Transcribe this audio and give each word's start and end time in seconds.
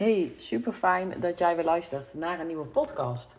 Hey, 0.00 0.32
super 0.36 0.72
fijn 0.72 1.14
dat 1.18 1.38
jij 1.38 1.56
weer 1.56 1.64
luistert 1.64 2.14
naar 2.14 2.40
een 2.40 2.46
nieuwe 2.46 2.66
podcast. 2.66 3.36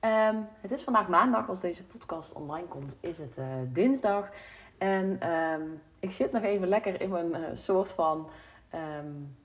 Ehm, 0.00 0.36
het 0.60 0.72
is 0.72 0.82
vandaag 0.82 1.08
maandag, 1.08 1.48
als 1.48 1.60
deze 1.60 1.84
podcast 1.84 2.32
online 2.32 2.66
komt, 2.66 2.96
is 3.00 3.18
het 3.18 3.38
uh, 3.38 3.46
dinsdag. 3.68 4.30
En 4.78 5.20
ehm, 5.20 5.62
ik 5.98 6.10
zit 6.10 6.32
nog 6.32 6.42
even 6.42 6.68
lekker 6.68 7.00
in 7.00 7.10
mijn 7.10 7.30
uh, 7.30 7.38
soort 7.54 7.88
van 7.88 8.28
um, 8.74 9.36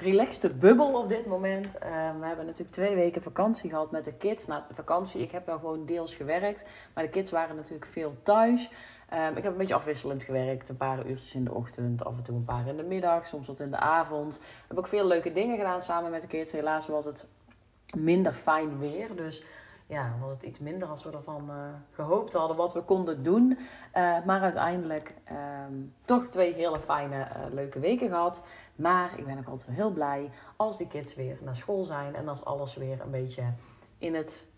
relaxte 0.00 0.50
bubbel 0.50 0.98
op 0.98 1.08
dit 1.08 1.26
moment. 1.26 1.72
we 2.20 2.26
hebben 2.26 2.46
natuurlijk 2.46 2.70
twee 2.70 2.94
weken 2.94 3.22
vakantie 3.22 3.70
gehad 3.70 3.90
met 3.90 4.04
de 4.04 4.14
kids. 4.14 4.46
Nou, 4.46 4.62
de 4.68 4.74
vakantie, 4.74 5.22
ik 5.22 5.30
heb 5.30 5.46
wel 5.46 5.58
gewoon 5.58 5.86
deels 5.86 6.14
gewerkt, 6.14 6.66
maar 6.94 7.04
de 7.04 7.10
kids 7.10 7.30
waren 7.30 7.56
natuurlijk 7.56 7.86
veel 7.86 8.16
thuis. 8.22 8.70
Um, 9.14 9.36
ik 9.36 9.42
heb 9.42 9.52
een 9.52 9.58
beetje 9.58 9.74
afwisselend 9.74 10.22
gewerkt. 10.22 10.68
Een 10.68 10.76
paar 10.76 11.06
uurtjes 11.06 11.34
in 11.34 11.44
de 11.44 11.54
ochtend, 11.54 12.04
af 12.04 12.16
en 12.16 12.22
toe 12.22 12.36
een 12.36 12.44
paar 12.44 12.66
in 12.66 12.76
de 12.76 12.82
middag, 12.82 13.26
soms 13.26 13.46
wat 13.46 13.60
in 13.60 13.70
de 13.70 13.76
avond. 13.76 14.40
Heb 14.68 14.78
ook 14.78 14.86
veel 14.86 15.06
leuke 15.06 15.32
dingen 15.32 15.56
gedaan 15.56 15.80
samen 15.80 16.10
met 16.10 16.20
de 16.20 16.26
kids. 16.26 16.52
Helaas 16.52 16.86
was 16.86 17.04
het 17.04 17.28
minder 17.96 18.32
fijn 18.32 18.78
weer. 18.78 19.16
Dus 19.16 19.44
ja, 19.86 20.14
was 20.20 20.32
het 20.34 20.42
iets 20.42 20.58
minder 20.58 20.88
als 20.88 21.04
we 21.04 21.10
ervan 21.10 21.44
uh, 21.48 21.54
gehoopt 21.90 22.32
hadden 22.32 22.56
wat 22.56 22.72
we 22.72 22.82
konden 22.82 23.22
doen. 23.22 23.50
Uh, 23.50 24.24
maar 24.24 24.40
uiteindelijk 24.40 25.14
um, 25.68 25.94
toch 26.04 26.26
twee 26.26 26.54
hele 26.54 26.80
fijne, 26.80 27.26
leuke 27.52 27.78
weken 27.78 28.08
gehad. 28.08 28.42
Maar 28.80 29.10
ik 29.16 29.26
ben 29.26 29.38
ook 29.38 29.48
altijd 29.48 29.76
heel 29.76 29.90
blij 29.90 30.30
als 30.56 30.78
die 30.78 30.88
kids 30.88 31.14
weer 31.14 31.38
naar 31.40 31.56
school 31.56 31.84
zijn. 31.84 32.14
En 32.14 32.28
als 32.28 32.44
alles 32.44 32.74
weer 32.74 33.00
een 33.00 33.10
beetje 33.10 33.42
in 33.98 34.14
het 34.14 34.48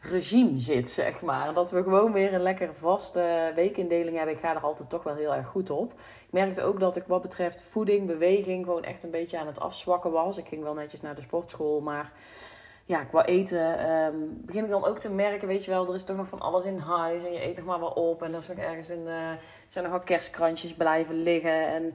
regime 0.00 0.58
zit, 0.58 0.90
zeg 0.90 1.22
maar. 1.22 1.54
Dat 1.54 1.70
we 1.70 1.82
gewoon 1.82 2.12
weer 2.12 2.34
een 2.34 2.40
lekker 2.40 2.74
vaste 2.74 3.52
weekindeling 3.54 4.16
hebben. 4.16 4.34
Ik 4.34 4.40
ga 4.40 4.54
er 4.54 4.60
altijd 4.60 4.90
toch 4.90 5.02
wel 5.02 5.14
heel 5.14 5.34
erg 5.34 5.46
goed 5.46 5.70
op. 5.70 5.92
Ik 6.26 6.32
merkte 6.32 6.62
ook 6.62 6.80
dat 6.80 6.96
ik 6.96 7.04
wat 7.06 7.22
betreft 7.22 7.60
voeding, 7.60 8.06
beweging, 8.06 8.64
gewoon 8.64 8.84
echt 8.84 9.04
een 9.04 9.10
beetje 9.10 9.38
aan 9.38 9.46
het 9.46 9.60
afzwakken 9.60 10.12
was. 10.12 10.36
Ik 10.36 10.48
ging 10.48 10.62
wel 10.62 10.74
netjes 10.74 11.00
naar 11.00 11.14
de 11.14 11.22
sportschool, 11.22 11.80
maar 11.80 12.12
ja, 12.84 13.04
qua 13.04 13.24
eten 13.24 13.90
um, 13.90 14.40
begin 14.44 14.64
ik 14.64 14.70
dan 14.70 14.84
ook 14.84 14.98
te 14.98 15.10
merken, 15.10 15.48
weet 15.48 15.64
je 15.64 15.70
wel, 15.70 15.88
er 15.88 15.94
is 15.94 16.04
toch 16.04 16.16
nog 16.16 16.28
van 16.28 16.40
alles 16.40 16.64
in 16.64 16.78
huis 16.78 17.24
en 17.24 17.32
je 17.32 17.42
eet 17.42 17.56
nog 17.56 17.64
maar 17.64 17.78
wat 17.78 17.94
op. 17.94 18.22
En 18.22 18.32
er 18.32 18.38
is 18.38 18.48
nog 18.48 18.58
ergens 18.58 18.90
uh, 18.90 18.96
zijn 19.66 19.84
nog 19.84 19.92
wel 19.92 20.02
kerstkrantjes 20.04 20.74
blijven 20.74 21.14
liggen 21.14 21.66
en 21.66 21.94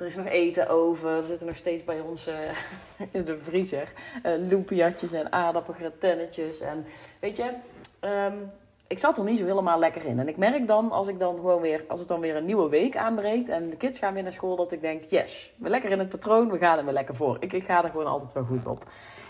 er 0.00 0.06
is 0.06 0.16
nog 0.16 0.26
eten 0.26 0.68
over. 0.68 1.10
Er 1.10 1.22
zitten 1.22 1.46
nog 1.46 1.56
steeds 1.56 1.84
bij 1.84 2.00
ons 2.00 2.28
in 3.10 3.24
de 3.24 3.38
vriezer 3.38 3.92
uh, 4.26 4.50
loempiatjes 4.50 5.12
en 5.12 5.32
aardappelgratennetjes. 5.32 6.60
En 6.60 6.86
weet 7.20 7.36
je, 7.36 7.52
um, 8.00 8.50
ik 8.86 8.98
zat 8.98 9.18
er 9.18 9.24
niet 9.24 9.38
zo 9.38 9.44
helemaal 9.44 9.78
lekker 9.78 10.04
in. 10.04 10.18
En 10.18 10.28
ik 10.28 10.36
merk 10.36 10.66
dan, 10.66 10.90
als 10.90 11.08
ik 11.08 11.18
dan 11.18 11.36
gewoon 11.36 11.60
weer, 11.60 11.84
als 11.88 11.98
het 11.98 12.08
dan 12.08 12.20
weer 12.20 12.36
een 12.36 12.44
nieuwe 12.44 12.68
week 12.68 12.96
aanbreekt 12.96 13.48
en 13.48 13.70
de 13.70 13.76
kids 13.76 13.98
gaan 13.98 14.14
weer 14.14 14.22
naar 14.22 14.32
school, 14.32 14.56
dat 14.56 14.72
ik 14.72 14.80
denk, 14.80 15.02
yes, 15.02 15.52
we 15.58 15.68
lekker 15.68 15.90
in 15.90 15.98
het 15.98 16.08
patroon, 16.08 16.50
we 16.50 16.58
gaan 16.58 16.78
er 16.78 16.84
weer 16.84 16.92
lekker 16.92 17.14
voor. 17.14 17.36
Ik, 17.40 17.52
ik 17.52 17.64
ga 17.64 17.84
er 17.84 17.90
gewoon 17.90 18.06
altijd 18.06 18.32
wel 18.32 18.44
goed 18.44 18.66
op. 18.66 18.84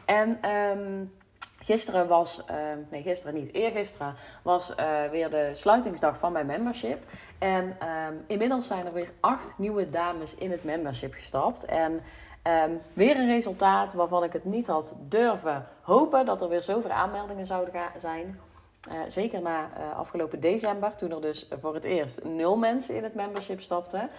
En 0.04 0.50
um, 0.50 1.12
Gisteren 1.62 2.08
was, 2.08 2.42
uh, 2.50 2.56
nee 2.90 3.02
gisteren 3.02 3.34
niet, 3.34 3.52
eergisteren 3.54 4.14
was 4.42 4.74
uh, 4.80 5.04
weer 5.10 5.30
de 5.30 5.50
sluitingsdag 5.52 6.18
van 6.18 6.32
mijn 6.32 6.46
membership. 6.46 7.02
En 7.40 7.64
um, 7.64 8.24
inmiddels 8.26 8.66
zijn 8.66 8.86
er 8.86 8.92
weer 8.92 9.12
acht 9.20 9.54
nieuwe 9.58 9.88
dames 9.88 10.34
in 10.34 10.50
het 10.50 10.64
membership 10.64 11.12
gestapt. 11.12 11.64
En 11.64 11.92
um, 11.92 12.80
weer 12.92 13.18
een 13.18 13.26
resultaat 13.26 13.92
waarvan 13.92 14.24
ik 14.24 14.32
het 14.32 14.44
niet 14.44 14.66
had 14.66 14.96
durven 15.00 15.66
hopen 15.82 16.26
dat 16.26 16.42
er 16.42 16.48
weer 16.48 16.62
zoveel 16.62 16.90
aanmeldingen 16.90 17.46
zouden 17.46 17.82
zijn. 17.96 18.40
Uh, 18.88 18.94
zeker 19.08 19.42
na 19.42 19.70
uh, 19.78 19.98
afgelopen 19.98 20.40
december, 20.40 20.96
toen 20.96 21.10
er 21.10 21.20
dus 21.20 21.48
voor 21.60 21.74
het 21.74 21.84
eerst 21.84 22.24
nul 22.24 22.56
mensen 22.56 22.96
in 22.96 23.02
het 23.02 23.14
membership 23.14 23.60
stapten. 23.60 24.10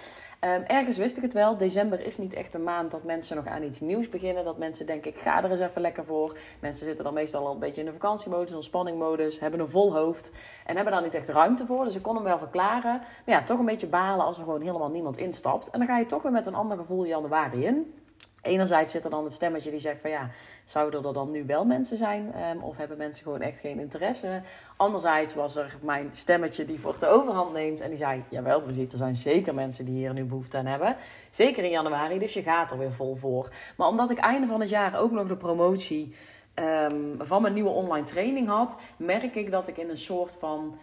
Um, 0.45 0.63
ergens 0.63 0.97
wist 0.97 1.17
ik 1.17 1.23
het 1.23 1.33
wel. 1.33 1.57
December 1.57 2.05
is 2.05 2.17
niet 2.17 2.33
echt 2.33 2.53
een 2.53 2.63
maand 2.63 2.91
dat 2.91 3.03
mensen 3.03 3.35
nog 3.35 3.47
aan 3.47 3.63
iets 3.63 3.79
nieuws 3.79 4.09
beginnen. 4.09 4.43
Dat 4.43 4.57
mensen 4.57 4.85
denken, 4.85 5.11
ik 5.11 5.17
ga 5.17 5.43
er 5.43 5.51
eens 5.51 5.59
even 5.59 5.81
lekker 5.81 6.05
voor. 6.05 6.37
Mensen 6.59 6.85
zitten 6.85 7.03
dan 7.03 7.13
meestal 7.13 7.47
al 7.47 7.53
een 7.53 7.59
beetje 7.59 7.79
in 7.79 7.85
de 7.85 7.93
vakantiemodus, 7.93 8.53
ontspanningmodus. 8.53 9.39
Hebben 9.39 9.59
een 9.59 9.69
vol 9.69 9.93
hoofd 9.93 10.31
en 10.65 10.75
hebben 10.75 10.93
daar 10.93 11.03
niet 11.03 11.13
echt 11.13 11.29
ruimte 11.29 11.65
voor. 11.65 11.83
Dus 11.83 11.95
ik 11.95 12.01
kon 12.01 12.15
hem 12.15 12.23
wel 12.23 12.37
verklaren. 12.37 12.97
Maar 12.99 13.35
ja, 13.35 13.43
toch 13.43 13.59
een 13.59 13.65
beetje 13.65 13.87
balen 13.87 14.25
als 14.25 14.37
er 14.37 14.43
gewoon 14.43 14.61
helemaal 14.61 14.89
niemand 14.89 15.17
instapt. 15.17 15.69
En 15.69 15.79
dan 15.79 15.87
ga 15.87 15.97
je 15.97 16.05
toch 16.05 16.21
weer 16.21 16.31
met 16.31 16.45
een 16.45 16.55
ander 16.55 16.77
gevoel 16.77 17.05
januari 17.05 17.65
in. 17.65 17.93
Enerzijds 18.41 18.91
zit 18.91 19.03
er 19.03 19.09
dan 19.09 19.23
het 19.23 19.33
stemmetje 19.33 19.69
die 19.69 19.79
zegt 19.79 20.01
van 20.01 20.09
ja, 20.09 20.29
zouden 20.63 21.05
er 21.05 21.13
dan 21.13 21.31
nu 21.31 21.45
wel 21.45 21.65
mensen 21.65 21.97
zijn? 21.97 22.33
Um, 22.55 22.63
of 22.63 22.77
hebben 22.77 22.97
mensen 22.97 23.23
gewoon 23.23 23.41
echt 23.41 23.59
geen 23.59 23.79
interesse? 23.79 24.41
Anderzijds 24.77 25.33
was 25.33 25.55
er 25.55 25.77
mijn 25.81 26.09
stemmetje 26.11 26.65
die 26.65 26.79
voor 26.79 26.97
de 26.97 27.07
overhand 27.07 27.53
neemt 27.53 27.81
en 27.81 27.89
die 27.89 27.97
zei, 27.97 28.23
jawel 28.29 28.61
Brigitte, 28.61 28.91
er 28.91 28.97
zijn 28.97 29.15
zeker 29.15 29.53
mensen 29.53 29.85
die 29.85 29.95
hier 29.95 30.13
nu 30.13 30.23
behoefte 30.23 30.57
aan 30.57 30.65
hebben. 30.65 30.95
Zeker 31.29 31.63
in 31.63 31.69
januari, 31.69 32.19
dus 32.19 32.33
je 32.33 32.41
gaat 32.41 32.71
er 32.71 32.77
weer 32.77 32.93
vol 32.93 33.15
voor. 33.15 33.49
Maar 33.77 33.87
omdat 33.87 34.09
ik 34.09 34.17
einde 34.17 34.47
van 34.47 34.59
het 34.59 34.69
jaar 34.69 34.99
ook 34.99 35.11
nog 35.11 35.27
de 35.27 35.37
promotie 35.37 36.15
um, 36.55 37.15
van 37.19 37.41
mijn 37.41 37.53
nieuwe 37.53 37.69
online 37.69 38.05
training 38.05 38.47
had, 38.47 38.79
merk 38.97 39.35
ik 39.35 39.51
dat 39.51 39.67
ik 39.67 39.77
in 39.77 39.89
een 39.89 39.97
soort 39.97 40.37
van 40.39 40.77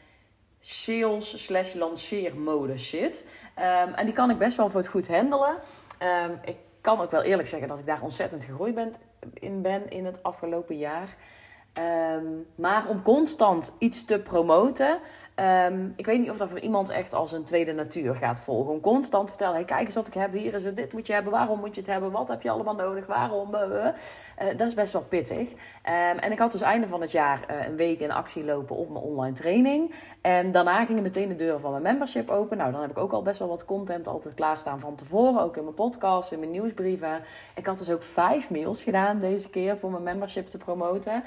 sales 0.60 1.44
slash 1.44 1.74
lanceermodus 1.74 2.88
zit. 2.88 3.26
Um, 3.58 3.94
en 3.94 4.04
die 4.04 4.14
kan 4.14 4.30
ik 4.30 4.38
best 4.38 4.56
wel 4.56 4.68
voor 4.68 4.80
het 4.80 4.88
goed 4.88 5.08
handelen. 5.08 5.56
ik 6.44 6.56
kan 6.81 7.00
ook 7.00 7.11
wel 7.11 7.22
eerlijk 7.22 7.49
zeggen 7.49 7.69
dat 7.69 7.78
ik 7.78 7.87
daar 7.87 8.03
ontzettend 8.03 8.44
gegroeid 8.44 8.75
ben, 8.75 8.93
in 9.34 9.62
ben 9.62 9.91
in 9.91 10.05
het 10.05 10.22
afgelopen 10.22 10.78
jaar. 10.78 11.16
Um, 12.15 12.47
maar 12.55 12.89
om 12.89 13.03
constant 13.03 13.72
iets 13.78 14.05
te 14.05 14.21
promoten, 14.21 14.99
Um, 15.41 15.93
ik 15.97 16.06
weet 16.06 16.21
niet 16.21 16.31
of 16.31 16.37
dat 16.37 16.49
voor 16.49 16.59
iemand 16.59 16.88
echt 16.88 17.15
als 17.15 17.32
een 17.32 17.44
tweede 17.44 17.72
natuur 17.72 18.15
gaat 18.15 18.41
volgen. 18.41 18.72
Om 18.72 18.81
constant 18.81 19.28
vertellen, 19.28 19.54
hey, 19.54 19.65
kijk 19.65 19.81
eens 19.81 19.94
wat 19.94 20.06
ik 20.06 20.15
heb, 20.15 20.32
hier 20.32 20.54
is 20.54 20.65
het, 20.65 20.76
dit 20.76 20.93
moet 20.93 21.06
je 21.06 21.12
hebben, 21.12 21.32
waarom 21.32 21.59
moet 21.59 21.75
je 21.75 21.81
het 21.81 21.91
hebben, 21.91 22.10
wat 22.10 22.28
heb 22.28 22.43
je 22.43 22.50
allemaal 22.50 22.75
nodig, 22.75 23.06
waarom. 23.06 23.54
Uh, 23.54 23.60
uh, 23.62 23.93
dat 24.56 24.66
is 24.66 24.75
best 24.75 24.93
wel 24.93 25.03
pittig. 25.03 25.50
Um, 25.50 26.19
en 26.19 26.32
ik 26.32 26.38
had 26.38 26.53
dus 26.53 26.60
einde 26.60 26.88
van 26.88 27.00
het 27.00 27.10
jaar 27.10 27.65
een 27.66 27.77
week 27.77 28.00
in 28.00 28.10
actie 28.10 28.44
lopen 28.44 28.77
op 28.77 28.91
mijn 28.91 29.04
online 29.04 29.34
training. 29.34 29.94
En 30.21 30.53
daarna 30.53 30.84
gingen 30.84 31.03
meteen 31.03 31.28
de 31.28 31.34
deuren 31.34 31.60
van 31.60 31.71
mijn 31.71 31.82
membership 31.82 32.31
open. 32.31 32.56
Nou, 32.56 32.72
dan 32.72 32.81
heb 32.81 32.91
ik 32.91 32.98
ook 32.98 33.12
al 33.12 33.22
best 33.22 33.38
wel 33.38 33.48
wat 33.48 33.65
content 33.65 34.06
altijd 34.06 34.34
klaarstaan 34.34 34.81
van 34.81 34.94
tevoren. 34.94 35.43
Ook 35.43 35.56
in 35.56 35.62
mijn 35.62 35.75
podcast, 35.75 36.32
in 36.32 36.38
mijn 36.38 36.50
nieuwsbrieven. 36.50 37.22
Ik 37.54 37.66
had 37.66 37.78
dus 37.78 37.91
ook 37.91 38.03
vijf 38.03 38.50
mails 38.50 38.82
gedaan 38.82 39.19
deze 39.19 39.50
keer 39.50 39.78
voor 39.78 39.91
mijn 39.91 40.03
membership 40.03 40.47
te 40.47 40.59
promoten. 40.59 41.25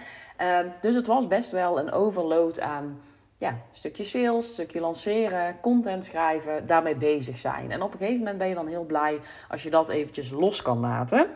Um, 0.60 0.72
dus 0.82 0.96
het 0.96 1.08
was 1.08 1.28
best 1.28 1.52
wel 1.52 1.80
een 1.80 1.92
overload 1.92 2.60
aan 2.60 3.00
ja, 3.42 3.58
stukje 3.72 4.04
sales, 4.04 4.54
stukje 4.54 4.80
lanceren, 4.80 5.60
content 5.62 6.06
schrijven, 6.06 6.68
daarmee 6.68 6.96
bezig 6.96 7.38
zijn. 7.38 7.72
En 7.72 7.82
op 7.82 7.92
een 7.92 7.98
gegeven 7.98 8.20
moment 8.20 8.38
ben 8.38 8.48
je 8.48 8.56
dan 8.56 8.68
heel 8.68 8.86
blij 8.86 9.20
als 9.50 9.64
je 9.64 9.70
dat 9.70 9.90
eventjes 9.90 10.30
los 10.30 10.62
kan 10.62 10.80
laten. 10.80 11.28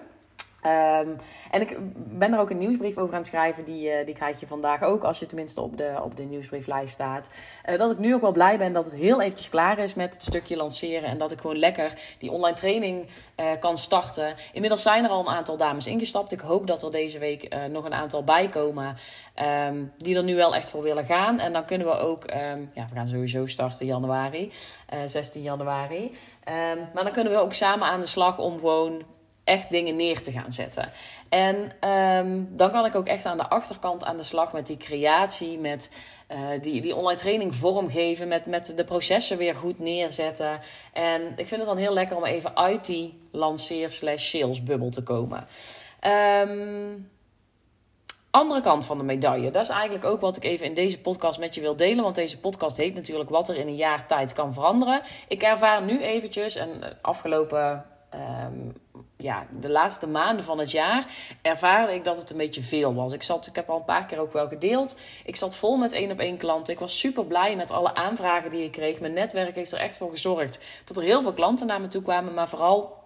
Um, 0.66 1.16
en 1.52 1.62
ik 1.62 1.78
ben 1.96 2.34
er 2.34 2.40
ook 2.40 2.50
een 2.50 2.58
nieuwsbrief 2.58 2.98
over 2.98 3.14
aan 3.14 3.20
het 3.20 3.30
schrijven. 3.30 3.66
Die, 3.66 3.90
uh, 3.90 4.06
die 4.06 4.16
krijg 4.16 4.40
je 4.40 4.48
vandaag 4.48 4.84
ook, 4.84 5.04
als 5.04 5.20
je 5.20 5.26
tenminste 5.26 5.62
op 5.62 5.78
de, 5.78 6.00
op 6.04 6.18
de 6.18 6.24
nieuwsbrieflijst 6.24 6.94
staat. 6.94 7.30
Uh, 7.70 7.78
dat 7.78 7.92
ik 7.92 7.98
nu 7.98 8.14
ook 8.14 8.22
wel 8.22 8.32
blij 8.32 8.58
ben 8.58 8.74
dat 8.74 8.86
het 8.86 8.96
heel 8.96 9.22
eventjes 9.22 9.50
klaar 9.50 9.80
is 9.80 9.94
met 9.94 10.14
het 10.14 10.24
stukje 10.24 10.56
lanceren. 10.56 11.10
En 11.10 11.18
dat 11.18 11.32
ik 11.32 11.40
gewoon 11.40 11.58
lekker 11.58 11.94
die 12.18 12.32
online 12.32 12.56
training 12.56 13.06
uh, 13.40 13.46
kan 13.60 13.78
starten. 13.78 14.34
Inmiddels 14.54 14.82
zijn 14.82 15.04
er 15.04 15.10
al 15.10 15.20
een 15.20 15.34
aantal 15.34 15.58
dames 15.58 15.88
ingestapt. 15.88 16.32
Ik 16.32 16.40
hoop 16.40 16.68
dat 16.68 16.84
er 16.84 16.92
deze 16.92 17.20
week 17.20 17.56
nog 17.72 17.86
een 17.86 17.94
aantal 17.94 18.24
bij 18.24 18.48
komen. 18.48 18.96
Um, 19.68 19.92
die 19.98 20.16
er 20.16 20.24
nu 20.24 20.36
wel 20.36 20.56
echt 20.56 20.70
voor 20.70 20.82
willen 20.82 21.06
gaan. 21.06 21.40
En 21.40 21.54
dan 21.54 21.66
kunnen 21.66 21.88
we 21.88 21.94
ook, 21.94 22.24
um, 22.24 22.72
ja, 22.74 22.86
we 22.90 22.96
gaan 22.96 23.08
sowieso 23.08 23.46
starten 23.46 23.86
januari, 23.86 24.52
16 25.06 25.42
januari. 25.42 26.12
maar 26.94 27.04
dan 27.04 27.12
kunnen 27.12 27.34
we 27.34 27.40
ook 27.40 27.54
samen 27.54 27.88
aan 27.88 28.00
de 28.00 28.06
slag 28.06 28.38
om 28.38 28.60
gewoon 28.60 29.04
echt 29.46 29.72
dingen 29.72 29.96
neer 29.96 30.22
te 30.22 30.32
gaan 30.32 30.52
zetten. 30.52 30.92
En 31.30 31.56
um, 31.90 32.50
dan 32.52 32.72
kan 32.72 32.86
ik 32.86 32.96
ook 32.96 33.08
echt 33.08 33.26
aan 33.26 33.38
de 33.38 33.50
achterkant 33.50 34.06
aan 34.06 34.18
de 34.18 34.24
slag 34.24 34.54
met 34.54 34.68
die 34.68 34.78
creatie, 34.78 35.60
met 35.60 35.92
uh, 36.32 36.38
die, 36.62 36.82
die 36.82 36.96
online 36.96 37.20
training 37.20 37.56
vormgeven, 37.56 38.28
met, 38.28 38.46
met 38.46 38.74
de 38.78 38.84
processen 38.84 39.38
weer 39.38 39.56
goed 39.56 39.80
neerzetten. 39.80 40.60
En 40.94 41.22
ik 41.22 41.48
vind 41.48 41.62
het 41.62 41.66
dan 41.66 41.78
heel 41.78 41.94
lekker 41.94 42.16
om 42.16 42.26
even 42.26 42.58
uit 42.58 42.86
die 42.86 43.20
lanceer 43.32 43.92
slash 43.92 44.30
sales 44.30 44.64
bubbel 44.64 44.90
te 44.90 45.04
komen. 45.04 45.48
Um, 46.48 47.10
andere 48.32 48.62
kant 48.62 48.86
van 48.86 48.98
de 48.98 49.04
medaille. 49.04 49.52
Dat 49.52 49.64
is 49.64 49.70
eigenlijk 49.70 50.06
ook 50.06 50.22
wat 50.22 50.38
ik 50.38 50.44
even 50.44 50.66
in 50.66 50.74
deze 50.74 51.00
podcast 51.00 51.40
met 51.40 51.56
je 51.56 51.62
wil 51.62 51.76
delen. 51.76 52.04
Want 52.04 52.16
deze 52.16 52.40
podcast 52.40 52.78
heet 52.78 52.96
natuurlijk 52.96 53.30
wat 53.30 53.50
er 53.50 53.56
in 53.56 53.68
een 53.68 53.76
jaar 53.76 54.08
tijd 54.08 54.34
kan 54.34 54.54
veranderen. 54.54 55.02
Ik 55.28 55.42
ervaar 55.42 55.84
nu 55.84 56.02
eventjes, 56.02 56.56
en 56.56 56.98
afgelopen 57.02 57.86
um, 58.46 58.74
ja, 59.18 59.46
de 59.60 59.70
laatste 59.70 60.08
maanden 60.08 60.46
van 60.46 60.60
het 60.60 60.72
jaar 60.72 61.06
ervaarde 61.42 61.94
ik 61.94 62.04
dat 62.04 62.18
het 62.18 62.30
een 62.30 62.38
beetje 62.38 62.62
veel 62.62 62.94
was. 62.94 63.14
Ik, 63.14 63.24
zat, 63.24 63.48
ik 63.48 63.56
heb 63.56 63.70
al 63.70 63.78
een 63.78 63.86
paar 63.86 64.06
keer 64.06 64.20
ook 64.20 64.34
wel 64.34 64.48
gedeeld. 64.48 64.98
Ik 65.26 65.36
zat 65.36 65.56
vol 65.56 65.78
met 65.78 65.92
één 65.92 66.12
op 66.12 66.20
één 66.20 66.38
klanten. 66.38 66.74
Ik 66.74 66.80
was 66.80 67.00
super 67.00 67.26
blij 67.26 67.56
met 67.56 67.72
alle 67.72 67.96
aanvragen 67.96 68.52
die 68.52 68.64
ik 68.64 68.72
kreeg. 68.72 69.00
Mijn 69.00 69.14
netwerk 69.14 69.56
heeft 69.56 69.72
er 69.72 69.80
echt 69.80 69.98
voor 69.98 70.10
gezorgd 70.10 70.60
dat 70.86 70.98
er 70.98 71.04
heel 71.04 71.22
veel 71.22 71.34
klanten 71.34 71.68
naar 71.68 71.82
me 71.82 71.88
toe 71.88 72.02
kwamen. 72.02 72.34
Maar 72.34 72.50
vooral 72.50 73.04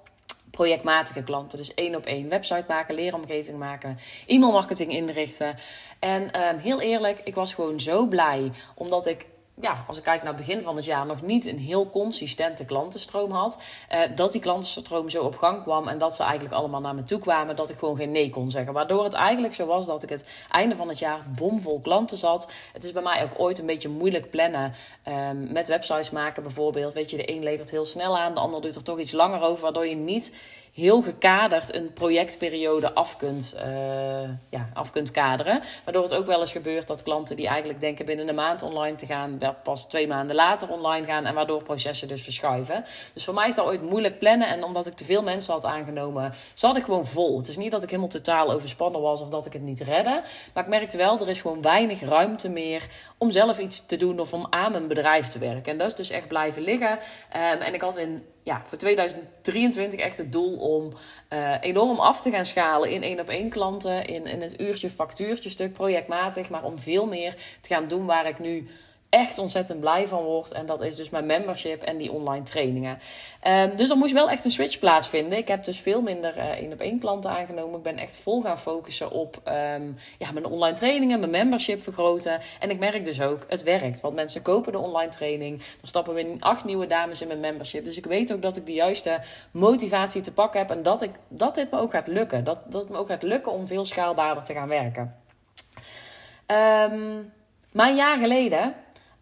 projectmatige 0.52 1.24
klanten. 1.24 1.58
Dus 1.58 1.74
één 1.74 1.96
op 1.96 2.06
één 2.06 2.30
website 2.30 2.66
maken, 2.68 2.96
leeromgeving 2.96 3.58
maken, 3.58 3.98
e-mailmarketing 4.26 4.92
inrichten. 4.92 5.56
En 6.00 6.42
um, 6.42 6.58
heel 6.58 6.82
eerlijk, 6.82 7.20
ik 7.24 7.36
was 7.36 7.54
gewoon 7.54 7.80
zo 7.80 8.06
blij 8.06 8.52
omdat 8.76 9.08
ik 9.08 9.26
ja, 9.62 9.84
als 9.88 9.98
ik 9.98 10.04
kijk 10.04 10.24
naar 10.24 10.34
het 10.34 10.46
begin 10.46 10.62
van 10.62 10.76
het 10.76 10.86
jaar, 10.86 11.06
nog 11.06 11.22
niet 11.22 11.46
een 11.46 11.58
heel 11.58 11.90
consistente 11.90 12.66
klantenstroom 12.66 13.32
had. 13.32 13.62
Uh, 13.92 14.00
dat 14.16 14.32
die 14.32 14.42
klantenstroom 14.42 15.10
zo 15.10 15.24
op 15.24 15.36
gang 15.36 15.62
kwam 15.62 15.88
en 15.88 15.98
dat 15.98 16.16
ze 16.16 16.24
eigenlijk 16.24 16.54
allemaal 16.54 16.82
naar 16.82 16.96
me 16.96 17.04
toe 17.04 17.20
kwamen, 17.20 17.56
dat 17.56 17.70
ik 17.70 17.78
gewoon 17.78 17.96
geen 17.96 18.12
nee 18.12 18.30
kon 18.30 18.50
zeggen. 18.50 18.74
Waardoor 18.74 19.04
het 19.04 19.14
eigenlijk 19.14 19.54
zo 19.54 19.66
was 19.66 19.86
dat 19.86 20.04
ik 20.04 20.10
het 20.10 20.26
einde 20.50 20.76
van 20.76 20.90
het 20.90 21.00
jaar 21.00 21.26
bomvol 21.38 21.80
klanten 21.80 22.18
zat. 22.18 22.52
Het 22.74 22.84
is 22.84 22.92
bij 22.92 23.02
mij 23.02 23.24
ook 23.24 23.40
ooit 23.40 23.60
een 23.60 23.66
beetje 23.66 23.90
moeilijk 23.90 24.30
plannen 24.30 24.74
um, 25.30 25.52
met 25.52 25.68
websites 25.68 26.10
maken 26.10 26.44
bijvoorbeeld. 26.44 26.94
Weet 26.94 27.10
je, 27.10 27.18
de 27.18 27.32
een 27.32 27.44
levert 27.44 27.72
heel 27.72 27.86
snel 27.86 28.18
aan, 28.18 28.34
de 28.34 28.40
ander 28.40 28.62
doet 28.62 28.76
er 28.76 28.84
toch 28.84 29.00
iets 29.00 29.12
langer 29.12 29.42
over, 29.42 29.64
waardoor 29.64 29.88
je 29.88 29.96
niet 29.96 30.36
heel 30.74 31.02
gekaderd 31.02 31.76
een 31.76 31.94
projectperiode 31.94 32.94
af 32.94 33.18
kunt, 33.18 33.56
uh, 33.56 33.64
ja, 34.50 34.70
af 34.74 34.92
kunt 34.92 35.12
kaderen. 35.12 35.62
Waardoor 35.84 36.04
het 36.04 36.16
ook 36.16 36.26
wel 36.26 36.40
eens 36.40 36.52
gebeurt 36.52 36.88
dat 36.88 37.04
klanten 37.04 37.36
die 37.36 37.48
eigenlijk 37.48 37.80
denken 37.80 38.06
binnen 38.06 38.28
een 38.28 38.36
maand 38.36 38.62
online 38.62 38.96
te 38.96 39.06
gaan, 39.06 39.40
pas 39.64 39.88
twee 39.88 40.08
maanden 40.08 40.36
later 40.36 40.70
online 40.70 41.06
gaan. 41.06 41.26
En 41.26 41.34
waardoor 41.34 41.64
processen 41.64 42.08
dus 42.08 42.22
verschuiven. 42.22 42.86
Dus 43.14 43.26
voor 43.26 43.34
mij 43.34 43.48
is 43.48 43.56
dat 43.56 43.66
ooit 43.66 43.82
moeilijk 43.82 44.20
plannen. 44.20 44.48
En 44.48 44.64
omdat 44.64 44.88
ik 44.88 44.94
te 44.94 45.06
veel 45.06 45.24
mensen 45.24 45.54
had 45.54 45.66
aangenomen, 45.66 46.34
zat 46.54 46.78
ik 46.78 46.84
gewoon 46.84 47.06
vol. 47.06 47.38
Het 47.38 47.48
is 47.48 47.58
niet 47.58 47.72
dat 47.72 47.84
ik 47.84 47.90
helemaal 47.90 48.10
totaal 48.10 48.52
overspannen 48.52 49.02
was 49.02 49.22
of 49.22 49.30
dat 49.30 49.46
ik 49.46 49.54
het 49.54 49.62
niet 49.62 49.82
redde. 49.82 50.22
Maar 50.54 50.64
ik 50.64 50.70
merkte 50.70 50.98
wel, 50.98 51.20
er 51.20 51.30
is 51.30 51.42
gewoon 51.42 51.62
weinig 51.62 52.02
ruimte 52.02 52.50
meer 52.50 52.88
om 53.20 53.32
zelf 53.32 53.60
iets 53.60 53.86
te 53.86 53.98
doen 53.98 54.20
of 54.20 54.34
om 54.34 54.48
aan 54.50 54.76
een 54.76 54.88
bedrijf 54.88 55.28
te 55.28 55.40
werken. 55.40 55.72
En 55.72 55.78
dat 55.78 55.88
is 55.88 55.96
dus 55.96 56.10
echt 56.10 56.28
blijven 56.28 56.62
liggen. 56.62 56.92
Um, 56.92 57.00
en 57.62 57.74
ik 57.74 57.82
had 57.82 57.98
in 57.98 58.24
ja, 58.44 58.62
voor 58.66 58.78
2023 58.78 60.00
echt 60.00 60.18
het 60.18 60.32
doel 60.32 60.56
om 60.56 60.94
uh, 61.34 61.56
enorm 61.62 62.00
af 62.00 62.22
te 62.22 62.30
gaan 62.30 62.46
schalen 62.46 62.90
in 62.90 63.04
één 63.04 63.20
op 63.20 63.30
één 63.30 63.50
klanten, 63.50 64.06
in, 64.06 64.26
in 64.26 64.42
het 64.42 64.62
uurtje 64.62 64.90
factuurtje 64.90 65.50
stuk, 65.50 65.74
projectmatig, 65.74 66.50
maar 66.50 66.64
om 66.64 66.80
veel 66.80 67.06
meer 67.06 67.36
te 67.62 67.74
gaan 67.74 67.88
doen 67.88 68.06
waar 68.06 68.28
ik 68.28 68.40
nu 68.40 68.68
echt 69.10 69.38
ontzettend 69.38 69.80
blij 69.80 70.08
van 70.08 70.24
word. 70.24 70.52
En 70.52 70.66
dat 70.66 70.82
is 70.82 70.96
dus 70.96 71.10
mijn 71.10 71.26
membership 71.26 71.82
en 71.82 71.98
die 71.98 72.12
online 72.12 72.44
trainingen. 72.44 73.00
Um, 73.48 73.76
dus 73.76 73.90
er 73.90 73.98
moest 73.98 74.14
wel 74.14 74.30
echt 74.30 74.46
een 74.46 74.52
switch 74.52 74.80
plaatsvinden. 74.80 75.38
Ik 75.38 75.48
heb 75.48 75.64
dus 75.64 75.80
veel 75.80 76.02
minder 76.02 76.38
uh, 76.38 76.50
één 76.50 76.74
op 76.74 76.80
één 76.80 77.00
klanten 77.00 77.32
aangenomen. 77.32 77.78
Ik 77.78 77.84
ben 77.84 77.98
echt 77.98 78.18
vol 78.18 78.42
gaan 78.42 78.60
focussen 78.60 79.12
op 79.12 79.42
um, 79.48 79.96
ja, 80.18 80.32
mijn 80.32 80.46
online 80.46 80.76
trainingen, 80.76 81.20
mijn 81.20 81.32
membership 81.32 81.84
vergroten. 81.84 82.40
En 82.60 82.70
ik 82.70 82.80
merk 82.80 83.06
dus 83.06 83.22
ook, 83.22 83.46
het 83.48 83.64
werkt. 83.64 84.02
Want 84.02 84.16
mensen 84.16 84.42
kopen 84.42 84.72
de 84.72 84.78
online 84.78 85.12
training. 85.12 85.58
Dan 85.58 85.68
stappen 85.82 86.14
we 86.14 86.20
in 86.20 86.42
acht 86.42 86.64
nieuwe 86.64 86.88
dames 86.88 87.22
in 87.22 87.28
mijn 87.28 87.40
membership. 87.40 87.84
Dus 87.84 87.98
ik 87.98 88.06
weet 88.06 88.34
ook 88.34 88.42
dat 88.42 88.58
ik 88.58 88.66
de 88.66 88.74
juiste 88.74 89.20
motivatie 89.52 90.22
te 90.22 90.34
pakken 90.34 90.60
heb. 90.60 90.70
En 90.70 90.84
dat, 90.84 91.02
ik, 91.02 91.12
dat 91.28 91.56
dit 91.56 91.72
me 91.72 91.80
ook 91.80 91.92
gaat 91.92 92.08
lukken. 92.08 92.44
Dat, 92.44 92.66
dat 92.68 92.82
het 92.82 92.92
me 92.92 92.98
ook 92.98 93.08
gaat 93.08 93.24
lukken 93.24 93.52
om 93.52 93.68
veel 93.68 93.86
schaalbaarder 93.86 94.44
te 94.44 94.54
gaan 94.54 94.68
werken. 94.68 95.16
Um, 96.48 97.32
maar 97.74 97.90
een 97.90 97.96
jaar 97.96 98.18
geleden 98.18 98.74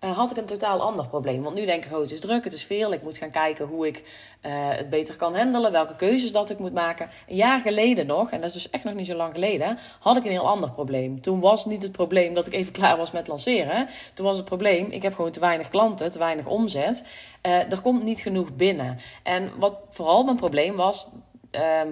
uh, 0.04 0.18
had 0.18 0.32
ik 0.32 0.38
een 0.38 0.46
totaal 0.46 0.82
ander 0.82 1.08
probleem. 1.08 1.44
Want 1.44 1.56
nu 1.56 1.66
denk 1.66 1.86
ik, 1.86 1.94
oh, 1.94 2.00
het 2.00 2.12
is 2.12 2.20
druk, 2.20 2.44
het 2.44 2.54
is 2.54 2.64
veel. 2.64 2.94
Ik 2.94 3.04
moet 3.04 3.18
gaan 3.18 3.30
kijken 3.30 3.68
hoe 3.68 3.88
ik 3.88 3.98
uh, 3.98 4.52
het 4.52 4.90
beter 4.90 5.16
kan 5.16 5.36
handelen, 5.36 5.72
welke 5.72 5.96
keuzes 5.96 6.32
dat 6.32 6.50
ik 6.50 6.60
moet 6.60 6.74
maken. 6.74 7.10
Een 7.28 7.36
jaar 7.36 7.60
geleden 7.60 8.06
nog, 8.06 8.32
en 8.32 8.42
dat 8.42 8.50
is 8.50 8.56
dus 8.56 8.70
echt 8.70 8.84
nog 8.84 8.94
niet 8.94 9.06
zo 9.06 9.16
lang 9.16 9.34
geleden, 9.34 9.78
had 10.00 10.18
ik 10.18 10.24
een 10.24 10.32
heel 10.32 10.48
ander 10.48 10.72
probleem. 10.72 11.22
Toen 11.22 11.40
was 11.40 11.66
niet 11.66 11.82
het 11.82 11.92
probleem 11.92 12.34
dat 12.34 12.48
ik 12.48 12.54
even 12.54 12.74
klaar 12.74 12.98
was 12.98 13.12
met 13.12 13.28
lanceren. 13.28 13.88
Toen 14.14 14.26
was 14.26 14.38
het 14.38 14.46
probleem, 14.46 14.92
ik 14.92 15.02
heb 15.02 15.16
gewoon 15.16 15.32
te 15.32 15.40
weinig 15.40 15.70
klanten, 15.70 16.12
te 16.12 16.20
weinig 16.20 16.46
omzet. 16.46 17.06
Uh, 17.46 17.72
er 17.72 17.82
komt 17.82 18.04
niet 18.04 18.20
genoeg 18.20 18.56
binnen. 18.56 18.98
En 19.24 19.52
wat 19.60 19.78
vooral 19.90 20.24
mijn 20.24 20.38
probleem 20.38 20.76
was, 20.76 21.08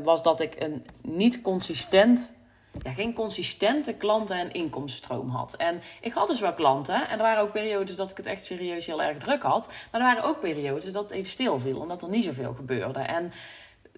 was 0.03 0.23
dat 0.23 0.39
ik 0.39 0.55
een 0.61 0.85
niet 1.01 1.41
consistent 1.41 2.33
ja, 2.83 2.93
geen 2.93 3.13
consistente 3.13 3.93
klanten- 3.93 4.37
en 4.37 4.51
inkomstenstroom 4.51 5.29
had. 5.29 5.55
En 5.55 5.81
ik 6.01 6.13
had 6.13 6.27
dus 6.27 6.39
wel 6.39 6.53
klanten. 6.53 7.07
En 7.07 7.17
er 7.17 7.23
waren 7.23 7.43
ook 7.43 7.51
periodes 7.51 7.95
dat 7.95 8.11
ik 8.11 8.17
het 8.17 8.25
echt 8.25 8.45
serieus 8.45 8.85
heel 8.85 9.01
erg 9.01 9.17
druk 9.17 9.41
had. 9.41 9.67
Maar 9.91 10.01
er 10.01 10.07
waren 10.07 10.23
ook 10.23 10.39
periodes 10.39 10.91
dat 10.91 11.03
het 11.03 11.11
even 11.11 11.29
stil 11.29 11.59
viel. 11.59 11.79
Omdat 11.79 12.01
er 12.01 12.09
niet 12.09 12.23
zoveel 12.23 12.53
gebeurde. 12.53 12.99
En 12.99 13.31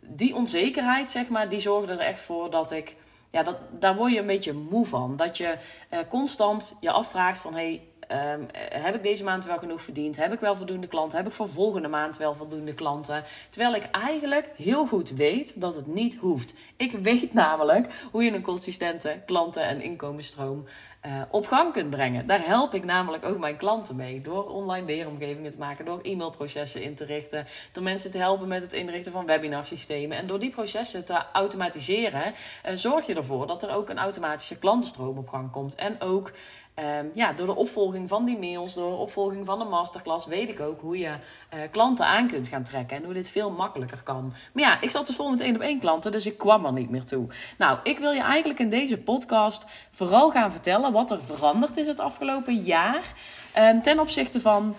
die 0.02 0.36
onzekerheid, 0.36 1.10
zeg 1.10 1.30
maar, 1.30 1.50
die 1.50 1.60
zorgde 1.60 1.94
er 1.94 2.00
echt 2.00 2.22
voor 2.22 2.52
dat 2.52 2.72
ik... 2.72 2.96
Ja, 3.32 3.44
dat, 3.44 3.58
daar 3.72 3.96
word 3.96 4.14
je 4.14 4.20
een 4.20 4.26
beetje 4.26 4.54
moe 4.54 4.86
van. 4.86 5.16
Dat 5.16 5.38
je 5.38 5.58
uh, 5.94 6.00
constant 6.10 6.76
je 6.80 6.92
afvraagt 6.92 7.40
van... 7.40 7.54
Hey, 7.54 7.82
Um, 8.12 8.48
heb 8.70 8.96
ik 8.96 9.04
deze 9.04 9.24
maand 9.24 9.46
wel 9.46 9.58
genoeg 9.58 9.82
verdiend? 9.82 10.16
Heb 10.16 10.34
ik 10.34 10.40
wel 10.40 10.56
voldoende 10.56 10.88
klanten? 10.88 11.18
Heb 11.18 11.28
ik 11.28 11.34
voor 11.34 11.50
volgende 11.50 11.88
maand 11.88 12.18
wel 12.18 12.36
voldoende 12.36 12.74
klanten? 12.74 13.24
Terwijl 13.50 13.76
ik 13.76 13.88
eigenlijk 13.92 14.50
heel 14.56 14.86
goed 14.86 15.10
weet 15.10 15.62
dat 15.62 15.76
het 15.76 15.88
niet 15.88 16.18
hoeft. 16.18 16.54
Ik 16.78 16.92
weet 16.92 17.34
namelijk 17.34 18.08
hoe 18.12 18.24
je 18.24 18.34
een 18.34 18.42
consistente 18.42 19.22
klanten- 19.26 19.68
en 19.68 19.82
inkomensstroom 19.82 20.66
uh, 21.06 21.22
op 21.30 21.48
gang 21.48 21.74
kunt 21.74 21.90
brengen. 21.90 22.28
Daar 22.28 22.46
help 22.46 22.74
ik 22.74 22.84
namelijk 22.84 23.26
ook 23.26 23.38
mijn 23.38 23.58
klanten 23.58 23.96
mee. 23.96 24.22
Door 24.22 24.50
online 24.50 24.86
leeromgevingen 24.86 25.52
te 25.52 25.58
maken, 25.58 25.86
door 25.86 26.00
e-mailprocessen 26.04 26.84
in 26.84 26.96
te 26.96 27.06
richten, 27.06 27.46
door 27.72 27.84
mensen 27.84 28.12
te 28.12 28.18
helpen 28.18 28.48
met 28.48 28.62
het 28.62 28.74
inrichten 28.74 29.12
van 29.12 29.26
webinarsystemen. 29.26 30.18
En 30.18 30.28
door 30.28 30.40
die 30.40 30.52
processen 30.52 31.06
te 31.06 31.22
automatiseren, 31.34 32.24
uh, 32.24 32.72
zorg 32.74 33.06
je 33.06 33.16
ervoor 33.16 33.48
dat 33.48 33.64
er 33.64 33.76
ook 33.76 33.90
een 33.90 33.98
automatische 33.98 34.60
klantenstroom 34.60 35.18
op 35.18 35.30
gang 35.30 35.52
komt. 35.52 35.76
En 35.76 36.02
ook 36.02 36.32
Um, 36.80 37.12
ja, 37.14 37.34
door 37.34 37.46
de 37.46 37.56
opvolging 37.56 38.10
van 38.10 38.26
die 38.26 38.38
mails, 38.38 38.74
door 38.74 38.90
de 38.90 38.96
opvolging 38.96 39.46
van 39.46 39.60
de 39.60 39.66
masterclass, 39.66 40.26
weet 40.26 40.50
ik 40.50 40.60
ook 40.60 40.82
hoe 40.82 40.98
je 40.98 41.10
uh, 41.10 41.60
klanten 41.72 42.06
aan 42.06 42.28
kunt 42.28 42.48
gaan 42.48 42.64
trekken. 42.64 42.98
En 42.98 43.04
hoe 43.04 43.14
dit 43.14 43.30
veel 43.30 43.52
makkelijker 43.52 44.02
kan. 44.04 44.34
Maar 44.54 44.64
ja, 44.64 44.82
ik 44.82 44.90
zat 44.90 45.08
dus 45.08 45.16
vol 45.16 45.30
met 45.30 45.42
één 45.42 45.56
op 45.56 45.62
één 45.62 45.80
klanten, 45.80 46.12
dus 46.12 46.26
ik 46.26 46.38
kwam 46.38 46.66
er 46.66 46.74
niet 46.74 46.90
meer 46.90 47.04
toe. 47.04 47.28
Nou, 47.58 47.80
ik 47.84 48.00
wil 48.00 48.12
je 48.12 48.22
eigenlijk 48.22 48.60
in 48.60 48.70
deze 48.70 48.98
podcast 48.98 49.66
vooral 49.90 50.30
gaan 50.30 50.52
vertellen 50.52 50.92
wat 50.92 51.12
er 51.12 51.22
veranderd 51.22 51.78
is 51.78 51.88
het 51.88 52.00
afgelopen 52.00 52.56
jaar. 52.56 53.14
Um, 53.60 53.82
ten 53.82 54.00
opzichte 54.00 54.40
van 54.40 54.76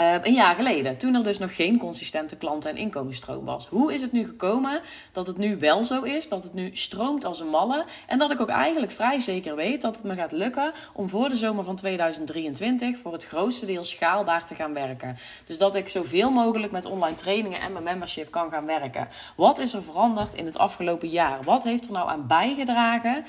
uh, 0.00 0.14
een 0.22 0.34
jaar 0.34 0.54
geleden, 0.54 0.96
toen 0.96 1.14
er 1.14 1.22
dus 1.22 1.38
nog 1.38 1.54
geen 1.54 1.78
consistente 1.78 2.36
klanten- 2.36 2.70
en 2.70 2.76
inkomensstroom 2.76 3.44
was. 3.44 3.66
Hoe 3.66 3.92
is 3.92 4.00
het 4.00 4.12
nu 4.12 4.24
gekomen 4.24 4.80
dat 5.12 5.26
het 5.26 5.36
nu 5.36 5.58
wel 5.58 5.84
zo 5.84 6.02
is, 6.02 6.28
dat 6.28 6.44
het 6.44 6.54
nu 6.54 6.70
stroomt 6.72 7.24
als 7.24 7.40
een 7.40 7.48
malle 7.48 7.84
en 8.06 8.18
dat 8.18 8.30
ik 8.30 8.40
ook 8.40 8.48
eigenlijk 8.48 8.92
vrij 8.92 9.18
zeker 9.18 9.56
weet 9.56 9.82
dat 9.82 9.96
het 9.96 10.04
me 10.04 10.14
gaat 10.14 10.32
lukken 10.32 10.72
om 10.92 11.08
voor 11.08 11.28
de 11.28 11.36
zomer 11.36 11.64
van 11.64 11.76
2023 11.76 12.98
voor 12.98 13.12
het 13.12 13.26
grootste 13.26 13.66
deel 13.66 13.84
schaalbaar 13.84 14.46
te 14.46 14.54
gaan 14.54 14.74
werken. 14.74 15.16
Dus 15.44 15.58
dat 15.58 15.74
ik 15.74 15.88
zoveel 15.88 16.30
mogelijk 16.30 16.72
met 16.72 16.86
online 16.86 17.16
trainingen 17.16 17.60
en 17.60 17.72
mijn 17.72 17.84
membership 17.84 18.30
kan 18.30 18.50
gaan 18.50 18.66
werken. 18.66 19.08
Wat 19.36 19.58
is 19.58 19.74
er 19.74 19.82
veranderd 19.82 20.34
in 20.34 20.46
het 20.46 20.58
afgelopen 20.58 21.08
jaar? 21.08 21.42
Wat 21.42 21.64
heeft 21.64 21.86
er 21.86 21.92
nou 21.92 22.08
aan 22.08 22.26
bijgedragen? 22.26 23.24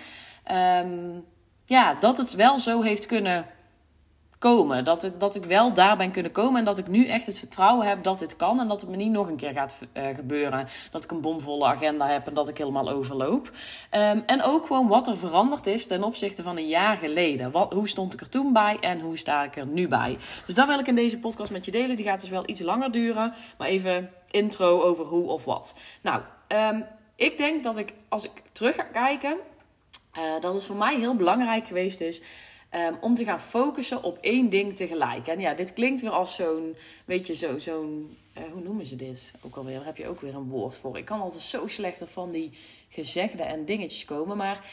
Um, 0.52 1.26
ja, 1.66 1.94
dat 2.00 2.18
het 2.18 2.34
wel 2.34 2.60
zo 2.60 2.82
heeft 2.82 3.06
kunnen 3.06 3.46
komen. 4.52 4.84
Dat, 4.84 5.02
het, 5.02 5.20
dat 5.20 5.36
ik 5.36 5.44
wel 5.44 5.74
daar 5.74 5.98
ben 5.98 6.12
kunnen 6.12 6.32
komen 6.32 6.60
en 6.60 6.66
dat 6.66 6.78
ik 6.78 6.88
nu 6.88 7.08
echt 7.08 7.26
het 7.26 7.40
vertrouwen 7.40 7.88
heb 7.88 8.04
dat 8.04 8.20
dit 8.20 8.36
kan 8.36 8.60
en 8.60 8.68
dat 8.68 8.82
het 8.82 8.90
me 8.90 8.96
niet 8.96 9.12
nog 9.12 9.28
een 9.28 9.36
keer 9.36 9.52
gaat 9.52 9.80
uh, 9.94 10.04
gebeuren. 10.16 10.68
Dat 10.92 11.04
ik 11.04 11.12
een 11.12 11.22
bomvolle 11.22 11.66
agenda 11.66 12.08
heb 12.08 12.28
en 12.28 12.34
dat 12.34 12.48
ik 12.48 12.58
helemaal 12.58 12.90
overloop. 12.90 13.52
Um, 13.92 14.24
en 14.26 14.44
ook 14.44 14.66
gewoon 14.66 14.88
wat 14.88 15.08
er 15.08 15.18
veranderd 15.18 15.66
is 15.66 15.88
ten 15.88 16.04
opzichte 16.04 16.44
van 16.44 16.58
een 16.58 16.68
jaar 16.68 16.98
geleden. 16.98 17.52
Wat, 17.52 17.74
hoe 17.74 17.88
stond 17.88 18.14
ik 18.14 18.22
er 18.22 18.30
toen 18.30 18.54
bij 18.54 18.78
en 18.80 19.00
hoe 19.00 19.18
sta 19.18 19.44
ik 19.44 19.56
er 19.56 19.68
nu 19.68 19.88
bij? 19.88 20.18
Dus 20.46 20.56
dat 20.56 20.68
wil 20.68 20.80
ik 20.80 20.88
in 20.88 20.96
deze 20.96 21.18
podcast 21.18 21.52
met 21.52 21.66
je 21.66 21.72
delen. 21.72 21.96
Die 21.96 22.06
gaat 22.06 22.20
dus 22.20 22.30
wel 22.30 22.44
iets 22.50 22.62
langer 22.62 22.92
duren, 22.92 23.34
maar 23.58 23.68
even 23.68 24.10
intro 24.32 24.82
over 24.82 25.06
hoe 25.06 25.28
of 25.28 25.46
wat. 25.46 25.76
Nou, 26.02 26.22
um, 26.48 26.86
ik 27.16 27.38
denk 27.38 27.64
dat 27.64 27.78
ik 27.78 27.94
als 28.10 28.24
ik 28.24 28.32
terug 28.52 28.76
ga 28.76 28.84
kijken, 28.84 29.38
uh, 30.18 30.22
dat 30.40 30.54
het 30.54 30.66
voor 30.66 30.76
mij 30.76 30.96
heel 30.96 31.16
belangrijk 31.16 31.68
geweest 31.68 32.02
is 32.02 32.22
Um, 32.76 32.98
om 33.02 33.16
te 33.16 33.24
gaan 33.24 33.42
focussen 33.42 34.04
op 34.04 34.18
één 34.22 34.50
ding 34.50 34.76
tegelijk. 34.76 35.28
En 35.28 35.40
ja, 35.40 35.54
dit 35.54 35.74
klinkt 35.74 36.02
weer 36.02 36.12
als 36.12 36.36
zo'n, 36.36 36.76
weet 37.06 37.28
je, 37.28 37.36
zo, 37.36 37.58
zo'n, 37.58 38.18
uh, 38.38 38.44
hoe 38.52 38.62
noemen 38.62 38.86
ze 38.86 38.96
dit? 38.96 39.34
Ook 39.42 39.56
alweer, 39.56 39.76
daar 39.76 39.86
heb 39.86 39.98
je 39.98 40.08
ook 40.08 40.22
weer 40.22 40.36
een 40.36 40.50
woord 40.50 40.78
voor. 40.78 40.98
Ik 40.98 41.06
kan 41.06 41.22
altijd 41.22 41.42
zo 41.42 41.68
slecht 41.68 42.04
van 42.06 42.32
die 42.32 42.52
gezegden 42.90 43.48
en 43.48 43.66
dingetjes 43.66 44.06
komen. 44.06 44.38
Maar 44.38 44.66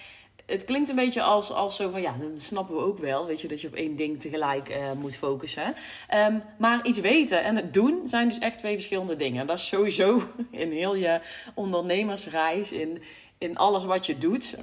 het 0.47 0.65
klinkt 0.65 0.89
een 0.89 0.97
beetje 0.97 1.23
als, 1.23 1.53
als 1.53 1.77
zo 1.77 1.91
van, 1.91 2.01
ja, 2.01 2.15
dat 2.21 2.41
snappen 2.41 2.77
we 2.77 2.83
ook 2.83 2.99
wel. 2.99 3.27
Weet 3.27 3.41
je, 3.41 3.49
dat 3.49 3.61
je 3.61 3.67
op 3.67 3.75
één 3.75 3.97
ding 3.97 4.21
tegelijk 4.21 4.69
uh, 4.69 4.93
moet 4.93 5.17
focussen. 5.17 5.75
Um, 6.15 6.43
maar 6.59 6.87
iets 6.87 7.01
weten 7.01 7.43
en 7.45 7.57
het 7.57 7.75
doen 7.75 8.09
zijn 8.09 8.29
dus 8.29 8.39
echt 8.39 8.59
twee 8.59 8.75
verschillende 8.75 9.17
dingen. 9.17 9.47
Dat 9.47 9.59
is 9.59 9.67
sowieso 9.67 10.23
in 10.51 10.71
heel 10.71 10.95
je 10.95 11.21
ondernemersreis, 11.55 12.73
in, 12.73 13.03
in 13.39 13.57
alles 13.57 13.85
wat 13.85 14.07
je 14.07 14.19
doet, 14.19 14.59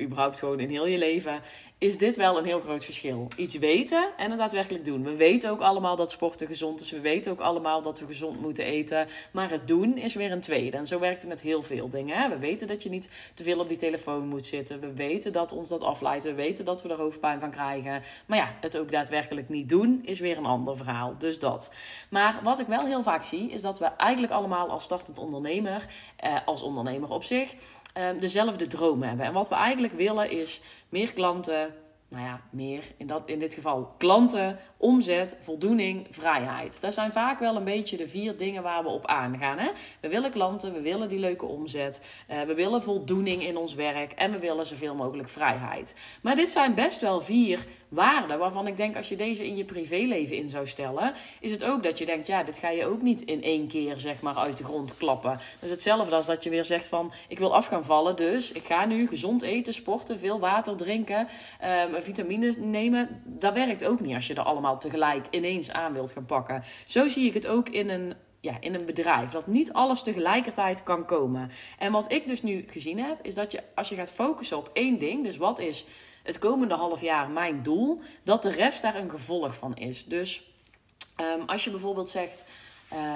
überhaupt 0.00 0.38
gewoon 0.38 0.60
in 0.60 0.70
heel 0.70 0.86
je 0.86 0.98
leven, 0.98 1.40
is 1.82 1.98
dit 1.98 2.16
wel 2.16 2.38
een 2.38 2.44
heel 2.44 2.60
groot 2.60 2.84
verschil. 2.84 3.28
Iets 3.36 3.58
weten 3.58 4.10
en 4.16 4.30
het 4.30 4.38
daadwerkelijk 4.38 4.84
doen. 4.84 5.02
We 5.02 5.16
weten 5.16 5.50
ook 5.50 5.60
allemaal 5.60 5.96
dat 5.96 6.10
sporten 6.10 6.46
gezond 6.46 6.80
is. 6.80 6.90
We 6.90 7.00
weten 7.00 7.32
ook 7.32 7.40
allemaal 7.40 7.82
dat 7.82 8.00
we 8.00 8.06
gezond 8.06 8.40
moeten 8.40 8.64
eten. 8.64 9.06
Maar 9.32 9.50
het 9.50 9.68
doen 9.68 9.96
is 9.96 10.14
weer 10.14 10.32
een 10.32 10.40
tweede. 10.40 10.76
En 10.76 10.86
zo 10.86 10.98
werkt 10.98 11.20
het 11.20 11.28
met 11.28 11.40
heel 11.40 11.62
veel 11.62 11.88
dingen. 11.88 12.30
We 12.30 12.38
weten 12.38 12.66
dat 12.66 12.82
je 12.82 12.88
niet 12.88 13.10
te 13.34 13.44
veel 13.44 13.58
op 13.58 13.68
die 13.68 13.76
telefoon 13.76 14.28
moet 14.28 14.46
zitten. 14.46 14.80
We 14.80 14.92
weten 14.92 15.32
dat 15.32 15.52
ons 15.52 15.68
dat 15.68 15.80
afleidt. 15.80 16.24
We 16.24 16.34
weten 16.34 16.64
dat 16.64 16.82
we 16.82 16.88
er 16.88 16.96
hoofdpijn 16.96 17.40
van 17.40 17.50
krijgen. 17.50 18.02
Maar 18.26 18.38
ja, 18.38 18.54
het 18.60 18.78
ook 18.78 18.90
daadwerkelijk 18.90 19.48
niet 19.48 19.68
doen 19.68 20.00
is 20.04 20.20
weer 20.20 20.36
een 20.36 20.46
ander 20.46 20.76
verhaal. 20.76 21.14
Dus 21.18 21.38
dat. 21.38 21.72
Maar 22.08 22.40
wat 22.42 22.60
ik 22.60 22.66
wel 22.66 22.86
heel 22.86 23.02
vaak 23.02 23.24
zie, 23.24 23.50
is 23.50 23.62
dat 23.62 23.78
we 23.78 23.86
eigenlijk 23.86 24.32
allemaal 24.32 24.68
als 24.68 24.84
startend 24.84 25.18
ondernemer, 25.18 25.86
eh, 26.16 26.36
als 26.46 26.62
ondernemer 26.62 27.10
op 27.10 27.24
zich, 27.24 27.54
eh, 27.92 28.08
dezelfde 28.20 28.66
droom 28.66 29.02
hebben. 29.02 29.26
En 29.26 29.32
wat 29.32 29.48
we 29.48 29.54
eigenlijk 29.54 29.92
willen 29.92 30.30
is 30.30 30.60
meer 30.88 31.12
klanten, 31.12 31.74
nou 32.12 32.24
ja, 32.24 32.40
meer. 32.50 32.84
In, 32.96 33.06
dat, 33.06 33.22
in 33.26 33.38
dit 33.38 33.54
geval 33.54 33.94
klanten, 33.98 34.58
omzet, 34.76 35.36
voldoening, 35.40 36.06
vrijheid. 36.10 36.80
Dat 36.80 36.94
zijn 36.94 37.12
vaak 37.12 37.38
wel 37.38 37.56
een 37.56 37.64
beetje 37.64 37.96
de 37.96 38.08
vier 38.08 38.36
dingen 38.36 38.62
waar 38.62 38.82
we 38.82 38.88
op 38.88 39.06
aangaan. 39.06 39.58
Hè? 39.58 39.70
We 40.00 40.08
willen 40.08 40.30
klanten, 40.30 40.72
we 40.72 40.80
willen 40.80 41.08
die 41.08 41.18
leuke 41.18 41.46
omzet, 41.46 42.02
uh, 42.30 42.40
we 42.40 42.54
willen 42.54 42.82
voldoening 42.82 43.42
in 43.46 43.56
ons 43.56 43.74
werk 43.74 44.12
en 44.12 44.32
we 44.32 44.38
willen 44.38 44.66
zoveel 44.66 44.94
mogelijk 44.94 45.28
vrijheid. 45.28 45.96
Maar 46.22 46.36
dit 46.36 46.48
zijn 46.48 46.74
best 46.74 47.00
wel 47.00 47.20
vier 47.20 47.66
waarden 47.92 48.38
waarvan 48.38 48.66
ik 48.66 48.76
denk 48.76 48.96
als 48.96 49.08
je 49.08 49.16
deze 49.16 49.46
in 49.46 49.56
je 49.56 49.64
privéleven 49.64 50.36
in 50.36 50.48
zou 50.48 50.66
stellen, 50.66 51.14
is 51.40 51.50
het 51.50 51.64
ook 51.64 51.82
dat 51.82 51.98
je 51.98 52.04
denkt, 52.04 52.26
ja, 52.26 52.42
dit 52.42 52.58
ga 52.58 52.68
je 52.68 52.86
ook 52.86 53.02
niet 53.02 53.20
in 53.20 53.42
één 53.42 53.68
keer 53.68 53.96
zeg 53.96 54.20
maar 54.20 54.34
uit 54.34 54.56
de 54.56 54.64
grond 54.64 54.96
klappen. 54.96 55.30
Dat 55.30 55.40
is 55.60 55.70
hetzelfde 55.70 56.14
als 56.16 56.26
dat 56.26 56.44
je 56.44 56.50
weer 56.50 56.64
zegt 56.64 56.88
van, 56.88 57.12
ik 57.28 57.38
wil 57.38 57.54
af 57.54 57.66
gaan 57.66 57.84
vallen, 57.84 58.16
dus 58.16 58.52
ik 58.52 58.64
ga 58.64 58.84
nu 58.84 59.08
gezond 59.08 59.42
eten, 59.42 59.74
sporten, 59.74 60.18
veel 60.18 60.40
water 60.40 60.76
drinken, 60.76 61.28
um, 61.88 62.02
vitamines 62.02 62.56
nemen. 62.56 63.22
Dat 63.24 63.54
werkt 63.54 63.84
ook 63.84 64.00
niet 64.00 64.14
als 64.14 64.26
je 64.26 64.34
er 64.34 64.42
allemaal 64.42 64.78
tegelijk 64.78 65.26
ineens 65.30 65.70
aan 65.70 65.92
wilt 65.92 66.12
gaan 66.12 66.26
pakken. 66.26 66.62
Zo 66.86 67.08
zie 67.08 67.26
ik 67.26 67.34
het 67.34 67.46
ook 67.46 67.68
in 67.68 67.88
een 67.88 68.14
ja, 68.40 68.56
in 68.60 68.74
een 68.74 68.84
bedrijf. 68.84 69.30
Dat 69.30 69.46
niet 69.46 69.72
alles 69.72 70.02
tegelijkertijd 70.02 70.82
kan 70.82 71.04
komen. 71.04 71.50
En 71.78 71.92
wat 71.92 72.12
ik 72.12 72.28
dus 72.28 72.42
nu 72.42 72.64
gezien 72.66 72.98
heb, 72.98 73.18
is 73.22 73.34
dat 73.34 73.52
je 73.52 73.62
als 73.74 73.88
je 73.88 73.94
gaat 73.94 74.12
focussen 74.12 74.56
op 74.56 74.70
één 74.72 74.98
ding, 74.98 75.24
dus 75.24 75.36
wat 75.36 75.60
is 75.60 75.86
het 76.22 76.38
komende 76.38 76.74
half 76.74 77.00
jaar 77.00 77.30
mijn 77.30 77.62
doel, 77.62 78.00
dat 78.22 78.42
de 78.42 78.50
rest 78.50 78.82
daar 78.82 78.94
een 78.94 79.10
gevolg 79.10 79.56
van 79.56 79.76
is. 79.76 80.04
Dus 80.04 80.50
um, 81.20 81.42
als 81.46 81.64
je 81.64 81.70
bijvoorbeeld 81.70 82.10
zegt. 82.10 82.44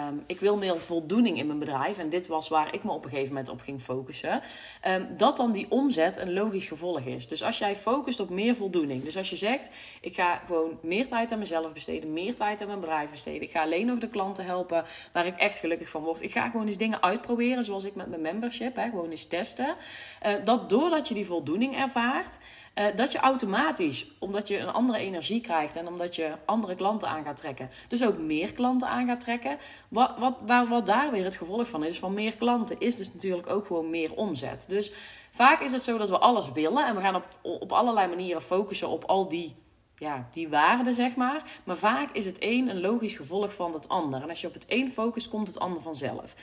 Um, 0.08 0.24
ik 0.26 0.40
wil 0.40 0.56
meer 0.56 0.80
voldoening 0.80 1.38
in 1.38 1.46
mijn 1.46 1.58
bedrijf. 1.58 1.98
En 1.98 2.08
dit 2.08 2.26
was 2.26 2.48
waar 2.48 2.74
ik 2.74 2.84
me 2.84 2.90
op 2.90 3.04
een 3.04 3.10
gegeven 3.10 3.28
moment 3.28 3.48
op 3.48 3.60
ging 3.60 3.82
focussen. 3.82 4.40
Um, 4.88 5.08
dat 5.16 5.36
dan 5.36 5.52
die 5.52 5.66
omzet 5.68 6.16
een 6.16 6.32
logisch 6.32 6.66
gevolg 6.66 7.00
is. 7.00 7.28
Dus 7.28 7.42
als 7.42 7.58
jij 7.58 7.76
focust 7.76 8.20
op 8.20 8.30
meer 8.30 8.56
voldoening. 8.56 9.04
Dus 9.04 9.16
als 9.16 9.30
je 9.30 9.36
zegt, 9.36 9.70
ik 10.00 10.14
ga 10.14 10.36
gewoon 10.46 10.78
meer 10.82 11.06
tijd 11.06 11.32
aan 11.32 11.38
mezelf 11.38 11.72
besteden. 11.72 12.12
Meer 12.12 12.34
tijd 12.34 12.60
aan 12.60 12.66
mijn 12.66 12.80
bedrijf 12.80 13.10
besteden. 13.10 13.42
Ik 13.42 13.50
ga 13.50 13.62
alleen 13.62 13.86
nog 13.86 13.98
de 13.98 14.08
klanten 14.08 14.44
helpen 14.44 14.84
waar 15.12 15.26
ik 15.26 15.36
echt 15.36 15.58
gelukkig 15.58 15.88
van 15.88 16.02
word. 16.02 16.22
Ik 16.22 16.32
ga 16.32 16.48
gewoon 16.48 16.66
eens 16.66 16.78
dingen 16.78 17.02
uitproberen. 17.02 17.64
Zoals 17.64 17.84
ik 17.84 17.94
met 17.94 18.08
mijn 18.08 18.22
membership. 18.22 18.76
Hè, 18.76 18.88
gewoon 18.90 19.10
eens 19.10 19.26
testen. 19.26 19.74
Uh, 20.26 20.32
dat 20.44 20.70
doordat 20.70 21.08
je 21.08 21.14
die 21.14 21.26
voldoening 21.26 21.76
ervaart. 21.76 22.38
Uh, 22.78 22.84
dat 22.96 23.12
je 23.12 23.18
automatisch, 23.18 24.06
omdat 24.18 24.48
je 24.48 24.58
een 24.58 24.72
andere 24.72 24.98
energie 24.98 25.40
krijgt 25.40 25.76
en 25.76 25.88
omdat 25.88 26.16
je 26.16 26.32
andere 26.44 26.74
klanten 26.74 27.08
aan 27.08 27.24
gaat 27.24 27.36
trekken, 27.36 27.70
dus 27.88 28.04
ook 28.04 28.18
meer 28.18 28.52
klanten 28.52 28.88
aan 28.88 29.06
gaat 29.06 29.20
trekken. 29.20 29.58
Wat, 29.88 30.12
wat, 30.18 30.34
waar, 30.46 30.66
wat 30.68 30.86
daar 30.86 31.10
weer 31.10 31.24
het 31.24 31.36
gevolg 31.36 31.68
van 31.68 31.84
is, 31.84 31.98
van 31.98 32.14
meer 32.14 32.36
klanten, 32.36 32.78
is 32.78 32.96
dus 32.96 33.12
natuurlijk 33.12 33.50
ook 33.50 33.66
gewoon 33.66 33.90
meer 33.90 34.14
omzet. 34.14 34.64
Dus 34.68 34.92
vaak 35.30 35.60
is 35.60 35.72
het 35.72 35.82
zo 35.82 35.98
dat 35.98 36.10
we 36.10 36.18
alles 36.18 36.52
willen 36.52 36.86
en 36.86 36.94
we 36.94 37.00
gaan 37.00 37.14
op, 37.14 37.26
op 37.42 37.72
allerlei 37.72 38.08
manieren 38.08 38.42
focussen 38.42 38.88
op 38.88 39.04
al 39.04 39.26
die 39.26 39.54
ja, 39.98 40.28
die 40.32 40.48
waarden, 40.48 40.94
zeg 40.94 41.16
maar. 41.16 41.42
Maar 41.64 41.76
vaak 41.76 42.10
is 42.12 42.24
het 42.24 42.36
een 42.40 42.68
een 42.68 42.80
logisch 42.80 43.16
gevolg 43.16 43.54
van 43.54 43.72
het 43.72 43.88
ander. 43.88 44.22
En 44.22 44.28
als 44.28 44.40
je 44.40 44.46
op 44.46 44.54
het 44.54 44.64
een 44.66 44.92
focust, 44.92 45.28
komt 45.28 45.48
het 45.48 45.58
ander 45.58 45.82
vanzelf. 45.82 46.34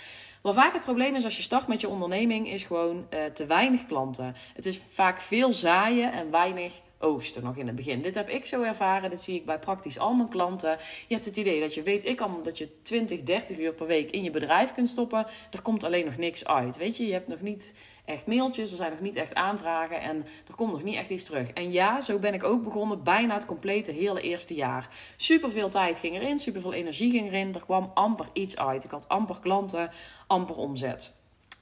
Wat 0.43 0.53
vaak 0.53 0.73
het 0.73 0.83
probleem 0.83 1.15
is 1.15 1.23
als 1.23 1.37
je 1.37 1.41
start 1.41 1.67
met 1.67 1.81
je 1.81 1.87
onderneming, 1.87 2.49
is 2.49 2.63
gewoon 2.63 3.07
uh, 3.09 3.25
te 3.25 3.45
weinig 3.45 3.85
klanten. 3.85 4.35
Het 4.53 4.65
is 4.65 4.81
vaak 4.89 5.21
veel 5.21 5.53
zaaien 5.53 6.11
en 6.11 6.31
weinig 6.31 6.81
oosten 7.03 7.43
nog 7.43 7.55
in 7.55 7.67
het 7.67 7.75
begin. 7.75 8.01
Dit 8.01 8.15
heb 8.15 8.29
ik 8.29 8.45
zo 8.45 8.61
ervaren. 8.61 9.09
Dit 9.09 9.21
zie 9.21 9.35
ik 9.35 9.45
bij 9.45 9.59
praktisch 9.59 9.99
al 9.99 10.13
mijn 10.13 10.29
klanten. 10.29 10.77
Je 11.07 11.13
hebt 11.13 11.25
het 11.25 11.37
idee 11.37 11.59
dat 11.59 11.73
je 11.73 11.81
weet 11.81 12.05
ik 12.05 12.21
al 12.21 12.41
dat 12.41 12.57
je 12.57 12.81
20, 12.81 13.23
30 13.23 13.59
uur 13.59 13.73
per 13.73 13.87
week 13.87 14.11
in 14.11 14.23
je 14.23 14.29
bedrijf 14.29 14.73
kunt 14.73 14.89
stoppen. 14.89 15.25
Er 15.51 15.61
komt 15.61 15.83
alleen 15.83 16.05
nog 16.05 16.17
niks 16.17 16.45
uit. 16.45 16.77
Weet 16.77 16.97
je, 16.97 17.05
je 17.05 17.13
hebt 17.13 17.27
nog 17.27 17.41
niet 17.41 17.73
echt 18.05 18.27
mailtjes, 18.27 18.71
er 18.71 18.77
zijn 18.77 18.91
nog 18.91 18.99
niet 18.99 19.15
echt 19.15 19.35
aanvragen 19.35 20.01
en 20.01 20.25
er 20.47 20.55
komt 20.55 20.71
nog 20.71 20.83
niet 20.83 20.95
echt 20.95 21.09
iets 21.09 21.23
terug. 21.23 21.49
En 21.49 21.71
ja, 21.71 22.01
zo 22.01 22.19
ben 22.19 22.33
ik 22.33 22.43
ook 22.43 22.63
begonnen, 22.63 23.03
bijna 23.03 23.33
het 23.33 23.45
complete 23.45 23.91
hele 23.91 24.21
eerste 24.21 24.53
jaar. 24.53 24.87
Super 25.15 25.51
veel 25.51 25.69
tijd 25.69 25.99
ging 25.99 26.15
erin, 26.15 26.37
super 26.37 26.61
veel 26.61 26.73
energie 26.73 27.11
ging 27.11 27.27
erin. 27.27 27.53
Er 27.53 27.63
kwam 27.63 27.91
amper 27.93 28.27
iets 28.33 28.57
uit. 28.57 28.83
Ik 28.83 28.91
had 28.91 29.07
amper 29.07 29.39
klanten, 29.39 29.91
amper 30.27 30.55
omzet. 30.55 31.13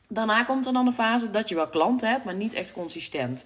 Daarna 0.08 0.44
komt 0.44 0.66
er 0.66 0.74
dan 0.74 0.88
een 0.88 0.94
fase 0.94 1.30
dat 1.30 1.50
je 1.50 1.56
wel 1.56 1.68
klanten 1.68 2.10
hebt, 2.10 2.24
maar 2.24 2.36
niet 2.36 2.54
echt 2.54 2.74
consistent. 2.74 3.46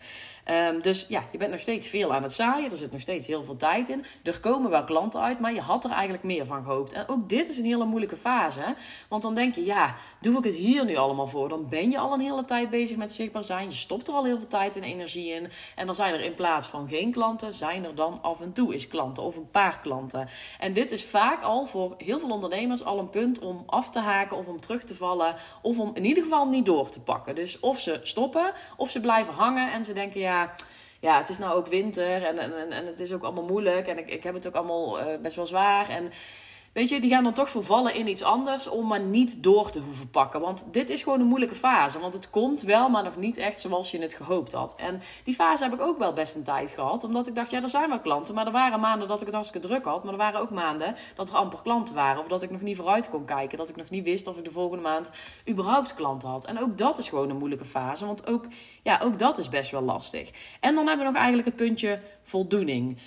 Um, 0.52 0.82
dus 0.82 1.06
ja, 1.10 1.24
je 1.32 1.38
bent 1.38 1.52
nog 1.52 1.60
steeds 1.60 1.88
veel 1.88 2.14
aan 2.14 2.24
het 2.24 2.34
zaaien. 2.34 2.72
Er 2.72 2.78
zit 2.78 2.92
nog 2.92 3.02
steeds 3.02 3.28
heel 3.28 3.44
veel 3.44 3.56
tijd 3.56 3.90
in. 3.90 4.06
Er 4.24 4.40
komen 4.40 4.70
wel 4.70 4.84
klanten 4.84 5.22
uit, 5.22 5.40
maar 5.40 5.54
je 5.54 5.62
had 5.62 5.84
er 5.84 5.92
eigenlijk 5.92 6.24
meer 6.24 6.46
van 6.46 6.64
gehoopt. 6.64 6.94
En 6.94 7.08
ook 7.08 7.30
dit 7.30 7.50
is 7.50 7.58
een 7.58 7.66
hele 7.66 7.86
moeilijke 7.86 8.16
fase. 8.16 8.76
Want 9.10 9.22
dan 9.22 9.36
denk 9.36 9.56
je, 9.56 9.66
ja, 9.66 9.96
doe 10.22 10.38
ik 10.38 10.44
het 10.44 10.56
hier 10.56 10.86
nu 10.86 10.96
allemaal 10.96 11.28
voor? 11.28 11.50
Dan 11.50 11.70
ben 11.70 11.92
je 11.92 11.98
al 11.98 12.14
een 12.14 12.20
hele 12.20 12.46
tijd 12.46 12.70
bezig 12.70 12.98
met 12.98 13.14
zichtbaar 13.14 13.44
zijn. 13.44 13.70
Je 13.70 13.76
stopt 13.76 14.08
er 14.08 14.14
al 14.14 14.24
heel 14.24 14.38
veel 14.38 14.48
tijd 14.48 14.76
en 14.76 14.84
energie 14.84 15.34
in. 15.34 15.50
En 15.76 15.86
dan 15.86 15.96
zijn 15.96 16.14
er 16.14 16.22
in 16.22 16.34
plaats 16.34 16.68
van 16.68 16.88
geen 16.88 17.12
klanten, 17.12 17.54
zijn 17.54 17.86
er 17.86 17.96
dan 17.96 18.20
af 18.22 18.42
en 18.42 18.54
toe 18.54 18.74
eens 18.74 18.88
klanten 18.88 19.24
of 19.24 19.36
een 19.36 19.52
paar 19.52 19.80
klanten. 19.80 20.28
En 20.60 20.74
dit 20.74 20.92
is 20.92 21.06
vaak 21.06 21.44
al 21.44 21.66
voor 21.66 21.96
heel 21.98 22.20
veel 22.20 22.30
ondernemers 22.30 22.84
al 22.84 23.00
een 23.00 23.10
punt 23.10 23.40
om 23.40 23.64
af 23.66 23.90
te 23.90 24.00
haken 24.00 24.38
of 24.38 24.48
om 24.48 24.60
terug 24.60 24.84
te 24.84 24.96
vallen. 24.96 25.36
Of 25.62 25.80
om 25.80 25.92
in 25.94 26.06
ieder 26.06 26.24
geval 26.24 26.48
niet 26.48 26.66
door 26.66 26.90
te 26.90 27.02
pakken. 27.02 27.36
Dus 27.36 27.60
of 27.60 27.80
ze 27.80 28.00
stoppen 28.04 28.52
of 28.78 28.90
ze 28.90 29.00
blijven 29.00 29.34
hangen 29.34 29.72
en 29.72 29.86
ze 29.86 29.94
denken, 29.94 30.20
ja 30.20 30.35
ja, 31.00 31.18
het 31.18 31.30
is 31.30 31.38
nou 31.38 31.54
ook 31.54 31.68
winter 31.68 32.24
en, 32.24 32.40
en, 32.40 32.72
en 32.72 32.86
het 32.86 33.00
is 33.00 33.14
ook 33.14 33.24
allemaal 33.24 33.44
moeilijk 33.44 33.88
en 33.88 33.98
ik, 33.98 34.10
ik 34.10 34.24
heb 34.24 34.34
het 34.34 34.48
ook 34.48 34.56
allemaal 34.56 35.00
uh, 35.00 35.06
best 35.22 35.36
wel 35.36 35.46
zwaar. 35.46 35.90
En 35.90 36.12
Weet 36.76 36.90
je, 36.90 37.00
die 37.00 37.10
gaan 37.10 37.24
dan 37.24 37.34
toch 37.34 37.50
vervallen 37.50 37.96
in 37.96 38.08
iets 38.08 38.24
anders 38.24 38.68
om 38.68 38.88
maar 38.88 39.00
niet 39.00 39.44
door 39.44 39.70
te 39.70 39.80
hoeven 39.80 40.10
pakken. 40.10 40.42
Want 40.42 40.68
dit 40.72 40.90
is 40.90 41.04
gewoon 41.04 41.20
een 41.20 41.28
moeilijke 41.28 41.56
fase. 41.56 42.00
Want 42.00 42.14
het 42.14 42.30
komt 42.30 42.62
wel, 42.62 42.90
maar 42.90 43.04
nog 43.04 43.16
niet 43.16 43.38
echt 43.38 43.60
zoals 43.60 43.92
je 43.92 44.00
het 44.00 44.14
gehoopt 44.14 44.52
had. 44.54 44.76
En 44.76 45.02
die 45.24 45.34
fase 45.34 45.64
heb 45.64 45.74
ik 45.74 45.82
ook 45.82 45.98
wel 45.98 46.14
best 46.14 46.36
een 46.36 46.44
tijd 46.44 46.72
gehad. 46.72 47.04
Omdat 47.04 47.28
ik 47.28 47.36
dacht, 47.36 47.52
ja, 47.52 47.62
er 47.62 47.70
zijn 47.70 47.90
wel 47.90 48.00
klanten. 48.00 48.36
Maar 48.36 48.46
er 48.46 48.52
waren 48.52 48.80
maanden 48.80 49.08
dat 49.08 49.20
ik 49.20 49.26
het 49.26 49.36
hartstikke 49.36 49.68
druk 49.68 49.86
had. 49.86 50.04
Maar 50.04 50.14
er 50.14 50.20
waren 50.20 50.40
ook 50.40 50.50
maanden 50.50 50.96
dat 51.16 51.30
er 51.30 51.36
amper 51.36 51.62
klanten 51.62 51.96
waren. 51.96 52.22
Of 52.22 52.28
dat 52.28 52.44
ik 52.44 52.52
nog 52.52 52.62
niet 52.62 52.76
vooruit 52.76 53.10
kon 53.10 53.26
kijken. 53.26 53.58
Dat 53.58 53.70
ik 53.70 53.76
nog 53.76 53.90
niet 53.90 54.04
wist 54.04 54.28
of 54.28 54.38
ik 54.38 54.44
de 54.44 54.52
volgende 54.52 54.84
maand 54.84 55.12
überhaupt 55.50 55.94
klanten 55.94 56.30
had. 56.30 56.46
En 56.46 56.60
ook 56.60 56.78
dat 56.78 56.98
is 56.98 57.10
gewoon 57.10 57.30
een 57.30 57.38
moeilijke 57.38 57.66
fase. 57.66 58.06
Want 58.06 58.28
ook, 58.28 58.46
ja, 58.84 59.00
ook 59.04 59.20
dat 59.20 59.38
is 59.38 59.50
best 59.50 59.72
wel 59.72 59.82
lastig. 59.82 60.30
En 60.60 60.76
dan 60.76 60.88
hebben 60.88 61.06
we 61.06 61.12
nog 61.12 61.22
eigenlijk 61.22 61.48
het 61.48 61.58
puntje 61.58 62.00
voldoening. 62.26 62.98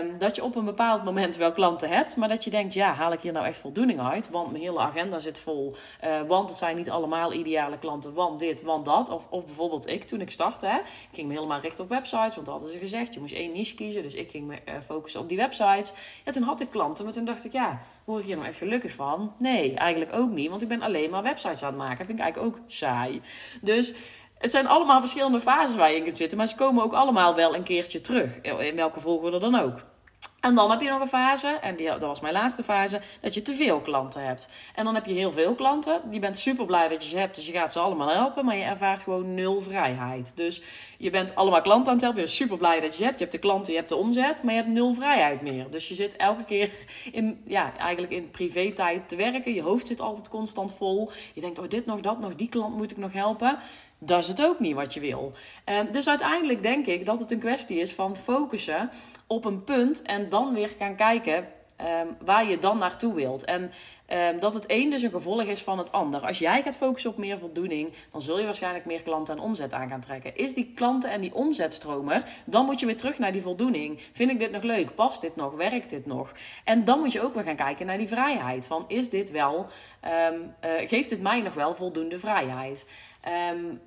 Um, 0.00 0.18
dat 0.18 0.36
je 0.36 0.44
op 0.44 0.56
een 0.56 0.64
bepaald 0.64 1.04
moment 1.04 1.36
wel 1.36 1.52
klanten 1.52 1.88
hebt. 1.88 2.16
Maar 2.16 2.28
dat 2.28 2.44
je 2.44 2.50
denkt, 2.50 2.74
ja, 2.74 2.92
haal 2.92 3.12
ik 3.12 3.20
hier 3.20 3.32
nou 3.32 3.46
echt 3.46 3.58
voldoening 3.58 4.00
uit? 4.00 4.30
Want 4.30 4.50
mijn 4.50 4.62
hele 4.62 4.78
agenda 4.78 5.18
zit 5.18 5.38
vol. 5.38 5.74
Uh, 6.04 6.20
want 6.26 6.48
het 6.48 6.58
zijn 6.58 6.76
niet 6.76 6.90
allemaal 6.90 7.32
ideale 7.32 7.78
klanten. 7.78 8.14
Want 8.14 8.38
dit, 8.38 8.62
want 8.62 8.84
dat. 8.84 9.08
Of, 9.08 9.26
of 9.30 9.44
bijvoorbeeld 9.44 9.86
ik 9.86 10.04
toen 10.04 10.20
ik 10.20 10.30
startte. 10.30 10.80
Ik 10.86 11.08
ging 11.12 11.28
me 11.28 11.34
helemaal 11.34 11.60
richten 11.60 11.84
op 11.84 11.90
websites. 11.90 12.34
Want 12.34 12.46
dat 12.46 12.54
hadden 12.54 12.70
ze 12.70 12.78
gezegd. 12.78 13.14
Je 13.14 13.20
moest 13.20 13.34
één 13.34 13.52
niche 13.52 13.74
kiezen. 13.74 14.02
Dus 14.02 14.14
ik 14.14 14.30
ging 14.30 14.46
me 14.46 14.54
uh, 14.54 14.74
focussen 14.86 15.20
op 15.20 15.28
die 15.28 15.36
websites. 15.38 15.92
Ja, 16.24 16.32
toen 16.32 16.42
had 16.42 16.60
ik 16.60 16.70
klanten. 16.70 17.04
Maar 17.04 17.14
toen 17.14 17.24
dacht 17.24 17.44
ik, 17.44 17.52
ja, 17.52 17.82
word 18.04 18.20
ik 18.20 18.26
hier 18.26 18.36
nou 18.36 18.48
echt 18.48 18.58
gelukkig 18.58 18.92
van? 18.92 19.32
Nee, 19.38 19.74
eigenlijk 19.74 20.14
ook 20.14 20.30
niet. 20.30 20.50
Want 20.50 20.62
ik 20.62 20.68
ben 20.68 20.82
alleen 20.82 21.10
maar 21.10 21.22
websites 21.22 21.62
aan 21.62 21.68
het 21.68 21.78
maken. 21.78 21.96
Dat 21.98 22.06
vind 22.06 22.18
ik 22.18 22.24
eigenlijk 22.24 22.56
ook 22.56 22.62
saai. 22.66 23.20
Dus 23.60 23.94
het 24.38 24.50
zijn 24.50 24.66
allemaal 24.66 25.00
verschillende 25.00 25.40
fases 25.40 25.76
waar 25.76 25.90
je 25.90 25.96
in 25.96 26.02
kunt 26.02 26.16
zitten. 26.16 26.38
Maar 26.38 26.46
ze 26.46 26.56
komen 26.56 26.84
ook 26.84 26.92
allemaal 26.92 27.34
wel 27.34 27.54
een 27.54 27.62
keertje 27.62 28.00
terug. 28.00 28.40
In 28.40 28.76
welke 28.76 29.00
volgorde 29.00 29.38
dan 29.38 29.54
ook. 29.54 29.78
En 30.40 30.54
dan 30.54 30.70
heb 30.70 30.80
je 30.80 30.88
nog 30.88 31.00
een 31.00 31.08
fase, 31.08 31.48
en 31.48 31.76
die, 31.76 31.86
dat 31.86 32.00
was 32.00 32.20
mijn 32.20 32.32
laatste 32.32 32.62
fase, 32.62 33.00
dat 33.20 33.34
je 33.34 33.42
te 33.42 33.54
veel 33.54 33.80
klanten 33.80 34.24
hebt. 34.24 34.48
En 34.74 34.84
dan 34.84 34.94
heb 34.94 35.06
je 35.06 35.12
heel 35.12 35.32
veel 35.32 35.54
klanten. 35.54 36.00
Je 36.10 36.18
bent 36.18 36.38
super 36.38 36.66
blij 36.66 36.88
dat 36.88 37.02
je 37.02 37.08
ze 37.08 37.18
hebt, 37.18 37.34
dus 37.34 37.46
je 37.46 37.52
gaat 37.52 37.72
ze 37.72 37.78
allemaal 37.78 38.08
helpen. 38.08 38.44
Maar 38.44 38.56
je 38.56 38.62
ervaart 38.62 39.02
gewoon 39.02 39.34
nul 39.34 39.60
vrijheid. 39.60 40.32
Dus 40.36 40.62
je 40.98 41.10
bent 41.10 41.34
allemaal 41.34 41.62
klanten 41.62 41.86
aan 41.86 41.92
het 41.92 42.02
helpen. 42.02 42.20
Je 42.20 42.26
bent 42.26 42.38
super 42.38 42.56
blij 42.56 42.80
dat 42.80 42.90
je 42.90 42.96
ze 42.96 43.04
hebt. 43.04 43.18
Je 43.18 43.24
hebt 43.24 43.36
de 43.36 43.42
klanten, 43.42 43.72
je 43.72 43.78
hebt 43.78 43.88
de 43.88 43.96
omzet, 43.96 44.42
maar 44.42 44.54
je 44.54 44.60
hebt 44.60 44.72
nul 44.72 44.94
vrijheid 44.94 45.42
meer. 45.42 45.70
Dus 45.70 45.88
je 45.88 45.94
zit 45.94 46.16
elke 46.16 46.44
keer 46.44 46.72
in, 47.12 47.42
ja, 47.44 47.72
eigenlijk 47.76 48.12
in 48.12 48.30
privé-tijd 48.30 49.08
te 49.08 49.16
werken. 49.16 49.54
Je 49.54 49.62
hoofd 49.62 49.86
zit 49.86 50.00
altijd 50.00 50.28
constant 50.28 50.74
vol. 50.74 51.10
Je 51.34 51.40
denkt, 51.40 51.58
oh 51.58 51.68
dit 51.68 51.86
nog, 51.86 52.00
dat 52.00 52.20
nog, 52.20 52.34
die 52.34 52.48
klant 52.48 52.76
moet 52.76 52.90
ik 52.90 52.96
nog 52.96 53.12
helpen 53.12 53.58
dat 53.98 54.18
is 54.18 54.28
het 54.28 54.42
ook 54.42 54.60
niet 54.60 54.74
wat 54.74 54.94
je 54.94 55.00
wil. 55.00 55.32
Um, 55.64 55.92
dus 55.92 56.08
uiteindelijk 56.08 56.62
denk 56.62 56.86
ik 56.86 57.06
dat 57.06 57.20
het 57.20 57.30
een 57.30 57.38
kwestie 57.38 57.80
is 57.80 57.92
van 57.92 58.16
focussen 58.16 58.90
op 59.26 59.44
een 59.44 59.64
punt 59.64 60.02
en 60.02 60.28
dan 60.28 60.54
weer 60.54 60.70
gaan 60.78 60.96
kijken 60.96 61.44
um, 61.80 62.16
waar 62.24 62.48
je 62.48 62.58
dan 62.58 62.78
naartoe 62.78 63.14
wilt. 63.14 63.44
En 63.44 63.72
um, 64.32 64.38
dat 64.38 64.54
het 64.54 64.64
een 64.66 64.90
dus 64.90 65.02
een 65.02 65.10
gevolg 65.10 65.42
is 65.42 65.62
van 65.62 65.78
het 65.78 65.92
ander. 65.92 66.20
Als 66.26 66.38
jij 66.38 66.62
gaat 66.62 66.76
focussen 66.76 67.10
op 67.10 67.16
meer 67.16 67.38
voldoening, 67.38 67.92
dan 68.10 68.22
zul 68.22 68.38
je 68.38 68.44
waarschijnlijk 68.44 68.84
meer 68.84 69.02
klanten 69.02 69.36
en 69.36 69.42
omzet 69.42 69.72
aan 69.72 69.88
gaan 69.88 70.00
trekken. 70.00 70.36
Is 70.36 70.54
die 70.54 70.72
klanten 70.74 71.10
en 71.10 71.20
die 71.20 71.34
omzetstromer, 71.34 72.22
dan 72.44 72.64
moet 72.64 72.80
je 72.80 72.86
weer 72.86 72.96
terug 72.96 73.18
naar 73.18 73.32
die 73.32 73.42
voldoening. 73.42 74.00
Vind 74.12 74.30
ik 74.30 74.38
dit 74.38 74.50
nog 74.50 74.62
leuk? 74.62 74.94
Past 74.94 75.20
dit 75.20 75.36
nog? 75.36 75.54
Werkt 75.54 75.90
dit 75.90 76.06
nog? 76.06 76.32
En 76.64 76.84
dan 76.84 76.98
moet 76.98 77.12
je 77.12 77.20
ook 77.20 77.34
weer 77.34 77.44
gaan 77.44 77.56
kijken 77.56 77.86
naar 77.86 77.98
die 77.98 78.08
vrijheid. 78.08 78.66
Van 78.66 78.84
is 78.88 79.10
dit 79.10 79.30
wel, 79.30 79.66
uh, 80.04 80.88
geeft 80.88 81.10
het 81.10 81.20
mij 81.20 81.40
nog 81.40 81.54
wel 81.54 81.74
voldoende 81.74 82.18
vrijheid? 82.18 82.86
Um, 83.52 83.80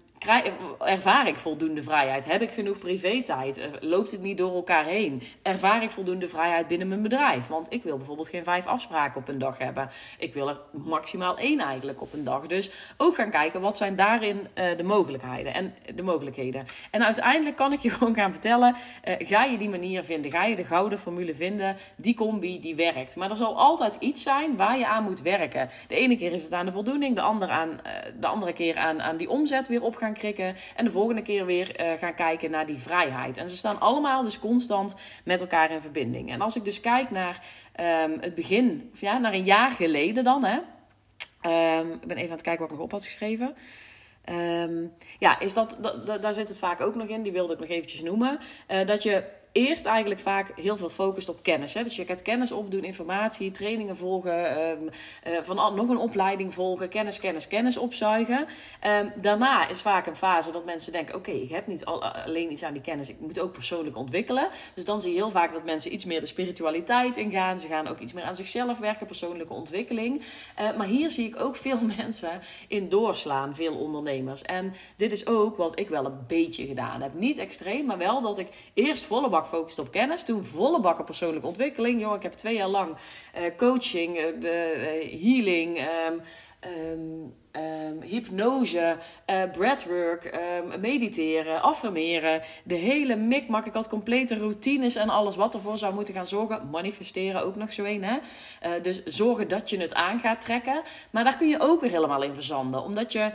ervaar 0.79 1.27
ik 1.27 1.35
voldoende 1.35 1.83
vrijheid? 1.83 2.25
Heb 2.25 2.41
ik 2.41 2.51
genoeg 2.51 2.77
privé-tijd? 2.77 3.57
Eh, 3.57 3.67
loopt 3.79 4.11
het 4.11 4.21
niet 4.21 4.37
door 4.37 4.55
elkaar 4.55 4.85
heen? 4.85 5.21
Ervaar 5.41 5.83
ik 5.83 5.89
voldoende 5.89 6.29
vrijheid 6.29 6.67
binnen 6.67 6.87
mijn 6.87 7.01
bedrijf? 7.01 7.47
Want 7.47 7.73
ik 7.73 7.83
wil 7.83 7.97
bijvoorbeeld 7.97 8.29
geen 8.29 8.43
vijf 8.43 8.65
afspraken 8.65 9.21
op 9.21 9.27
een 9.27 9.39
dag 9.39 9.57
hebben. 9.57 9.89
Ik 10.17 10.33
wil 10.33 10.49
er 10.49 10.59
maximaal 10.71 11.37
één 11.37 11.59
eigenlijk 11.59 12.01
op 12.01 12.13
een 12.13 12.23
dag. 12.23 12.47
Dus 12.47 12.71
ook 12.97 13.15
gaan 13.15 13.29
kijken 13.29 13.61
wat 13.61 13.77
zijn 13.77 13.95
daarin 13.95 14.37
uh, 14.37 14.77
de 14.77 14.83
mogelijkheden 14.83 15.53
en 15.53 15.73
de 15.95 16.03
mogelijkheden. 16.03 16.65
En 16.91 17.03
uiteindelijk 17.03 17.55
kan 17.55 17.73
ik 17.73 17.79
je 17.79 17.89
gewoon 17.97 18.15
gaan 18.15 18.31
vertellen: 18.31 18.75
uh, 19.07 19.13
ga 19.17 19.43
je 19.43 19.57
die 19.57 19.69
manier 19.69 20.03
vinden? 20.03 20.31
Ga 20.31 20.45
je 20.45 20.55
de 20.55 20.63
gouden 20.63 20.99
formule 20.99 21.35
vinden? 21.35 21.75
Die 21.95 22.15
combi 22.15 22.59
die 22.59 22.75
werkt. 22.75 23.15
Maar 23.15 23.29
er 23.29 23.35
zal 23.35 23.57
altijd 23.57 23.95
iets 23.95 24.23
zijn 24.23 24.57
waar 24.57 24.77
je 24.77 24.87
aan 24.87 25.03
moet 25.03 25.21
werken. 25.21 25.69
De 25.87 25.95
ene 25.95 26.17
keer 26.17 26.31
is 26.31 26.43
het 26.43 26.53
aan 26.53 26.65
de 26.65 26.71
voldoening, 26.71 27.15
de 27.15 27.21
andere, 27.21 27.51
aan, 27.51 27.79
de 28.19 28.27
andere 28.27 28.53
keer 28.53 28.77
aan, 28.77 29.01
aan 29.01 29.17
die 29.17 29.29
omzet 29.29 29.67
weer 29.67 29.83
op 29.83 29.95
gaan 29.95 30.11
krikken. 30.13 30.56
En 30.75 30.86
de 30.86 30.91
volgende 30.91 31.22
keer 31.22 31.46
weer 31.46 31.82
uh, 31.82 31.91
gaan 32.00 32.13
kijken 32.13 32.51
naar 32.51 32.65
die 32.65 32.77
vrijheid. 32.77 33.38
En 33.38 33.50
ze 33.50 33.56
staan 33.56 33.80
allemaal 33.80 34.24
dus 34.24 34.39
constant 34.39 34.96
met 35.24 35.41
elkaar 35.41 35.72
in 35.72 35.82
verbinding. 35.82 36.32
En 36.32 36.41
als 36.41 36.56
ik 36.56 36.63
dus 36.63 36.80
kijk 36.80 37.12
naar 37.12 37.44
um, 38.06 38.18
het 38.20 38.36
begin, 38.36 38.89
of 38.94 39.01
ja, 39.01 39.18
naar 39.18 39.34
een 39.34 39.44
jaar 39.44 39.72
geleden 39.72 40.24
dan. 40.24 40.44
Hè, 40.44 40.58
um, 41.80 41.91
ik 41.94 42.08
ben 42.08 42.18
even 42.18 42.30
aan 42.30 42.36
het 42.36 42.41
kijken 42.41 42.62
wat 42.62 42.72
ik 42.72 42.75
nog 42.75 42.86
op 42.86 42.91
had 42.91 43.06
geschreven. 43.06 43.56
Um, 44.30 44.94
ja, 45.20 45.39
is 45.39 45.53
dat, 45.53 45.77
daar 46.22 46.34
zit 46.34 46.48
het 46.48 46.60
vaak 46.60 46.82
ook 46.82 46.96
nog 46.96 47.08
in. 47.08 47.22
Die 47.22 47.32
wilde 47.32 47.53
ik 47.53 47.60
nog 47.60 47.70
eventjes 47.70 48.01
noemen. 48.01 48.39
Uh, 48.72 48.86
dat 48.86 49.03
je 49.03 49.24
eerst 49.51 49.86
eigenlijk 49.86 50.20
vaak 50.20 50.51
heel 50.60 50.77
veel 50.77 50.89
focust 50.89 51.29
op 51.29 51.43
kennis. 51.43 51.74
Hè? 51.74 51.84
Dus 51.84 51.96
je 51.96 52.05
gaat 52.05 52.22
kennis 52.22 52.51
opdoen, 52.51 52.84
informatie, 52.84 53.51
trainingen 53.51 53.96
volgen, 53.96 54.62
um, 54.62 54.89
uh, 55.27 55.41
van 55.41 55.75
nog 55.75 55.89
een 55.89 55.98
opleiding 55.98 56.53
volgen, 56.53 56.89
kennis, 56.89 57.20
kennis, 57.20 57.48
kennis 57.48 57.77
opzuigen. 57.77 58.46
Um, 58.88 59.12
daarna 59.15 59.67
is 59.67 59.81
vaak 59.81 60.08
een 60.08 60.15
fase 60.15 60.51
dat 60.51 60.65
mensen 60.65 60.91
denken: 60.91 61.15
oké, 61.15 61.31
ik 61.31 61.50
heb 61.50 61.67
niet 61.67 61.86
al, 61.86 62.03
alleen 62.03 62.51
iets 62.51 62.63
aan 62.63 62.74
die 62.74 62.81
kennis, 62.81 63.10
ik 63.10 63.20
moet 63.20 63.39
ook 63.39 63.51
persoonlijk 63.51 63.98
ontwikkelen. 63.98 64.48
Dus 64.74 64.86
dan 64.86 65.01
zie 65.01 65.12
je 65.12 65.17
heel 65.17 65.31
vaak 65.31 65.53
dat 65.53 65.63
mensen 65.63 65.93
iets 65.93 66.05
meer 66.05 66.20
de 66.20 66.25
spiritualiteit 66.25 67.17
ingaan. 67.17 67.60
Ze 67.60 67.67
gaan 67.67 67.88
ook 67.88 68.00
iets 68.00 68.13
meer 68.13 68.24
aan 68.24 68.36
zichzelf 68.36 68.79
werken, 68.79 69.05
persoonlijke 69.05 69.53
ontwikkeling. 69.53 70.22
Uh, 70.60 70.77
maar 70.77 70.88
hier 70.88 71.12
zie 71.12 71.27
ik 71.27 71.39
ook 71.39 71.55
veel 71.55 71.79
mensen 71.98 72.41
in 72.67 72.89
doorslaan, 72.89 73.55
veel 73.55 73.75
ondernemers. 73.75 74.41
En 74.41 74.74
dit 74.96 75.12
is 75.12 75.27
ook 75.27 75.58
wat 75.58 75.79
ik 75.79 75.89
wel 75.89 76.05
een 76.05 76.24
beetje 76.27 76.65
gedaan 76.65 77.01
heb. 77.01 77.13
Niet 77.13 77.38
extreem, 77.38 77.86
maar 77.86 77.98
wel 77.98 78.22
dat 78.22 78.38
ik 78.38 78.48
eerst 78.74 79.03
volle 79.03 79.29
bak 79.29 79.40
gefocust 79.43 79.79
op 79.79 79.91
kennis. 79.91 80.24
Toen 80.24 80.43
volle 80.43 80.79
bakken 80.79 81.05
persoonlijke 81.05 81.48
ontwikkeling. 81.48 82.01
Joh, 82.01 82.15
ik 82.15 82.24
heb 82.24 82.31
twee 82.31 82.55
jaar 82.55 82.67
lang 82.67 82.95
uh, 83.38 83.43
coaching, 83.57 84.17
uh, 84.17 84.24
de, 84.39 84.74
uh, 84.75 85.21
healing, 85.21 85.79
um, 85.79 86.21
um, 86.91 87.33
um, 87.51 88.01
hypnose, 88.01 88.98
breathwork, 89.51 90.39
mediteren, 90.79 91.62
affirmeren. 91.62 92.41
De 92.63 92.75
hele 92.75 93.15
mikmak. 93.15 93.65
Ik 93.65 93.74
had 93.74 93.89
complete 93.89 94.38
routines 94.38 94.95
en 94.95 95.10
alles 95.10 95.36
wat 95.36 95.53
ervoor 95.53 95.77
zou 95.77 95.93
moeten 95.93 96.13
gaan 96.13 96.25
zorgen. 96.25 96.69
Manifesteren 96.71 97.45
ook 97.45 97.55
nog 97.55 97.74
zo 97.74 97.83
een. 97.83 98.03
Hè? 98.03 98.17
dus 98.81 99.03
zorgen 99.03 99.48
dat 99.48 99.69
je 99.69 99.77
het 99.77 99.93
aan 99.93 100.19
gaat 100.19 100.41
trekken. 100.41 100.81
Maar 101.10 101.24
daar 101.24 101.38
kun 101.38 101.48
je 101.48 101.60
ook 101.60 101.81
weer 101.81 101.91
helemaal 101.91 102.24
in 102.24 102.33
verzanden. 102.33 102.83
Omdat 102.83 103.12
je 103.12 103.31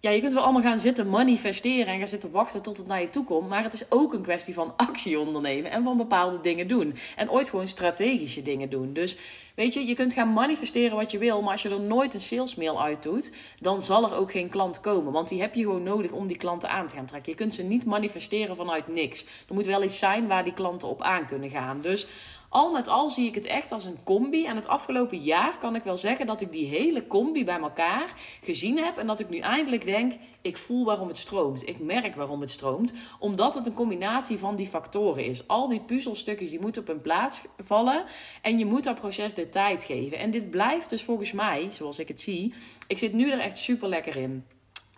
ja, 0.00 0.10
je 0.10 0.20
kunt 0.20 0.32
wel 0.32 0.42
allemaal 0.42 0.62
gaan 0.62 0.78
zitten 0.78 1.10
manifesteren 1.10 1.92
en 1.92 1.98
gaan 1.98 2.08
zitten 2.08 2.30
wachten 2.30 2.62
tot 2.62 2.76
het 2.76 2.86
naar 2.86 3.00
je 3.00 3.10
toe 3.10 3.24
komt. 3.24 3.48
Maar 3.48 3.62
het 3.62 3.72
is 3.72 3.90
ook 3.90 4.12
een 4.12 4.22
kwestie 4.22 4.54
van 4.54 4.72
actie 4.76 5.18
ondernemen 5.18 5.70
en 5.70 5.82
van 5.82 5.96
bepaalde 5.96 6.40
dingen 6.40 6.68
doen. 6.68 6.94
En 7.16 7.30
ooit 7.30 7.48
gewoon 7.48 7.68
strategische 7.68 8.42
dingen 8.42 8.70
doen. 8.70 8.92
Dus 8.92 9.16
weet 9.54 9.74
je, 9.74 9.86
je 9.86 9.94
kunt 9.94 10.12
gaan 10.12 10.32
manifesteren 10.32 10.96
wat 10.96 11.10
je 11.10 11.18
wil. 11.18 11.42
Maar 11.42 11.52
als 11.52 11.62
je 11.62 11.68
er 11.68 11.80
nooit 11.80 12.14
een 12.14 12.20
salesmail 12.20 12.82
uit 12.82 13.02
doet, 13.02 13.32
dan 13.60 13.82
zal 13.82 14.04
er 14.04 14.16
ook 14.16 14.30
geen 14.30 14.48
klant 14.48 14.80
komen. 14.80 15.12
Want 15.12 15.28
die 15.28 15.40
heb 15.40 15.54
je 15.54 15.62
gewoon 15.62 15.82
nodig 15.82 16.10
om 16.10 16.26
die 16.26 16.36
klanten 16.36 16.70
aan 16.70 16.86
te 16.86 16.94
gaan 16.94 17.06
trekken. 17.06 17.32
Je 17.32 17.38
kunt 17.38 17.54
ze 17.54 17.62
niet 17.62 17.84
manifesteren 17.84 18.56
vanuit 18.56 18.88
niks. 18.88 19.22
Er 19.48 19.54
moet 19.54 19.66
wel 19.66 19.82
iets 19.82 19.98
zijn 19.98 20.28
waar 20.28 20.44
die 20.44 20.54
klanten 20.54 20.88
op 20.88 21.02
aan 21.02 21.26
kunnen 21.26 21.50
gaan. 21.50 21.80
Dus 21.80 22.06
al 22.48 22.72
met 22.72 22.88
al 22.88 23.10
zie 23.10 23.26
ik 23.26 23.34
het 23.34 23.46
echt 23.46 23.72
als 23.72 23.84
een 23.84 24.02
combi. 24.04 24.44
En 24.44 24.56
het 24.56 24.68
afgelopen 24.68 25.18
jaar 25.18 25.58
kan 25.58 25.74
ik 25.74 25.82
wel 25.82 25.96
zeggen 25.96 26.26
dat 26.26 26.40
ik 26.40 26.52
die 26.52 26.66
hele 26.66 27.06
combi 27.06 27.44
bij 27.44 27.58
elkaar 27.58 28.12
gezien 28.40 28.78
heb. 28.78 28.96
En 28.96 29.06
dat 29.06 29.20
ik 29.20 29.28
nu 29.28 29.38
eindelijk 29.38 29.84
denk, 29.84 30.12
ik 30.42 30.56
voel 30.56 30.84
waarom 30.84 31.08
het 31.08 31.18
stroomt. 31.18 31.68
Ik 31.68 31.78
merk 31.78 32.14
waarom 32.14 32.40
het 32.40 32.50
stroomt. 32.50 32.92
Omdat 33.18 33.54
het 33.54 33.66
een 33.66 33.74
combinatie 33.74 34.38
van 34.38 34.56
die 34.56 34.66
factoren 34.66 35.24
is. 35.24 35.48
Al 35.48 35.68
die 35.68 35.80
puzzelstukjes 35.80 36.50
die 36.50 36.60
moeten 36.60 36.82
op 36.82 36.88
hun 36.88 37.00
plaats 37.00 37.44
vallen. 37.58 38.04
En 38.42 38.58
je 38.58 38.66
moet 38.66 38.84
dat 38.84 39.00
proces 39.00 39.34
de 39.34 39.48
tijd 39.48 39.84
geven. 39.84 40.18
En 40.18 40.30
dit 40.30 40.50
blijft 40.50 40.90
dus 40.90 41.02
volgens 41.02 41.32
mij, 41.32 41.66
zoals 41.70 41.98
ik 41.98 42.08
het 42.08 42.20
zie. 42.20 42.54
Ik 42.86 42.98
zit 42.98 43.12
nu 43.12 43.30
er 43.30 43.40
echt 43.40 43.56
super 43.56 43.88
lekker 43.88 44.16
in. 44.16 44.44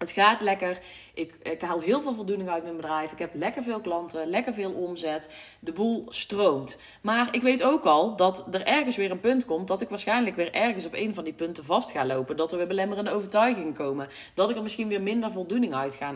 Het 0.00 0.10
gaat 0.10 0.40
lekker. 0.40 0.78
Ik, 1.14 1.34
ik, 1.42 1.60
haal 1.60 1.80
heel 1.80 2.00
veel 2.00 2.14
voldoening 2.14 2.50
uit 2.50 2.62
mijn 2.62 2.76
bedrijf. 2.76 3.12
Ik 3.12 3.18
heb 3.18 3.34
lekker 3.34 3.62
veel 3.62 3.80
klanten, 3.80 4.26
lekker 4.26 4.52
veel 4.52 4.70
omzet. 4.70 5.30
De 5.58 5.72
boel 5.72 6.06
stroomt. 6.08 6.78
Maar 7.00 7.28
ik 7.30 7.42
weet 7.42 7.62
ook 7.62 7.84
al 7.84 8.16
dat 8.16 8.46
er 8.50 8.66
ergens 8.66 8.96
weer 8.96 9.10
een 9.10 9.20
punt 9.20 9.44
komt 9.44 9.68
dat 9.68 9.80
ik 9.80 9.88
waarschijnlijk 9.88 10.36
weer 10.36 10.52
ergens 10.54 10.86
op 10.86 10.94
een 10.94 11.14
van 11.14 11.24
die 11.24 11.32
punten 11.32 11.64
vast 11.64 11.90
ga 11.90 12.06
lopen. 12.06 12.36
Dat 12.36 12.52
er 12.52 12.58
weer 12.58 12.66
belemmerende 12.66 13.10
overtuigingen 13.10 13.72
komen. 13.72 14.08
Dat 14.34 14.50
ik 14.50 14.56
er 14.56 14.62
misschien 14.62 14.88
weer 14.88 15.02
minder 15.02 15.32
voldoening 15.32 15.74
uit 15.74 15.98
uh, 16.00 16.12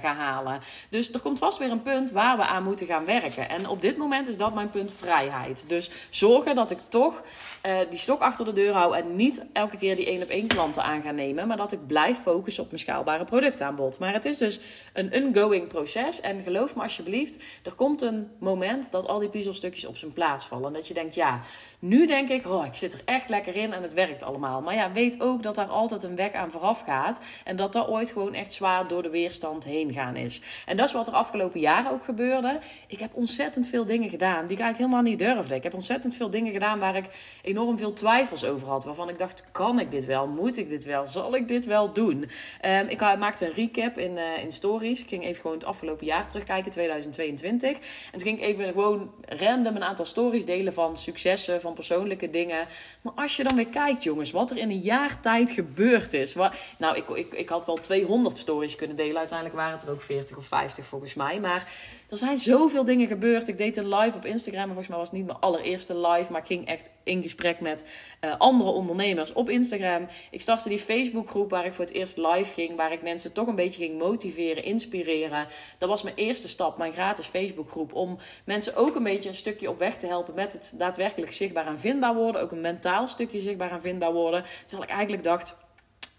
ga 0.00 0.14
halen. 0.14 0.60
Dus 0.90 1.12
er 1.12 1.20
komt 1.20 1.38
vast 1.38 1.58
weer 1.58 1.70
een 1.70 1.82
punt 1.82 2.10
waar 2.10 2.36
we 2.36 2.44
aan 2.44 2.64
moeten 2.64 2.86
gaan 2.86 3.04
werken. 3.04 3.48
En 3.48 3.68
op 3.68 3.80
dit 3.80 3.96
moment 3.96 4.28
is 4.28 4.36
dat 4.36 4.54
mijn 4.54 4.70
punt 4.70 4.92
vrijheid. 4.92 5.64
Dus 5.68 5.90
zorgen 6.10 6.54
dat 6.54 6.70
ik 6.70 6.78
toch 6.78 7.22
uh, 7.66 7.78
die 7.90 7.98
stok 7.98 8.20
achter 8.20 8.44
de 8.44 8.52
deur 8.52 8.72
hou 8.72 8.96
en 8.96 9.16
niet 9.16 9.44
elke 9.52 9.76
keer 9.76 9.96
die 9.96 10.06
één 10.06 10.22
op 10.22 10.28
één 10.28 10.46
klanten 10.46 10.82
aan 10.82 11.02
ga 11.02 11.10
nemen. 11.10 11.46
Maar 11.48 11.56
dat 11.56 11.72
ik 11.72 11.86
blijf 11.86 12.18
focussen 12.18 12.62
op 12.62 12.70
mijn 12.70 12.82
schaalbare 12.82 13.24
productaanbod. 13.24 13.98
Maar 13.98 14.12
het 14.12 14.24
is 14.24 14.38
dus 14.38 14.60
een 14.92 15.12
ongoing 15.12 15.68
proces. 15.68 16.20
En 16.20 16.42
geloof 16.42 16.76
me 16.76 16.82
alsjeblieft, 16.82 17.42
er 17.62 17.74
komt 17.74 18.02
een 18.02 18.30
moment 18.38 18.90
dat 18.90 19.08
al 19.08 19.18
die 19.18 19.28
puzzelstukjes 19.28 19.86
op 19.86 19.96
zijn 19.96 20.12
plaats 20.12 20.46
vallen. 20.46 20.66
En 20.66 20.72
dat 20.72 20.88
je 20.88 20.94
denkt, 20.94 21.14
ja, 21.14 21.40
nu 21.78 22.06
denk 22.06 22.28
ik, 22.28 22.46
oh, 22.46 22.66
ik 22.66 22.74
zit 22.74 22.94
er 22.94 23.00
echt 23.04 23.28
lekker 23.28 23.56
in 23.56 23.72
en 23.72 23.82
het 23.82 23.94
werkt 23.94 24.22
allemaal. 24.22 24.60
Maar 24.60 24.74
ja, 24.74 24.92
weet 24.92 25.20
ook 25.20 25.42
dat 25.42 25.54
daar 25.54 25.66
altijd 25.66 26.02
een 26.02 26.16
weg 26.16 26.32
aan 26.32 26.50
vooraf 26.50 26.80
gaat. 26.80 27.20
En 27.44 27.56
dat 27.56 27.72
dat 27.72 27.88
ooit 27.88 28.10
gewoon 28.10 28.34
echt 28.34 28.52
zwaar 28.52 28.88
door 28.88 29.02
de 29.02 29.10
weerstand 29.10 29.64
heen 29.64 29.92
gaan 29.92 30.16
is. 30.16 30.40
En 30.66 30.76
dat 30.76 30.86
is 30.86 30.94
wat 30.94 31.06
er 31.06 31.14
afgelopen 31.14 31.60
jaren 31.60 31.90
ook 31.90 32.04
gebeurde. 32.04 32.58
Ik 32.86 32.98
heb 32.98 33.10
ontzettend 33.14 33.66
veel 33.66 33.84
dingen 33.84 34.08
gedaan 34.08 34.46
die 34.46 34.56
ik 34.56 34.62
eigenlijk 34.62 34.78
helemaal 34.78 35.02
niet 35.02 35.18
durfde. 35.18 35.54
Ik 35.54 35.62
heb 35.62 35.74
ontzettend 35.74 36.14
veel 36.14 36.30
dingen 36.30 36.52
gedaan 36.52 36.78
waar 36.78 36.96
ik 36.96 37.04
enorm 37.52 37.78
veel 37.78 37.92
twijfels 37.92 38.44
over 38.44 38.68
had. 38.68 38.84
Waarvan 38.84 39.08
ik 39.08 39.18
dacht, 39.18 39.44
kan 39.52 39.80
ik 39.80 39.90
dit 39.90 40.04
wel? 40.04 40.26
Moet 40.26 40.56
ik 40.56 40.68
dit 40.68 40.84
wel? 40.84 41.06
Zal 41.06 41.34
ik 41.34 41.48
dit 41.48 41.66
wel 41.66 41.92
doen? 41.92 42.16
Um, 42.64 42.88
ik 42.88 43.00
maakte 43.00 43.46
een 43.46 43.52
recap 43.52 43.98
in, 43.98 44.10
uh, 44.16 44.42
in 44.42 44.52
stories. 44.52 45.00
Ik 45.00 45.08
ging 45.08 45.24
even 45.24 45.40
gewoon 45.40 45.56
het 45.56 45.66
afgelopen 45.66 46.06
jaar 46.06 46.26
terugkijken, 46.26 46.70
2022. 46.70 47.76
En 47.76 47.82
toen 48.10 48.20
ging 48.20 48.38
ik 48.38 48.44
even 48.44 48.64
gewoon 48.64 49.10
random 49.26 49.76
een 49.76 49.84
aantal 49.84 50.04
stories 50.04 50.44
delen 50.44 50.72
van 50.72 50.96
successen, 50.96 51.60
van 51.60 51.74
persoonlijke 51.74 52.30
dingen. 52.30 52.66
Maar 53.00 53.12
als 53.16 53.36
je 53.36 53.44
dan 53.44 53.56
weer 53.56 53.66
kijkt, 53.66 54.02
jongens, 54.02 54.30
wat 54.30 54.50
er 54.50 54.56
in 54.56 54.70
een 54.70 54.78
jaar 54.78 55.20
tijd 55.20 55.50
gebeurd 55.50 56.12
is. 56.12 56.34
Waar, 56.34 56.58
nou, 56.78 56.96
ik, 56.96 57.08
ik, 57.08 57.32
ik 57.32 57.48
had 57.48 57.66
wel 57.66 57.76
200 57.76 58.38
stories 58.38 58.76
kunnen 58.76 58.96
delen. 58.96 59.18
Uiteindelijk 59.18 59.58
waren 59.58 59.72
het 59.72 59.82
er 59.82 59.92
ook 59.92 60.02
40 60.02 60.36
of 60.36 60.46
50 60.46 60.86
volgens 60.86 61.14
mij. 61.14 61.40
Maar 61.40 61.68
er 62.12 62.18
zijn 62.18 62.38
zoveel 62.38 62.84
dingen 62.84 63.06
gebeurd. 63.06 63.48
Ik 63.48 63.58
deed 63.58 63.76
een 63.76 63.88
live 63.94 64.16
op 64.16 64.24
Instagram. 64.24 64.66
Volgens 64.66 64.88
mij 64.88 64.98
was 64.98 65.08
het 65.08 65.16
niet 65.16 65.26
mijn 65.26 65.38
allereerste 65.38 65.98
live. 65.98 66.32
Maar 66.32 66.40
ik 66.40 66.46
ging 66.46 66.66
echt 66.66 66.90
in 67.02 67.22
gesprek 67.22 67.60
met 67.60 67.86
uh, 68.20 68.34
andere 68.38 68.70
ondernemers 68.70 69.32
op 69.32 69.50
Instagram. 69.50 70.06
Ik 70.30 70.40
startte 70.40 70.68
die 70.68 70.78
Facebookgroep 70.78 71.50
waar 71.50 71.66
ik 71.66 71.72
voor 71.72 71.84
het 71.84 71.94
eerst 71.94 72.16
live 72.16 72.52
ging. 72.52 72.76
Waar 72.76 72.92
ik 72.92 73.02
mensen 73.02 73.32
toch 73.32 73.46
een 73.46 73.54
beetje 73.54 73.84
ging 73.84 73.98
motiveren, 73.98 74.64
inspireren. 74.64 75.46
Dat 75.78 75.88
was 75.88 76.02
mijn 76.02 76.16
eerste 76.16 76.48
stap, 76.48 76.78
mijn 76.78 76.92
gratis 76.92 77.26
Facebookgroep. 77.26 77.94
Om 77.94 78.18
mensen 78.44 78.76
ook 78.76 78.94
een 78.94 79.02
beetje 79.02 79.28
een 79.28 79.34
stukje 79.34 79.70
op 79.70 79.78
weg 79.78 79.96
te 79.96 80.06
helpen 80.06 80.34
met 80.34 80.52
het 80.52 80.72
daadwerkelijk 80.74 81.32
zichtbaar 81.32 81.66
en 81.66 81.78
vindbaar 81.78 82.14
worden. 82.14 82.42
Ook 82.42 82.52
een 82.52 82.60
mentaal 82.60 83.06
stukje 83.06 83.40
zichtbaar 83.40 83.70
en 83.70 83.80
vindbaar 83.80 84.12
worden. 84.12 84.44
Terwijl 84.64 84.88
ik 84.88 84.94
eigenlijk 84.94 85.22
dacht 85.22 85.56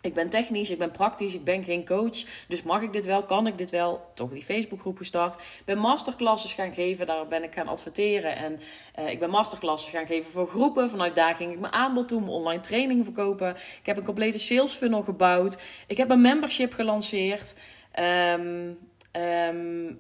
ik 0.04 0.14
ben 0.14 0.30
technisch, 0.30 0.70
ik 0.70 0.78
ben 0.78 0.92
praktisch, 0.92 1.34
ik 1.34 1.44
ben 1.44 1.64
geen 1.64 1.86
coach. 1.86 2.24
Dus 2.48 2.62
mag 2.62 2.82
ik 2.82 2.94
dit 2.94 3.06
wel? 3.06 3.24
Kan 3.24 3.48
ik 3.48 3.58
dit 3.58 3.70
wel? 3.70 4.12
Toch 4.14 4.30
die 4.30 4.44
Facebookgroep 4.44 4.98
gestart. 4.98 5.34
Ik 5.34 5.66
ben 5.66 5.78
masterclasses 5.78 6.54
gaan 6.54 6.74
geven, 6.74 7.06
daar 7.06 7.28
ben 7.28 7.44
ik 7.44 7.54
gaan 7.54 7.68
adverteren. 7.68 8.36
En 8.36 8.60
uh, 9.00 9.10
ik 9.10 9.20
ben 9.20 9.30
masterclasses 9.30 9.90
gaan 9.90 10.06
geven 10.06 10.32
voor 10.32 10.48
groepen. 10.48 10.90
Vanuit 10.90 11.16
daar 11.16 11.36
ging 11.36 11.54
ik 11.54 11.60
mijn 11.60 11.74
aanbod 11.74 12.10
doen, 12.10 12.20
mijn 12.20 12.34
online 12.34 12.62
trainingen 12.62 13.04
verkopen. 13.04 13.50
Ik 13.56 13.86
heb 13.86 13.98
een 13.98 14.04
complete 14.04 14.40
sales 14.40 14.74
funnel 14.74 15.02
gebouwd. 15.02 15.62
Ik 15.88 15.98
heb 15.98 16.10
een 16.10 16.22
membership 16.22 16.74
gelanceerd. 16.74 17.56
Um, 18.00 18.78
um, 19.12 20.00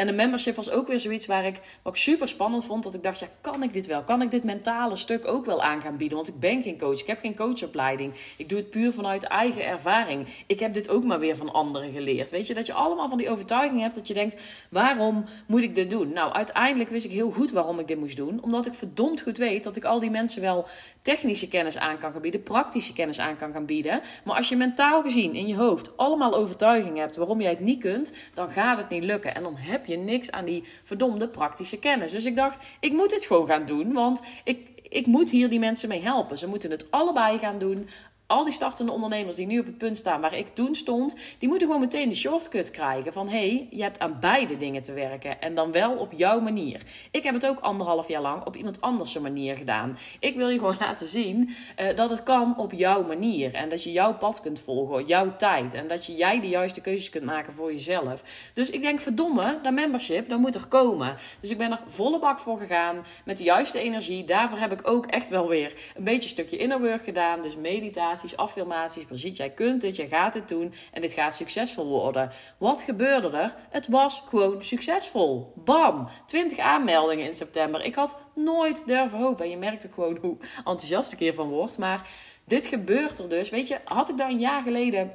En 0.00 0.06
de 0.06 0.12
membership 0.12 0.56
was 0.56 0.70
ook 0.70 0.88
weer 0.88 1.00
zoiets 1.00 1.26
waar 1.26 1.44
ik, 1.44 1.60
wat 1.82 1.98
super 1.98 2.28
spannend 2.28 2.64
vond. 2.64 2.82
Dat 2.82 2.94
ik 2.94 3.02
dacht, 3.02 3.18
ja, 3.18 3.28
kan 3.40 3.62
ik 3.62 3.72
dit 3.72 3.86
wel? 3.86 4.02
Kan 4.02 4.22
ik 4.22 4.30
dit 4.30 4.44
mentale 4.44 4.96
stuk 4.96 5.28
ook 5.28 5.46
wel 5.46 5.62
aan 5.62 5.80
gaan 5.80 5.96
bieden? 5.96 6.16
Want 6.16 6.28
ik 6.28 6.40
ben 6.40 6.62
geen 6.62 6.78
coach. 6.78 7.00
Ik 7.00 7.06
heb 7.06 7.20
geen 7.20 7.36
coachopleiding. 7.36 8.12
Ik 8.36 8.48
doe 8.48 8.58
het 8.58 8.70
puur 8.70 8.92
vanuit 8.92 9.22
eigen 9.22 9.64
ervaring. 9.64 10.26
Ik 10.46 10.60
heb 10.60 10.72
dit 10.72 10.90
ook 10.90 11.04
maar 11.04 11.18
weer 11.18 11.36
van 11.36 11.52
anderen 11.52 11.92
geleerd. 11.92 12.30
Weet 12.30 12.46
je, 12.46 12.54
dat 12.54 12.66
je 12.66 12.72
allemaal 12.72 13.08
van 13.08 13.18
die 13.18 13.30
overtuiging 13.30 13.80
hebt 13.80 13.94
dat 13.94 14.06
je 14.06 14.14
denkt, 14.14 14.36
waarom 14.70 15.24
moet 15.46 15.62
ik 15.62 15.74
dit 15.74 15.90
doen? 15.90 16.12
Nou, 16.12 16.32
uiteindelijk 16.32 16.90
wist 16.90 17.04
ik 17.04 17.10
heel 17.10 17.30
goed 17.30 17.50
waarom 17.50 17.78
ik 17.78 17.88
dit 17.88 17.98
moest 17.98 18.16
doen. 18.16 18.42
Omdat 18.42 18.66
ik 18.66 18.74
verdomd 18.74 19.20
goed 19.20 19.38
weet 19.38 19.64
dat 19.64 19.76
ik 19.76 19.84
al 19.84 20.00
die 20.00 20.10
mensen 20.10 20.42
wel 20.42 20.66
technische 21.02 21.48
kennis 21.48 21.78
aan 21.78 21.98
kan 21.98 22.12
gaan 22.12 22.20
bieden, 22.20 22.42
praktische 22.42 22.92
kennis 22.92 23.18
aan 23.18 23.36
kan 23.36 23.52
gaan 23.52 23.66
bieden. 23.66 24.00
Maar 24.24 24.36
als 24.36 24.48
je 24.48 24.56
mentaal 24.56 25.02
gezien 25.02 25.34
in 25.34 25.46
je 25.46 25.56
hoofd 25.56 25.96
allemaal 25.96 26.34
overtuigingen 26.34 27.00
hebt 27.00 27.16
waarom 27.16 27.40
jij 27.40 27.50
het 27.50 27.60
niet 27.60 27.80
kunt, 27.80 28.12
dan 28.34 28.48
gaat 28.48 28.76
het 28.76 28.88
niet 28.88 29.04
lukken. 29.04 29.34
En 29.34 29.42
dan 29.42 29.56
heb 29.56 29.86
je 29.86 29.89
niks 29.96 30.30
aan 30.30 30.44
die 30.44 30.64
verdomde 30.82 31.28
praktische 31.28 31.78
kennis. 31.78 32.10
Dus 32.10 32.24
ik 32.24 32.36
dacht, 32.36 32.64
ik 32.80 32.92
moet 32.92 33.10
dit 33.10 33.24
gewoon 33.24 33.46
gaan 33.46 33.66
doen, 33.66 33.92
want 33.92 34.22
ik, 34.44 34.68
ik 34.88 35.06
moet 35.06 35.30
hier 35.30 35.48
die 35.48 35.58
mensen 35.58 35.88
mee 35.88 36.02
helpen. 36.02 36.38
Ze 36.38 36.48
moeten 36.48 36.70
het 36.70 36.90
allebei 36.90 37.38
gaan 37.38 37.58
doen 37.58 37.88
al 38.30 38.44
die 38.44 38.52
startende 38.52 38.92
ondernemers 38.92 39.36
die 39.36 39.46
nu 39.46 39.58
op 39.58 39.66
het 39.66 39.78
punt 39.78 39.96
staan 39.96 40.20
waar 40.20 40.34
ik 40.34 40.48
toen 40.48 40.74
stond, 40.74 41.16
die 41.38 41.48
moeten 41.48 41.66
gewoon 41.66 41.82
meteen 41.82 42.08
de 42.08 42.14
shortcut 42.14 42.70
krijgen 42.70 43.12
van 43.12 43.28
hé, 43.28 43.48
hey, 43.48 43.66
je 43.70 43.82
hebt 43.82 43.98
aan 43.98 44.16
beide 44.20 44.56
dingen 44.56 44.82
te 44.82 44.92
werken 44.92 45.40
en 45.40 45.54
dan 45.54 45.72
wel 45.72 45.92
op 45.92 46.12
jouw 46.12 46.40
manier. 46.40 46.82
Ik 47.10 47.22
heb 47.22 47.34
het 47.34 47.46
ook 47.46 47.58
anderhalf 47.58 48.08
jaar 48.08 48.22
lang 48.22 48.44
op 48.44 48.56
iemand 48.56 48.80
anders 48.80 49.18
manier 49.18 49.56
gedaan. 49.56 49.98
Ik 50.20 50.36
wil 50.36 50.48
je 50.48 50.58
gewoon 50.58 50.76
laten 50.86 51.06
zien 51.06 51.56
uh, 51.80 51.96
dat 51.96 52.10
het 52.10 52.22
kan 52.22 52.58
op 52.58 52.72
jouw 52.72 53.02
manier 53.06 53.54
en 53.54 53.68
dat 53.68 53.82
je 53.82 53.92
jouw 53.92 54.16
pad 54.16 54.40
kunt 54.40 54.60
volgen, 54.60 55.06
jouw 55.06 55.36
tijd 55.36 55.74
en 55.74 55.88
dat 55.88 56.06
je 56.06 56.14
jij 56.14 56.40
de 56.40 56.48
juiste 56.48 56.80
keuzes 56.80 57.10
kunt 57.10 57.24
maken 57.24 57.52
voor 57.52 57.72
jezelf. 57.72 58.22
Dus 58.54 58.70
ik 58.70 58.80
denk 58.80 59.00
verdomme, 59.00 59.58
dat 59.62 59.72
membership, 59.72 60.28
dat 60.28 60.38
moet 60.38 60.54
er 60.54 60.66
komen. 60.66 61.16
Dus 61.40 61.50
ik 61.50 61.58
ben 61.58 61.70
er 61.70 61.80
volle 61.86 62.18
bak 62.18 62.40
voor 62.40 62.58
gegaan 62.58 63.04
met 63.24 63.38
de 63.38 63.44
juiste 63.44 63.78
energie. 63.78 64.24
Daarvoor 64.24 64.58
heb 64.58 64.72
ik 64.72 64.88
ook 64.88 65.06
echt 65.06 65.28
wel 65.28 65.48
weer 65.48 65.74
een 65.94 66.04
beetje 66.04 66.22
een 66.22 66.28
stukje 66.28 66.56
inner 66.56 66.80
work 66.80 67.04
gedaan, 67.04 67.42
dus 67.42 67.56
meditatie 67.56 68.19
affirmaties, 68.20 68.36
affirmaties. 68.36 69.04
Precies, 69.04 69.36
jij 69.36 69.50
kunt 69.50 69.80
dit, 69.80 69.96
jij 69.96 70.08
gaat 70.08 70.34
het 70.34 70.48
doen 70.48 70.72
en 70.92 71.00
dit 71.00 71.12
gaat 71.12 71.34
succesvol 71.34 71.86
worden. 71.86 72.30
Wat 72.58 72.82
gebeurde 72.82 73.36
er? 73.36 73.54
Het 73.70 73.88
was 73.88 74.22
gewoon 74.28 74.62
succesvol. 74.62 75.52
Bam! 75.56 76.08
20 76.26 76.58
aanmeldingen 76.58 77.26
in 77.26 77.34
september. 77.34 77.84
Ik 77.84 77.94
had 77.94 78.16
nooit 78.34 78.86
durven 78.86 79.18
hopen. 79.18 79.44
En 79.44 79.50
je 79.50 79.56
merkt 79.56 79.86
ook 79.86 79.94
gewoon 79.94 80.18
hoe 80.20 80.36
enthousiast 80.56 81.12
ik 81.12 81.18
hiervan 81.18 81.48
word. 81.48 81.78
Maar 81.78 82.08
dit 82.44 82.66
gebeurt 82.66 83.18
er 83.18 83.28
dus. 83.28 83.50
Weet 83.50 83.68
je, 83.68 83.78
had 83.84 84.08
ik 84.08 84.16
daar 84.16 84.30
een 84.30 84.38
jaar 84.38 84.62
geleden 84.62 85.12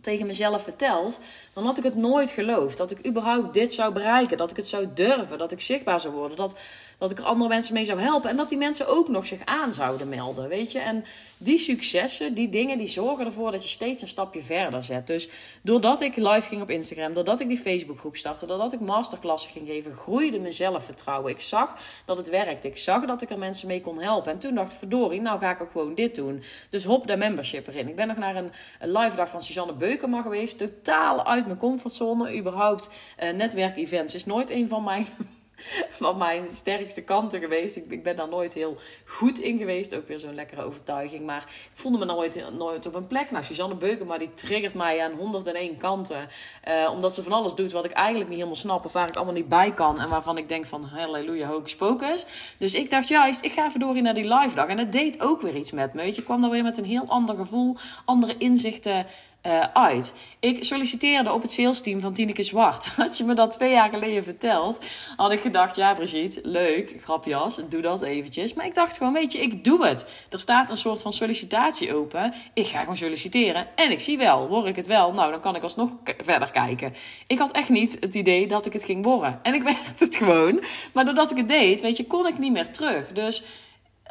tegen 0.00 0.26
mezelf 0.26 0.62
verteld, 0.62 1.20
dan 1.54 1.64
had 1.64 1.78
ik 1.78 1.84
het 1.84 1.96
nooit 1.96 2.30
geloofd. 2.30 2.78
Dat 2.78 2.90
ik 2.90 3.06
überhaupt 3.06 3.54
dit 3.54 3.72
zou 3.72 3.92
bereiken. 3.92 4.36
Dat 4.36 4.50
ik 4.50 4.56
het 4.56 4.66
zou 4.66 4.88
durven. 4.94 5.38
Dat 5.38 5.52
ik 5.52 5.60
zichtbaar 5.60 6.00
zou 6.00 6.14
worden. 6.14 6.36
Dat 6.36 6.58
dat 6.98 7.10
ik 7.10 7.18
er 7.18 7.24
andere 7.24 7.48
mensen 7.48 7.74
mee 7.74 7.84
zou 7.84 8.00
helpen. 8.00 8.30
En 8.30 8.36
dat 8.36 8.48
die 8.48 8.58
mensen 8.58 8.88
ook 8.88 9.08
nog 9.08 9.26
zich 9.26 9.44
aan 9.44 9.74
zouden 9.74 10.08
melden. 10.08 10.48
Weet 10.48 10.72
je? 10.72 10.78
En 10.78 11.04
die 11.38 11.58
successen, 11.58 12.34
die 12.34 12.48
dingen, 12.48 12.78
die 12.78 12.86
zorgen 12.86 13.26
ervoor 13.26 13.50
dat 13.50 13.62
je 13.62 13.68
steeds 13.68 14.02
een 14.02 14.08
stapje 14.08 14.42
verder 14.42 14.84
zet. 14.84 15.06
Dus 15.06 15.28
doordat 15.62 16.00
ik 16.00 16.16
live 16.16 16.48
ging 16.48 16.62
op 16.62 16.70
Instagram, 16.70 17.12
doordat 17.12 17.40
ik 17.40 17.48
die 17.48 17.58
Facebookgroep 17.58 18.16
startte, 18.16 18.46
doordat 18.46 18.72
ik 18.72 18.80
masterklassen 18.80 19.50
ging 19.50 19.68
geven, 19.68 19.92
groeide 19.92 20.40
mijn 20.40 20.52
zelfvertrouwen. 20.52 21.32
Ik 21.32 21.40
zag 21.40 21.78
dat 22.04 22.16
het 22.16 22.30
werkte. 22.30 22.68
Ik 22.68 22.76
zag 22.76 23.04
dat 23.04 23.22
ik 23.22 23.30
er 23.30 23.38
mensen 23.38 23.68
mee 23.68 23.80
kon 23.80 24.00
helpen. 24.00 24.32
En 24.32 24.38
toen 24.38 24.54
dacht 24.54 24.72
ik, 24.72 24.78
verdorie, 24.78 25.20
nou 25.20 25.40
ga 25.40 25.50
ik 25.50 25.62
ook 25.62 25.70
gewoon 25.70 25.94
dit 25.94 26.14
doen. 26.14 26.42
Dus 26.70 26.84
hop 26.84 27.06
de 27.06 27.16
membership 27.16 27.66
erin. 27.66 27.88
Ik 27.88 27.96
ben 27.96 28.06
nog 28.06 28.16
naar 28.16 28.36
een, 28.36 28.50
live 28.80 29.16
dag 29.16 29.28
van 29.28 29.40
Suzanne 29.40 29.72
Beukema 29.72 30.22
geweest. 30.22 30.58
Totaal 30.58 31.26
uit 31.26 31.46
mijn 31.46 31.58
comfortzone. 31.58 32.36
Überhaupt 32.36 32.88
uh, 33.22 33.30
netwerkevents 33.30 34.14
is 34.14 34.24
nooit 34.24 34.50
een 34.50 34.68
van 34.68 34.84
mijn 34.84 35.06
van 36.00 36.18
mijn 36.18 36.52
sterkste 36.52 37.02
kanten 37.02 37.40
geweest. 37.40 37.76
Ik, 37.76 37.84
ik, 37.88 38.02
ben 38.02 38.16
daar 38.16 38.28
nooit 38.28 38.54
heel 38.54 38.76
goed 39.04 39.38
in 39.38 39.58
geweest. 39.58 39.94
Ook 39.96 40.08
weer 40.08 40.18
zo'n 40.18 40.34
lekkere 40.34 40.62
overtuiging. 40.62 41.26
Maar 41.26 41.42
ik 41.46 41.70
voelde 41.74 41.98
me 41.98 42.04
nooit, 42.04 42.44
nooit 42.58 42.86
op 42.86 42.94
een 42.94 43.06
plek. 43.06 43.30
Nou, 43.30 43.44
Suzanne 43.44 43.74
Beukema 43.74 44.18
die 44.18 44.34
triggert 44.34 44.74
mij 44.74 45.04
aan 45.04 45.12
101 45.12 45.76
kanten. 45.76 46.28
Uh, 46.68 46.90
omdat 46.92 47.14
ze 47.14 47.22
van 47.22 47.32
alles 47.32 47.54
doet 47.54 47.72
wat 47.72 47.84
ik 47.84 47.90
eigenlijk 47.90 48.28
niet 48.28 48.38
helemaal 48.38 48.60
snap. 48.60 48.84
Of 48.84 48.92
waar 48.92 49.08
ik 49.08 49.16
allemaal 49.16 49.34
niet 49.34 49.48
bij 49.48 49.72
kan. 49.72 50.00
En 50.00 50.08
waarvan 50.08 50.38
ik 50.38 50.48
denk 50.48 50.66
van 50.66 50.84
halleluja, 50.84 51.48
hocus 51.48 51.76
pocus. 51.76 52.26
Dus 52.58 52.74
ik 52.74 52.90
dacht 52.90 53.08
juist, 53.08 53.44
ik 53.44 53.52
ga 53.52 53.70
verdorie 53.70 54.02
naar 54.02 54.14
die 54.14 54.34
live 54.34 54.54
dag. 54.54 54.66
En 54.66 54.78
het 54.78 54.92
deed 54.92 55.20
ook 55.20 55.42
weer 55.42 55.56
iets 55.56 55.70
met 55.70 55.94
me. 55.94 56.04
Je, 56.04 56.22
kwam 56.22 56.40
daar 56.40 56.50
weer 56.50 56.62
met 56.62 56.78
een 56.78 56.84
heel 56.84 57.06
ander 57.06 57.36
gevoel. 57.36 57.76
Andere 58.04 58.36
inzichten 58.38 59.06
uh, 59.46 59.60
uit. 59.72 60.14
Ik 60.40 60.64
solliciteerde 60.64 61.32
op 61.32 61.42
het 61.42 61.52
salesteam 61.52 62.00
van 62.00 62.12
Tineke 62.12 62.42
Zwart. 62.42 62.86
Had 62.96 63.18
je 63.18 63.24
me 63.24 63.34
dat 63.34 63.52
twee 63.52 63.72
jaar 63.72 63.90
geleden 63.90 64.24
verteld, 64.24 64.80
had 65.16 65.32
ik 65.32 65.40
gedacht: 65.40 65.76
ja, 65.76 65.94
Brigitte, 65.94 66.40
leuk, 66.42 66.94
grapjas, 67.02 67.60
doe 67.68 67.80
dat 67.80 68.02
eventjes. 68.02 68.54
Maar 68.54 68.66
ik 68.66 68.74
dacht 68.74 68.96
gewoon: 68.96 69.12
weet 69.12 69.32
je, 69.32 69.42
ik 69.42 69.64
doe 69.64 69.86
het. 69.86 70.08
Er 70.30 70.40
staat 70.40 70.70
een 70.70 70.76
soort 70.76 71.02
van 71.02 71.12
sollicitatie 71.12 71.94
open. 71.94 72.34
Ik 72.54 72.66
ga 72.66 72.78
gewoon 72.78 72.96
solliciteren 72.96 73.66
en 73.74 73.90
ik 73.90 74.00
zie 74.00 74.18
wel, 74.18 74.48
word 74.48 74.66
ik 74.66 74.76
het 74.76 74.86
wel? 74.86 75.12
Nou, 75.12 75.30
dan 75.30 75.40
kan 75.40 75.56
ik 75.56 75.62
alsnog 75.62 75.90
verder 76.04 76.50
kijken. 76.50 76.94
Ik 77.26 77.38
had 77.38 77.52
echt 77.52 77.68
niet 77.68 77.96
het 78.00 78.14
idee 78.14 78.46
dat 78.46 78.66
ik 78.66 78.72
het 78.72 78.84
ging 78.84 79.04
worden. 79.04 79.40
En 79.42 79.54
ik 79.54 79.62
werd 79.72 80.00
het 80.00 80.16
gewoon. 80.16 80.62
Maar 80.92 81.04
doordat 81.04 81.30
ik 81.30 81.36
het 81.36 81.48
deed, 81.48 81.80
weet 81.80 81.96
je, 81.96 82.06
kon 82.06 82.26
ik 82.26 82.38
niet 82.38 82.52
meer 82.52 82.70
terug. 82.70 83.12
Dus 83.12 83.42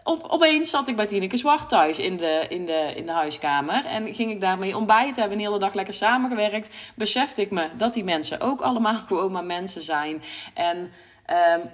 op, 0.04 0.26
opeens 0.28 0.70
zat 0.70 0.88
ik 0.88 0.96
bij 0.96 1.06
Tineke 1.06 1.38
Zwart 1.38 1.70
thuis 1.70 2.00
in 2.00 2.18
de, 2.18 2.46
in, 2.50 2.66
de, 2.66 2.94
in 2.96 3.06
de 3.06 3.12
huiskamer. 3.12 3.86
En 3.86 4.14
ging 4.14 4.32
ik 4.32 4.42
daarmee 4.42 4.78
ontbijten. 4.78 5.22
Hebben 5.22 5.38
een 5.38 5.46
hele 5.46 5.60
dag 5.60 5.74
lekker 5.74 5.94
samengewerkt. 5.94 6.70
Besefte 6.96 7.42
ik 7.42 7.52
me 7.52 7.68
dat 7.78 7.94
die 7.94 8.04
mensen 8.04 8.40
ook 8.40 8.62
allemaal 8.62 8.96
gewoon 9.08 9.32
maar 9.32 9.46
mensen 9.46 9.82
zijn. 9.82 10.22
En 10.54 10.92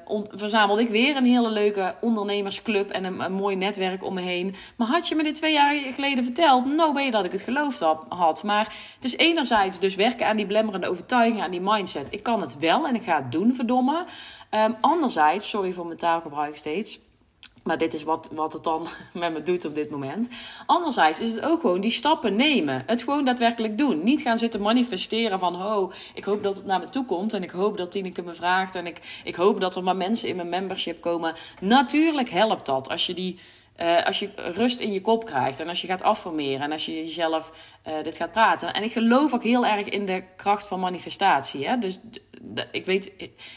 um, 0.10 0.26
verzamelde 0.32 0.82
ik 0.82 0.90
weer 0.90 1.16
een 1.16 1.26
hele 1.26 1.50
leuke 1.50 1.96
ondernemersclub 2.02 2.90
en 2.90 3.04
een, 3.04 3.34
mooi 3.34 3.56
netwerk 3.56 4.04
om 4.04 4.14
me 4.14 4.22
heen. 4.22 4.56
Maar 4.76 4.88
had 4.88 5.08
je 5.08 5.16
me 5.16 5.24
dit 5.24 5.36
twee 5.36 5.54
jaar 5.54 5.76
geleden 5.76 6.24
verteld, 6.24 6.66
nou 6.66 6.94
ben 6.94 7.06
je 7.06 7.12
dat 7.12 7.26
ik 7.26 7.32
het 7.32 7.42
geloofd 7.42 7.80
had. 8.10 8.44
Maar 8.44 8.76
het 8.96 9.06
is 9.06 9.18
enerzijds 9.18 9.80
dus 9.80 9.96
werken 9.96 10.28
aan 10.28 10.38
die 10.38 10.48
blemmerende 10.48 10.90
overtuiging, 10.90 11.42
aan 11.42 11.52
die 11.52 11.62
mindset. 11.62 12.08
Ik 12.10 12.24
kan 12.24 12.42
het 12.42 12.60
wel 12.60 12.88
en 12.88 12.96
ik 12.96 13.04
ga 13.04 13.16
het 13.16 13.32
doen, 13.32 13.54
verdomme. 13.54 14.04
Um, 14.52 14.76
anderzijds, 14.80 15.50
sorry 15.50 15.72
voor 15.74 15.86
mijn 15.86 15.98
taalgebruik 15.98 16.56
steeds 16.56 17.00
maar 17.64 17.78
dit 17.78 17.94
is 17.94 18.04
wat, 18.04 18.30
wat 18.32 18.54
het 18.54 18.64
dan 18.64 18.88
met 19.14 19.34
me 19.34 19.44
doet 19.44 19.66
op 19.66 19.74
dit 19.74 19.90
moment. 19.90 20.30
Anderzijds 20.66 21.20
is 21.20 21.32
het 21.32 21.46
ook 21.46 21.62
gewoon 21.62 21.82
die 21.82 21.92
stappen 21.92 22.36
nemen. 22.36 22.84
Het 22.86 23.04
gewoon 23.04 23.26
daadwerkelijk 23.26 23.78
doen. 23.78 24.04
Niet 24.04 24.22
gaan 24.22 24.38
zitten 24.38 24.62
manifesteren 24.62 25.40
van... 25.40 25.56
oh, 25.56 25.92
ik 26.14 26.24
hoop 26.24 26.44
dat 26.44 26.56
het 26.56 26.66
naar 26.66 26.80
me 26.80 26.90
toe 26.90 27.06
komt. 27.06 27.34
En 27.34 27.44
ik 27.44 27.50
hoop 27.52 27.78
dat 27.78 27.92
Tineke 27.92 28.22
me 28.22 28.34
vraagt. 28.34 28.76
En 28.76 28.88
ik, 28.88 29.22
ik 29.24 29.36
hoop 29.36 29.60
dat 29.60 29.76
er 29.76 29.84
maar 29.84 29.96
mensen 29.96 30.30
in 30.30 30.36
mijn 30.36 30.50
membership 30.50 31.02
komen. 31.02 31.34
Natuurlijk 31.60 32.30
helpt 32.30 32.66
dat 32.66 32.90
als 32.90 33.06
je 33.06 33.14
die 33.14 33.40
uh, 33.82 34.06
als 34.06 34.20
je 34.20 34.30
rust 34.36 34.80
in 34.80 34.94
je 34.94 35.02
kop 35.02 35.26
krijgt 35.26 35.60
en 35.60 35.68
als 35.68 35.82
je 35.82 35.88
gaat 35.88 36.04
affirmeren 36.04 36.62
en 36.62 36.72
als 36.72 36.86
je 36.86 36.96
jezelf 36.96 37.52
uh, 37.88 37.94
dit 38.04 38.18
gaat 38.18 38.32
praten. 38.32 38.74
En 38.74 38.84
ik 38.84 38.92
geloof 38.92 39.34
ook 39.34 39.44
heel 39.44 39.66
erg 39.66 39.90
in 39.90 40.06
de 40.06 40.24
kracht 40.36 40.68
van 40.68 40.80
manifestatie. 40.80 41.68
Hè? 41.68 41.78
Dus 41.78 42.00
ik 42.72 42.86
weet, 42.86 43.12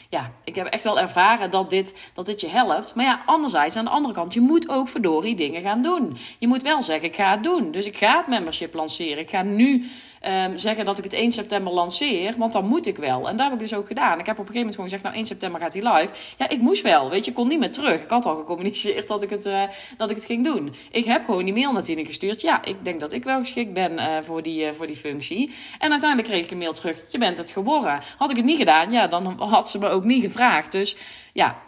ja, 0.09 0.33
ik 0.45 0.55
heb 0.55 0.67
echt 0.67 0.85
wel 0.85 1.01
ervaren 1.01 1.51
dat 1.51 1.71
dit, 1.71 2.11
dat 2.15 2.27
dit 2.27 2.41
je 2.41 2.49
helpt. 2.49 2.95
Maar 2.95 3.05
ja, 3.05 3.23
anderzijds, 3.27 3.77
aan 3.77 3.85
de 3.85 3.91
andere 3.91 4.15
kant, 4.15 4.35
je 4.35 4.41
moet 4.41 4.69
ook 4.69 4.89
verdorie 4.89 5.35
dingen 5.35 5.63
gaan 5.63 5.83
doen. 5.83 6.17
Je 6.39 6.49
moet 6.49 6.63
wel 6.63 6.83
zeggen, 6.83 7.09
ik 7.09 7.15
ga 7.15 7.31
het 7.31 7.45
doen. 7.45 7.71
Dus 7.71 7.87
ik 7.87 7.97
ga 7.97 8.17
het 8.17 8.27
membership 8.27 8.75
lanceren. 8.75 9.19
Ik 9.19 9.31
ga 9.31 9.43
nu 9.43 9.91
um, 10.29 10.59
zeggen 10.59 10.85
dat 10.85 10.99
ik 10.99 11.05
het 11.05 11.13
1 11.13 11.33
september 11.33 11.73
lanceer, 11.73 12.35
want 12.37 12.53
dan 12.53 12.67
moet 12.67 12.87
ik 12.87 12.97
wel. 12.97 13.29
En 13.29 13.37
daar 13.37 13.51
heb 13.51 13.55
ik 13.55 13.69
dus 13.69 13.75
ook 13.75 13.87
gedaan. 13.87 14.19
Ik 14.19 14.27
heb 14.27 14.39
op 14.39 14.49
een 14.49 14.55
gegeven 14.55 14.55
moment 14.55 14.75
gewoon 14.75 14.91
gezegd, 14.91 15.03
nou 15.03 15.17
1 15.17 15.27
september 15.27 15.61
gaat 15.61 15.73
hij 15.73 15.83
live. 15.93 16.13
Ja, 16.39 16.49
ik 16.49 16.61
moest 16.61 16.83
wel, 16.83 17.11
weet 17.11 17.25
je, 17.25 17.31
ik 17.31 17.37
kon 17.37 17.49
niet 17.49 17.59
meer 17.59 17.73
terug. 17.73 18.03
Ik 18.03 18.11
had 18.11 18.27
al 18.27 18.35
gecommuniceerd 18.35 19.09
dat 19.09 19.23
ik 19.23 19.31
het, 19.31 19.47
uh, 19.47 19.63
dat 19.97 20.11
ik 20.11 20.17
het 20.17 20.25
ging 20.25 20.45
doen. 20.45 20.75
Ik 20.91 21.05
heb 21.05 21.25
gewoon 21.25 21.45
die 21.45 21.55
mail 21.55 21.73
naar 21.73 21.83
Tine 21.83 22.05
gestuurd. 22.05 22.41
Ja, 22.41 22.65
ik 22.65 22.85
denk 22.85 23.01
dat 23.01 23.13
ik 23.13 23.25
wel 23.25 23.39
geschikt 23.39 23.73
ben 23.73 23.93
uh, 23.93 24.07
voor, 24.21 24.43
die, 24.43 24.65
uh, 24.65 24.71
voor 24.71 24.87
die 24.87 24.97
functie. 24.97 25.53
En 25.79 25.91
uiteindelijk 25.91 26.29
kreeg 26.29 26.45
ik 26.45 26.51
een 26.51 26.59
mail 26.59 26.73
terug, 26.73 27.05
je 27.09 27.19
bent 27.19 27.39
het 27.39 27.51
geworden. 27.51 28.01
Had 28.17 28.31
ik 28.31 28.37
het 28.37 28.45
niet 28.45 28.59
gedaan, 28.59 28.93
ja, 28.93 29.07
dan 29.07 29.27
had 29.39 29.71
ze 29.71 29.79
me 29.79 29.89
ook 29.89 30.05
niet 30.05 30.23
gevraagd. 30.23 30.73
Dus 30.73 30.97
ja, 31.33 31.63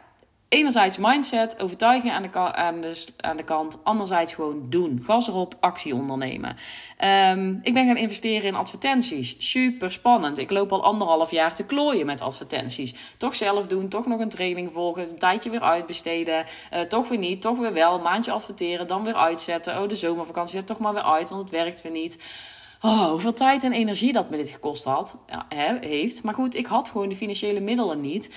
enerzijds 0.55 0.97
mindset, 0.97 1.61
overtuiging 1.61 2.13
aan 2.13 2.23
de, 2.23 2.55
aan 2.55 2.81
de, 2.81 3.05
aan 3.21 3.37
de 3.37 3.43
kant. 3.43 3.81
Anderzijds 3.83 4.35
gewoon 4.35 4.67
doen. 4.69 5.03
Gas 5.05 5.29
erop, 5.29 5.55
actie 5.61 5.95
ondernemen. 5.95 6.57
Um, 7.05 7.61
ik 7.63 7.75
ben 7.75 7.87
gaan 7.87 7.97
investeren 7.97 8.47
in 8.47 8.55
advertenties. 8.55 9.35
Super 9.39 9.93
spannend. 9.93 10.39
Ik 10.39 10.51
loop 10.51 10.73
al 10.73 10.85
anderhalf 10.85 11.31
jaar 11.31 11.55
te 11.55 11.65
klooien 11.65 12.07
met 12.07 12.21
advertenties. 12.21 12.95
Toch 13.19 13.35
zelf 13.35 13.67
doen, 13.67 13.89
toch 13.89 14.07
nog 14.07 14.21
een 14.21 14.29
training 14.29 14.71
volgen, 14.73 15.09
een 15.09 15.19
tijdje 15.19 15.51
weer 15.51 15.63
uitbesteden. 15.63 16.45
Uh, 16.73 16.81
toch 16.81 17.09
weer 17.09 17.19
niet, 17.19 17.41
toch 17.41 17.59
weer 17.59 17.73
wel. 17.73 17.99
Maandje 17.99 18.33
adverteren, 18.33 18.87
dan 18.87 19.05
weer 19.05 19.17
uitzetten. 19.17 19.83
Oh, 19.83 19.89
de 19.89 19.95
zomervakantie, 19.95 20.59
ja, 20.59 20.65
toch 20.65 20.79
maar 20.79 20.95
weer 20.95 21.03
uit, 21.03 21.29
want 21.29 21.43
het 21.43 21.51
werkt 21.51 21.83
weer 21.83 21.93
niet. 21.93 22.19
Oh, 22.85 23.11
hoeveel 23.11 23.33
tijd 23.33 23.65
en 23.65 23.73
energie 23.73 24.13
dat 24.13 24.31
me 24.31 24.37
dit 24.37 24.51
gekost 24.51 24.85
had, 24.85 25.19
heeft. 25.81 26.23
Maar 26.23 26.35
goed, 26.35 26.55
ik 26.55 26.67
had 26.67 26.89
gewoon 26.89 27.09
de 27.09 27.17
financiële 27.17 27.61
middelen 27.61 28.01
niet 28.01 28.35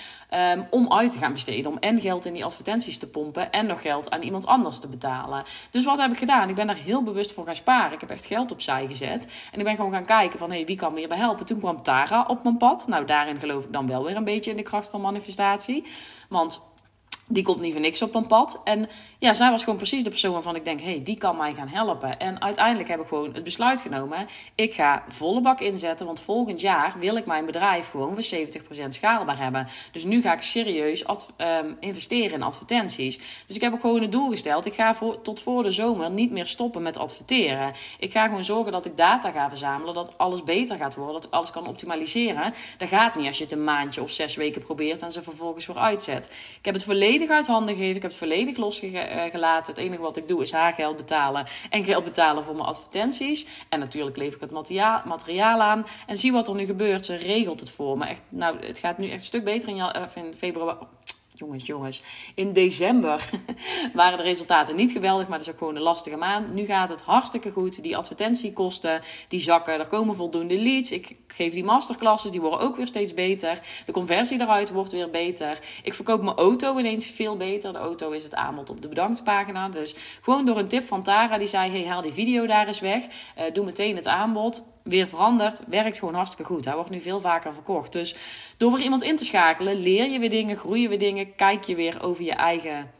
um, 0.53 0.67
om 0.69 0.93
uit 0.93 1.11
te 1.11 1.17
gaan 1.17 1.33
besteden. 1.33 1.71
Om 1.71 1.77
en 1.77 1.99
geld 1.99 2.25
in 2.25 2.33
die 2.33 2.45
advertenties 2.45 2.97
te 2.97 3.07
pompen 3.07 3.51
en 3.51 3.65
nog 3.65 3.81
geld 3.81 4.09
aan 4.09 4.21
iemand 4.21 4.45
anders 4.45 4.79
te 4.79 4.87
betalen. 4.87 5.43
Dus 5.71 5.85
wat 5.85 5.97
heb 5.97 6.11
ik 6.11 6.17
gedaan? 6.17 6.49
Ik 6.49 6.55
ben 6.55 6.67
daar 6.67 6.75
heel 6.75 7.03
bewust 7.03 7.31
voor 7.31 7.45
gaan 7.45 7.55
sparen. 7.55 7.93
Ik 7.93 8.01
heb 8.01 8.09
echt 8.09 8.25
geld 8.25 8.51
opzij 8.51 8.87
gezet. 8.87 9.47
En 9.51 9.59
ik 9.59 9.65
ben 9.65 9.75
gewoon 9.75 9.91
gaan 9.91 10.05
kijken 10.05 10.39
van, 10.39 10.49
hé, 10.49 10.55
hey, 10.55 10.65
wie 10.65 10.75
kan 10.75 10.93
me 10.93 10.99
hierbij 10.99 11.17
helpen? 11.17 11.45
Toen 11.45 11.59
kwam 11.59 11.81
Tara 11.81 12.25
op 12.27 12.43
mijn 12.43 12.57
pad. 12.57 12.87
Nou, 12.87 13.05
daarin 13.05 13.39
geloof 13.39 13.63
ik 13.63 13.71
dan 13.71 13.87
wel 13.87 14.03
weer 14.05 14.15
een 14.15 14.23
beetje 14.23 14.51
in 14.51 14.57
de 14.57 14.63
kracht 14.63 14.89
van 14.89 15.01
manifestatie. 15.01 15.83
Want 16.29 16.61
die 17.29 17.43
komt 17.43 17.59
niet 17.59 17.71
voor 17.71 17.81
niks 17.81 18.01
op 18.01 18.15
een 18.15 18.27
pad. 18.27 18.61
En 18.63 18.89
ja, 19.19 19.33
zij 19.33 19.51
was 19.51 19.63
gewoon 19.63 19.77
precies 19.77 20.03
de 20.03 20.09
persoon 20.09 20.33
waarvan 20.33 20.55
ik 20.55 20.65
denk: 20.65 20.81
hey, 20.81 21.01
die 21.03 21.17
kan 21.17 21.37
mij 21.37 21.53
gaan 21.53 21.67
helpen. 21.67 22.19
En 22.19 22.41
uiteindelijk 22.41 22.89
heb 22.89 22.99
ik 22.99 23.07
gewoon 23.07 23.33
het 23.33 23.43
besluit 23.43 23.81
genomen: 23.81 24.27
ik 24.55 24.73
ga 24.73 25.03
volle 25.07 25.41
bak 25.41 25.59
inzetten. 25.59 26.05
Want 26.05 26.21
volgend 26.21 26.61
jaar 26.61 26.95
wil 26.99 27.15
ik 27.15 27.25
mijn 27.25 27.45
bedrijf 27.45 27.89
gewoon 27.89 28.13
voor 28.13 28.39
70% 28.83 28.87
schaalbaar 28.87 29.39
hebben. 29.39 29.67
Dus 29.91 30.03
nu 30.03 30.21
ga 30.21 30.33
ik 30.33 30.41
serieus 30.41 31.05
um, 31.37 31.77
investeren 31.79 32.31
in 32.31 32.43
advertenties. 32.43 33.17
Dus 33.47 33.55
ik 33.55 33.61
heb 33.61 33.73
ook 33.73 33.81
gewoon 33.81 34.01
het 34.01 34.11
doel 34.11 34.29
gesteld: 34.29 34.65
ik 34.65 34.73
ga 34.73 34.95
voor, 34.95 35.21
tot 35.21 35.41
voor 35.41 35.63
de 35.63 35.71
zomer 35.71 36.09
niet 36.09 36.31
meer 36.31 36.47
stoppen 36.47 36.81
met 36.81 36.97
adverteren. 36.97 37.73
Ik 37.99 38.11
ga 38.11 38.27
gewoon 38.27 38.43
zorgen 38.43 38.71
dat 38.71 38.85
ik 38.85 38.97
data 38.97 39.31
ga 39.31 39.49
verzamelen, 39.49 39.93
dat 39.93 40.17
alles 40.17 40.43
beter 40.43 40.77
gaat 40.77 40.95
worden, 40.95 41.21
dat 41.21 41.31
alles 41.31 41.51
kan 41.51 41.67
optimaliseren. 41.67 42.53
Dat 42.77 42.87
gaat 42.87 43.15
niet 43.15 43.27
als 43.27 43.37
je 43.37 43.43
het 43.43 43.51
een 43.53 43.63
maandje 43.63 44.01
of 44.01 44.11
zes 44.11 44.35
weken 44.35 44.61
probeert 44.61 45.01
en 45.01 45.11
ze 45.11 45.21
vervolgens 45.21 45.65
weer 45.65 45.77
uitzet. 45.77 46.25
Ik 46.59 46.65
heb 46.65 46.73
het 46.73 46.83
volledig 46.83 47.16
volledig 47.17 47.37
uit 47.37 47.47
handen 47.47 47.75
gegeven. 47.75 47.95
Ik 47.95 48.01
heb 48.01 48.11
het 48.11 48.19
volledig 48.19 48.57
losgelaten. 48.57 49.73
Het 49.73 49.83
enige 49.83 50.01
wat 50.01 50.17
ik 50.17 50.27
doe 50.27 50.41
is 50.41 50.51
haar 50.51 50.73
geld 50.73 50.97
betalen 50.97 51.45
en 51.69 51.83
geld 51.83 52.03
betalen 52.03 52.43
voor 52.43 52.55
mijn 52.55 52.67
advertenties. 52.67 53.47
En 53.69 53.79
natuurlijk 53.79 54.17
lever 54.17 54.35
ik 54.35 54.41
het 54.41 54.51
materiaal, 55.05 55.61
aan. 55.61 55.85
En 56.07 56.17
zie 56.17 56.31
wat 56.31 56.47
er 56.47 56.55
nu 56.55 56.65
gebeurt. 56.65 57.05
Ze 57.05 57.15
regelt 57.15 57.59
het 57.59 57.71
voor 57.71 57.97
me. 57.97 58.05
Echt, 58.05 58.21
nou, 58.29 58.65
het 58.65 58.79
gaat 58.79 58.97
nu 58.97 59.05
echt 59.05 59.13
een 59.13 59.19
stuk 59.19 59.43
beter 59.43 59.69
in, 59.69 59.75
in 60.15 60.33
februari 60.33 60.77
jongens, 61.37 61.65
jongens. 61.65 62.01
In 62.35 62.53
december 62.53 63.29
waren 63.93 64.17
de 64.17 64.23
resultaten 64.23 64.75
niet 64.75 64.91
geweldig, 64.91 65.27
maar 65.27 65.37
dat 65.37 65.47
is 65.47 65.53
ook 65.53 65.59
gewoon 65.59 65.75
een 65.75 65.81
lastige 65.81 66.17
maand. 66.17 66.53
Nu 66.53 66.65
gaat 66.65 66.89
het 66.89 67.01
hartstikke 67.01 67.51
goed. 67.51 67.83
Die 67.83 67.97
advertentiekosten, 67.97 69.01
die 69.27 69.39
zakken. 69.39 69.79
Er 69.79 69.87
komen 69.87 70.15
voldoende 70.15 70.61
leads. 70.61 70.91
Ik 70.91 71.17
geef 71.27 71.53
die 71.53 71.63
masterclasses, 71.63 72.31
die 72.31 72.41
worden 72.41 72.59
ook 72.59 72.75
weer 72.75 72.87
steeds 72.87 73.13
beter. 73.13 73.59
De 73.85 73.91
conversie 73.91 74.41
eruit 74.41 74.71
wordt 74.71 74.91
weer 74.91 75.09
beter. 75.09 75.59
Ik 75.83 75.93
verkoop 75.93 76.23
mijn 76.23 76.37
auto 76.37 76.77
ineens 76.77 77.05
veel 77.05 77.37
beter. 77.37 77.73
De 77.73 77.79
auto 77.79 78.11
is 78.11 78.23
het 78.23 78.35
aanbod 78.35 78.69
op 78.69 78.81
de 78.81 78.87
bedanktpagina. 78.87 79.69
Dus 79.69 79.95
gewoon 80.21 80.45
door 80.45 80.57
een 80.57 80.67
tip 80.67 80.87
van 80.87 81.03
Tara, 81.03 81.37
die 81.37 81.47
zei, 81.47 81.71
hey, 81.71 81.85
haal 81.85 82.01
die 82.01 82.13
video 82.13 82.45
daar 82.45 82.67
eens 82.67 82.79
weg. 82.79 83.03
Uh, 83.03 83.43
doe 83.53 83.65
meteen 83.65 83.95
het 83.95 84.07
aanbod 84.07 84.63
weer 84.89 85.07
veranderd. 85.07 85.59
Werkt 85.67 85.99
gewoon 85.99 86.13
hartstikke 86.13 86.53
goed. 86.53 86.65
Hij 86.65 86.75
wordt 86.75 86.89
nu 86.89 87.01
veel 87.01 87.19
vaker 87.19 87.53
verkocht. 87.53 87.91
Dus 87.91 88.15
door 88.57 88.71
weer 88.71 88.81
iemand 88.81 89.03
in 89.03 89.15
te 89.15 89.25
schakelen, 89.25 89.75
leer 89.75 90.09
je 90.09 90.19
weer 90.19 90.29
dingen, 90.29 90.57
groeien 90.57 90.89
weer 90.89 90.99
dingen, 90.99 91.35
kijk 91.35 91.63
je 91.63 91.75
weer 91.75 92.03
over 92.03 92.23
je 92.23 92.33
eigen 92.33 92.91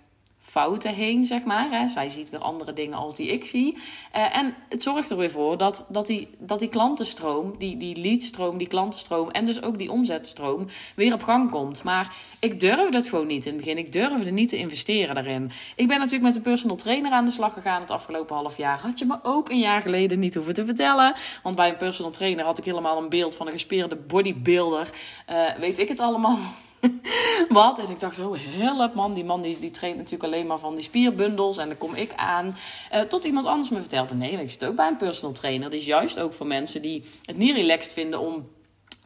heen, 0.84 1.26
zeg 1.26 1.44
maar. 1.44 1.72
Hè. 1.72 1.88
Zij 1.88 2.10
ziet 2.10 2.30
weer 2.30 2.40
andere 2.40 2.74
dingen 2.74 2.98
als 2.98 3.16
die 3.16 3.28
ik 3.28 3.46
zie. 3.46 3.78
Uh, 4.16 4.38
en 4.38 4.56
het 4.70 4.84
zorgt 4.84 5.10
er 5.10 5.18
weer 5.18 5.32
voor 5.32 5.58
dat, 5.58 5.86
dat, 5.90 6.08
die, 6.08 6.30
dat 6.38 6.60
die 6.60 6.70
klantenstroom, 6.70 7.58
die, 7.58 7.78
die 7.78 8.00
leadstroom, 8.00 8.58
die 8.58 8.68
klantenstroom 8.68 9.30
en 9.30 9.46
dus 9.46 9.62
ook 9.62 9.78
die 9.78 9.92
omzetstroom 9.92 10.68
weer 10.96 11.14
op 11.14 11.24
gang 11.24 11.52
komt. 11.52 11.84
Maar 11.84 12.16
ik 12.40 12.60
durfde 12.60 12.98
het 12.98 13.08
gewoon 13.08 13.28
niet 13.28 13.46
in 13.46 13.54
het 13.54 13.62
begin. 13.62 13.78
Ik 13.78 13.92
durfde 13.92 14.32
niet 14.32 14.50
te 14.50 14.58
investeren 14.58 15.16
daarin. 15.16 15.52
Ik 15.76 15.88
ben 15.88 15.98
natuurlijk 15.98 16.26
met 16.26 16.36
een 16.36 16.42
personal 16.42 16.76
trainer 16.76 17.12
aan 17.12 17.26
de 17.26 17.32
slag 17.32 17.54
gegaan 17.54 17.82
het 17.82 17.92
afgelopen 17.92 18.36
half 18.36 18.58
jaar. 18.58 18.80
Had 18.80 19.00
je 19.00 19.06
me 19.06 19.20
ook 19.24 19.50
een 19.50 19.60
jaar 19.60 19.82
geleden 19.82 20.20
niet 20.20 20.36
hoeven 20.36 20.54
te 20.54 20.66
vertellen. 20.66 21.16
Want 21.44 21.56
bij 21.56 21.70
een 21.70 21.78
personal 21.78 22.12
trainer 22.12 22.46
had 22.46 22.58
ik 22.58 22.66
helemaal 22.66 22.98
een 22.98 23.10
beeld 23.10 23.36
van 23.36 23.46
een 23.46 23.52
gespierde 23.52 23.96
bodybuilder. 23.96 24.90
Uh, 25.30 25.56
weet 25.60 25.80
ik 25.80 25.88
het 25.88 26.00
allemaal 26.00 26.38
wat. 27.50 27.80
En 27.80 27.90
ik 27.90 28.00
dacht, 28.00 28.20
oh 28.20 28.36
help 28.40 28.94
man, 28.94 29.14
die 29.14 29.24
man 29.24 29.42
die, 29.42 29.60
die 29.60 29.72
traint 29.72 29.98
natuurlijk 29.98 30.24
alleen 30.24 30.48
maar 30.48 30.60
van 30.60 30.76
die 30.76 30.84
spierbundels. 30.84 31.58
En 31.58 31.68
dan 31.68 31.78
kom 31.78 31.94
ik 31.94 32.14
aan. 32.16 32.58
Uh, 32.94 33.00
tot 33.00 33.24
iemand 33.24 33.46
anders 33.46 33.70
me 33.70 33.80
vertelde, 33.80 34.16
nee, 34.16 34.32
ik 34.32 34.50
zit 34.50 34.66
ook 34.66 34.76
bij 34.76 34.88
een 34.88 34.98
personal 34.98 35.34
trainer. 35.34 35.70
Die 35.70 35.80
is 35.80 35.86
juist 35.86 36.20
ook 36.20 36.34
voor 36.34 36.48
mensen 36.48 36.82
die 36.82 37.04
het 37.26 37.38
niet 37.38 37.56
relaxed 37.56 37.94
vinden 37.94 38.20
om 38.20 38.48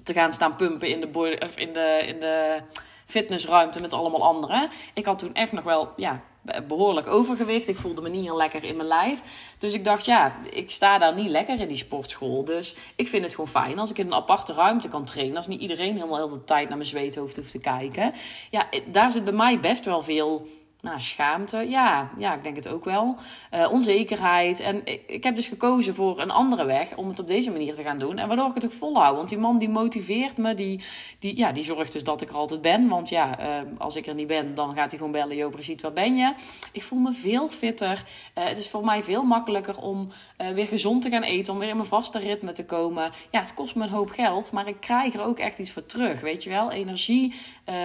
te 0.04 0.14
gaan 0.14 0.34
staan 0.34 0.56
pumpen 0.56 0.88
in 0.88 1.00
de, 1.00 1.38
in 1.56 1.74
de, 1.74 2.04
in 2.08 2.20
de 2.20 2.62
fitnessruimte 3.06 3.82
met 3.82 3.94
allemaal 3.94 4.24
anderen. 4.24 4.70
Ik 4.94 5.06
had 5.06 5.18
toen 5.18 5.34
echt 5.34 5.52
nog 5.52 5.64
wel, 5.64 5.90
ja, 5.96 6.22
behoorlijk 6.68 7.08
overgewicht. 7.08 7.68
Ik 7.68 7.76
voelde 7.76 8.02
me 8.02 8.10
niet 8.10 8.26
heel 8.26 8.38
lekker 8.38 8.64
in 8.64 8.76
mijn 8.76 8.88
lijf. 8.88 9.22
Dus 9.58 9.74
ik 9.74 9.84
dacht, 9.84 10.06
ja, 10.06 10.36
ik 10.50 10.72
sta 10.72 10.98
daar 10.98 11.16
niet 11.16 11.30
lekker 11.30 11.60
in 11.60 11.68
die 11.68 11.78
sportschool. 11.78 12.44
Dus 12.44 12.76
ik 12.96 13.08
vind 13.08 13.24
het 13.24 13.36
gewoon 13.36 13.50
fijn 13.50 13.80
als 13.80 13.90
ik 13.90 13.98
in 13.98 14.06
een 14.06 14.14
aparte 14.14 14.54
ruimte 14.54 14.90
kan 14.90 15.06
trainen. 15.06 15.38
Als 15.38 15.48
niet 15.48 15.62
iedereen 15.62 15.96
helemaal 15.96 16.18
heel 16.18 16.30
de 16.30 16.44
tijd 16.44 16.68
naar 16.68 16.78
mijn 16.78 16.90
zweethoofd 16.90 17.36
hoeft 17.36 17.52
te 17.52 17.60
kijken. 17.60 18.14
Ja, 18.50 18.68
daar 18.86 19.12
zit 19.12 19.24
bij 19.24 19.34
mij 19.34 19.60
best 19.60 19.86
wel 19.86 20.02
veel 20.02 20.48
nou, 20.82 21.00
schaamte, 21.00 21.58
ja, 21.58 22.10
ja, 22.18 22.34
ik 22.34 22.44
denk 22.44 22.56
het 22.56 22.68
ook 22.68 22.86
wel. 22.86 23.16
Uh, 23.54 23.72
onzekerheid. 23.72 24.60
En 24.60 24.82
ik, 25.08 25.24
heb 25.24 25.36
dus 25.36 25.48
gekozen 25.48 25.96
voor 25.96 26.20
een 26.20 26.32
andere 26.32 26.66
weg 26.66 26.96
om 26.96 27.08
het 27.08 27.20
op 27.20 27.28
deze 27.28 27.52
manier 27.52 27.74
te 27.74 27.84
gaan 27.84 27.98
doen. 27.98 28.18
En 28.18 28.28
waardoor 28.28 28.48
ik 28.48 28.56
het 28.56 28.66
ook 28.66 28.74
volhoud. 28.74 29.16
Want 29.16 29.30
die 29.30 29.38
man 29.38 29.58
die 29.58 29.70
motiveert 29.70 30.38
me, 30.38 30.54
die, 30.54 30.84
die, 31.20 31.38
ja, 31.38 31.52
die 31.52 31.64
zorgt 31.64 31.92
dus 31.92 32.04
dat 32.04 32.22
ik 32.22 32.30
er 32.30 32.36
altijd 32.36 32.62
ben. 32.62 32.88
Want 32.88 33.10
ja, 33.10 33.40
uh, 33.40 33.46
als 33.78 33.96
ik 33.96 34.08
er 34.08 34.14
niet 34.14 34.28
ben, 34.28 34.54
dan 34.54 34.76
gaat 34.76 34.90
hij 34.90 34.98
gewoon 34.98 35.12
bellen. 35.12 35.36
Jo, 35.36 35.50
precies, 35.50 35.82
waar 35.82 35.94
ben 35.94 36.16
je? 36.16 36.34
Ik 36.72 36.84
voel 36.84 37.00
me 37.00 37.12
veel 37.12 37.48
fitter. 37.48 38.04
Uh, 38.38 38.44
het 38.44 38.58
is 38.58 38.70
voor 38.70 38.86
mij 38.86 39.04
veel 39.04 39.24
makkelijker 39.24 39.78
om 39.78 40.08
weer 40.54 40.68
gezond 40.68 41.02
te 41.02 41.10
gaan 41.10 41.24
eten. 41.24 41.54
Om 41.54 41.60
weer 41.60 41.70
in 41.70 41.76
mijn 41.76 41.88
vaste 41.88 42.20
ritme 42.20 42.52
te 42.52 42.66
komen. 42.66 43.12
Ja, 43.32 43.40
het 43.40 43.54
kost 43.54 43.76
me 43.76 43.84
een 43.84 43.90
hoop 43.90 44.10
geld. 44.10 44.52
Maar 44.52 44.68
ik 44.68 44.80
krijg 44.80 45.14
er 45.14 45.24
ook 45.24 45.40
echt 45.40 45.60
iets 45.60 45.72
voor 45.72 45.86
terug. 45.86 46.22
Weet 46.22 46.44
je 46.44 46.50
wel? 46.50 46.72
Energie, 46.72 47.34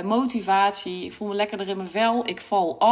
motivatie. 0.05 1.05
Ik 1.05 1.13
voel 1.13 1.29
me 1.29 1.35
lekkerder 1.35 1.69
in 1.69 1.77
mijn 1.77 1.89
vel. 1.89 2.29
Ik 2.29 2.41
val 2.41 2.79
af. 2.79 2.86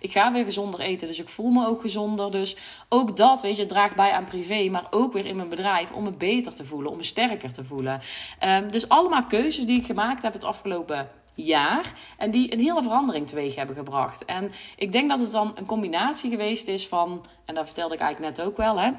Ik 0.00 0.12
ga 0.12 0.32
weer 0.32 0.44
gezonder 0.44 0.80
eten, 0.80 1.06
dus 1.06 1.20
ik 1.20 1.28
voel 1.28 1.50
me 1.50 1.66
ook 1.66 1.80
gezonder. 1.80 2.30
Dus 2.30 2.56
ook 2.88 3.16
dat, 3.16 3.42
weet 3.42 3.56
je, 3.56 3.66
draagt 3.66 3.96
bij 3.96 4.12
aan 4.12 4.24
privé, 4.24 4.68
maar 4.68 4.86
ook 4.90 5.12
weer 5.12 5.26
in 5.26 5.36
mijn 5.36 5.48
bedrijf 5.48 5.92
om 5.92 6.02
me 6.02 6.12
beter 6.12 6.54
te 6.54 6.64
voelen, 6.64 6.90
om 6.90 6.96
me 6.96 7.02
sterker 7.02 7.52
te 7.52 7.64
voelen. 7.64 8.00
Um, 8.44 8.70
dus 8.70 8.88
allemaal 8.88 9.24
keuzes 9.24 9.64
die 9.66 9.80
ik 9.80 9.86
gemaakt 9.86 10.22
heb 10.22 10.32
het 10.32 10.44
afgelopen 10.44 11.10
jaar. 11.34 11.92
En 12.16 12.30
die 12.30 12.52
een 12.52 12.60
hele 12.60 12.82
verandering 12.82 13.26
teweeg 13.26 13.54
hebben 13.54 13.76
gebracht. 13.76 14.24
En 14.24 14.52
ik 14.76 14.92
denk 14.92 15.08
dat 15.08 15.18
het 15.18 15.30
dan 15.30 15.52
een 15.54 15.66
combinatie 15.66 16.30
geweest 16.30 16.68
is 16.68 16.88
van, 16.88 17.24
en 17.44 17.54
dat 17.54 17.64
vertelde 17.64 17.94
ik 17.94 18.00
eigenlijk 18.00 18.36
net 18.36 18.46
ook 18.46 18.56
wel, 18.56 18.78
hè. 18.78 18.90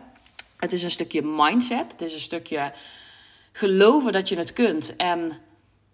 Het 0.57 0.71
is 0.71 0.83
een 0.83 0.91
stukje 0.91 1.21
mindset. 1.21 1.91
Het 1.91 2.01
is 2.01 2.13
een 2.13 2.19
stukje 2.19 2.73
geloven 3.51 4.11
dat 4.11 4.29
je 4.29 4.37
het 4.37 4.53
kunt. 4.53 4.95
En 4.95 5.31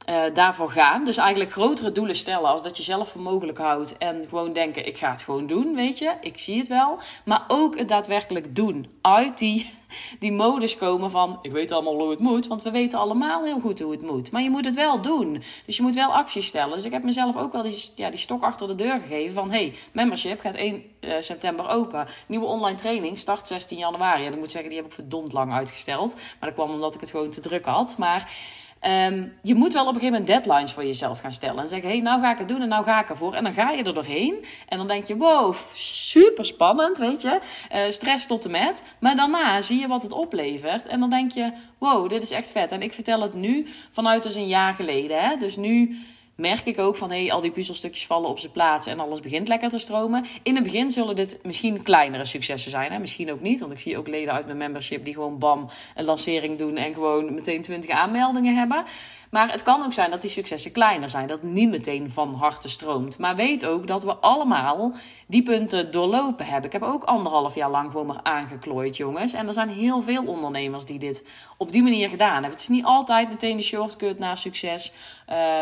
uh, 0.10 0.24
daarvoor 0.34 0.70
gaan. 0.70 1.06
Dus 1.06 1.17
eigenlijk 1.17 1.52
grotere 1.52 1.91
doelen 1.91 2.15
stellen 2.15 2.50
als 2.50 2.63
dat 2.63 2.78
je 2.78 2.84
zelf 2.84 3.10
voor 3.10 3.22
mogelijk 3.22 3.58
houdt. 3.58 3.98
En 3.98 4.26
gewoon 4.30 4.54
denken, 4.54 4.88
ik 4.88 4.98
ga 4.98 5.12
het 5.12 5.24
gewoon 5.24 5.48
doen, 5.48 5.76
weet 5.76 5.98
je. 5.98 6.13
Ik 6.22 6.38
zie 6.38 6.58
het 6.58 6.67
wel. 6.67 7.00
Maar 7.26 7.43
ook 7.48 7.78
het 7.78 7.88
daadwerkelijk 7.88 8.56
doen. 8.56 8.89
Uit 9.02 9.38
die, 9.38 9.72
die 10.20 10.32
modus 10.32 10.78
komen 10.78 11.12
van, 11.12 11.39
ik 11.41 11.52
weet 11.52 11.72
allemaal 11.72 11.96
hoe 11.96 12.10
het 12.10 12.20
moet. 12.20 12.48
Want 12.48 12.63
we 12.63 12.72
weten 12.72 13.00
allemaal 13.00 13.43
heel 13.43 13.60
goed 13.60 13.80
hoe 13.80 13.91
het 13.91 14.02
moet. 14.02 14.32
Maar 14.32 14.41
je 14.41 14.50
moet 14.50 14.65
het 14.65 14.76
wel 14.76 15.02
doen. 15.02 15.43
Dus 15.65 15.78
je 15.78 15.84
moet 15.84 15.96
wel 15.96 16.13
acties 16.13 16.48
stellen. 16.48 16.76
Dus 16.76 16.86
ik 16.86 16.91
heb 16.91 17.04
mezelf 17.04 17.38
ook 17.38 17.54
wel 17.54 17.63
die, 17.63 17.91
ja, 17.96 18.10
die 18.10 18.20
stok 18.20 18.43
achter 18.43 18.67
de 18.67 18.76
deur 18.76 19.00
gegeven 19.00 19.34
van... 19.34 19.52
hey, 19.52 19.74
membership 19.91 20.39
gaat 20.39 20.56
1 20.56 20.84
uh, 21.02 21.15
eh, 21.15 21.22
september 21.22 21.70
open. 21.70 22.08
Nieuwe 22.28 22.46
online 22.46 22.78
training 22.78 23.17
start 23.17 23.48
16 23.48 23.78
januari. 23.78 24.26
En 24.26 24.34
ik 24.34 24.39
moet 24.39 24.52
zeggen, 24.52 24.70
die 24.70 24.80
heb 24.80 24.88
ik 24.88 24.93
verdomd 24.93 25.34
lang 25.34 25.54
uitgesteld. 25.54 26.15
Maar 26.15 26.50
dat 26.50 26.54
kwam 26.54 26.72
omdat 26.72 26.96
ik 26.96 27.02
het 27.02 27.10
gewoon 27.10 27.30
te 27.30 27.39
druk 27.39 27.65
had. 27.65 27.98
Maar... 27.98 28.56
Um, 28.82 29.34
je 29.42 29.56
moet 29.56 29.74
wel 29.74 29.82
op 29.82 29.94
een 29.94 30.00
gegeven 30.00 30.20
moment 30.20 30.28
deadlines 30.28 30.72
voor 30.72 30.86
jezelf 30.86 31.20
gaan 31.20 31.34
stellen. 31.34 31.63
En 31.63 31.70
zeggen, 31.70 31.90
hey, 31.90 32.00
nou 32.00 32.22
ga 32.22 32.32
ik 32.32 32.38
het 32.38 32.48
doen 32.48 32.62
en 32.62 32.68
nou 32.68 32.84
ga 32.84 33.02
ik 33.02 33.10
ervoor. 33.10 33.34
En 33.34 33.44
dan 33.44 33.54
ga 33.54 33.72
je 33.72 33.84
er 33.84 33.94
doorheen. 33.94 34.46
En 34.68 34.78
dan 34.78 34.88
denk 34.88 35.06
je, 35.06 35.18
wow, 35.18 35.56
super 35.74 36.46
spannend, 36.46 36.98
weet 36.98 37.22
je. 37.22 37.40
Uh, 37.74 37.82
stress 37.90 38.26
tot 38.26 38.46
en 38.46 38.52
met. 38.52 38.84
Maar 39.00 39.16
daarna 39.16 39.62
zie 39.62 39.80
je 39.80 39.88
wat 39.88 40.04
het 40.04 40.12
oplevert. 40.12 40.86
En 40.86 41.00
dan 41.00 41.10
denk 41.10 41.32
je, 41.32 41.52
wow, 41.78 42.10
dit 42.10 42.22
is 42.22 42.32
echt 42.32 42.52
vet. 42.52 42.72
En 42.72 42.82
ik 42.82 42.94
vertel 42.94 43.22
het 43.22 43.34
nu 43.34 43.68
vanuit 43.92 44.24
dus 44.24 44.36
een 44.36 44.48
jaar 44.48 44.74
geleden. 44.74 45.20
Hè? 45.20 45.36
Dus 45.36 45.56
nu 45.56 45.98
merk 46.38 46.65
ik 46.65 46.80
ook 46.80 46.95
van 46.95 47.10
hey, 47.10 47.32
al 47.32 47.41
die 47.41 47.52
puzzelstukjes 47.52 48.06
vallen 48.06 48.30
op 48.30 48.39
zijn 48.39 48.52
plaats 48.52 48.88
en 48.88 49.00
alles 49.00 49.19
begint 49.19 49.47
lekker 49.47 49.69
te 49.69 49.78
stromen. 49.78 50.26
In 50.43 50.56
het 50.56 50.63
begin 50.63 50.91
zullen 50.91 51.15
dit 51.15 51.39
misschien 51.43 51.84
kleinere 51.84 52.26
successen 52.26 52.71
zijn. 52.71 52.91
Hè? 52.91 53.00
Misschien 53.00 53.32
ook 53.32 53.41
niet, 53.41 53.60
want 53.60 53.71
ik 53.71 53.80
zie 53.80 53.97
ook 53.97 54.08
leden 54.08 54.34
uit 54.34 54.45
mijn 54.45 54.58
membership 54.58 55.06
die 55.06 55.13
gewoon 55.13 55.38
bam 55.38 55.69
een 55.95 56.06
lancering 56.06 56.58
doen 56.58 56.78
en 56.78 56.93
gewoon 56.93 57.34
meteen 57.34 57.62
20 57.62 57.89
aanmeldingen 57.89 58.56
hebben. 58.56 58.84
Maar 59.30 59.52
het 59.52 59.63
kan 59.63 59.84
ook 59.84 59.94
zijn 59.94 60.12
dat 60.12 60.22
die 60.22 60.30
successen 60.30 60.72
kleiner 60.72 61.10
zijn. 61.10 61.28
Dat 61.28 61.42
het 61.42 61.52
niet 61.52 61.70
meteen 61.70 62.12
van 62.12 62.34
harte 62.34 62.70
stroomt. 62.70 63.18
Maar 63.18 63.36
weet 63.36 63.66
ook 63.66 63.88
dat 63.88 64.04
we 64.04 64.16
allemaal 64.16 64.92
die 65.28 65.44
punten 65.44 65.92
doorlopen 65.92 66.46
hebben. 66.46 66.66
Ik 66.66 66.72
heb 66.72 66.82
ook 66.82 67.04
anderhalf 67.04 67.56
jaar 67.56 67.70
lang 67.70 67.92
voor 67.92 68.06
me 68.06 68.24
aangeklooid, 68.24 68.98
jongens. 68.98 69.34
En 69.34 69.48
er 69.48 69.54
zijn 69.54 69.70
heel 69.70 70.02
veel 70.02 70.24
ondernemers 70.24 70.86
die 70.86 71.00
dit 71.00 71.26
op 71.58 71.72
die 71.72 71.84
manier 71.84 72.10
gedaan 72.10 72.34
hebben. 72.34 72.52
Het 72.52 72.62
is 72.62 72.68
niet 72.68 72.86
altijd 72.86 73.30
meteen 73.30 73.58
de 73.58 73.63
shortcut 73.63 74.20
naar 74.20 74.38
succes. 74.38 74.92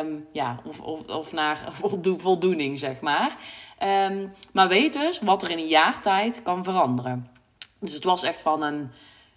Um, 0.02 0.28
ja, 0.32 0.60
of, 0.66 0.82
of, 0.82 1.08
of 1.08 1.32
naar 1.32 1.72
voldoening, 2.18 2.80
zeg 2.80 3.00
maar. 3.00 3.36
Um, 4.10 4.34
maar 4.54 4.68
weet 4.68 4.94
dus 4.94 5.20
wat 5.20 5.44
er 5.44 5.50
in 5.50 5.58
een 5.58 5.68
jaar 5.68 6.02
tijd 6.02 6.42
kan 6.44 6.64
veranderen. 6.64 7.30
Dus 7.80 7.94
het 7.94 8.04
was 8.04 8.24
echt 8.24 8.42
van 8.42 8.64
een 8.64 8.92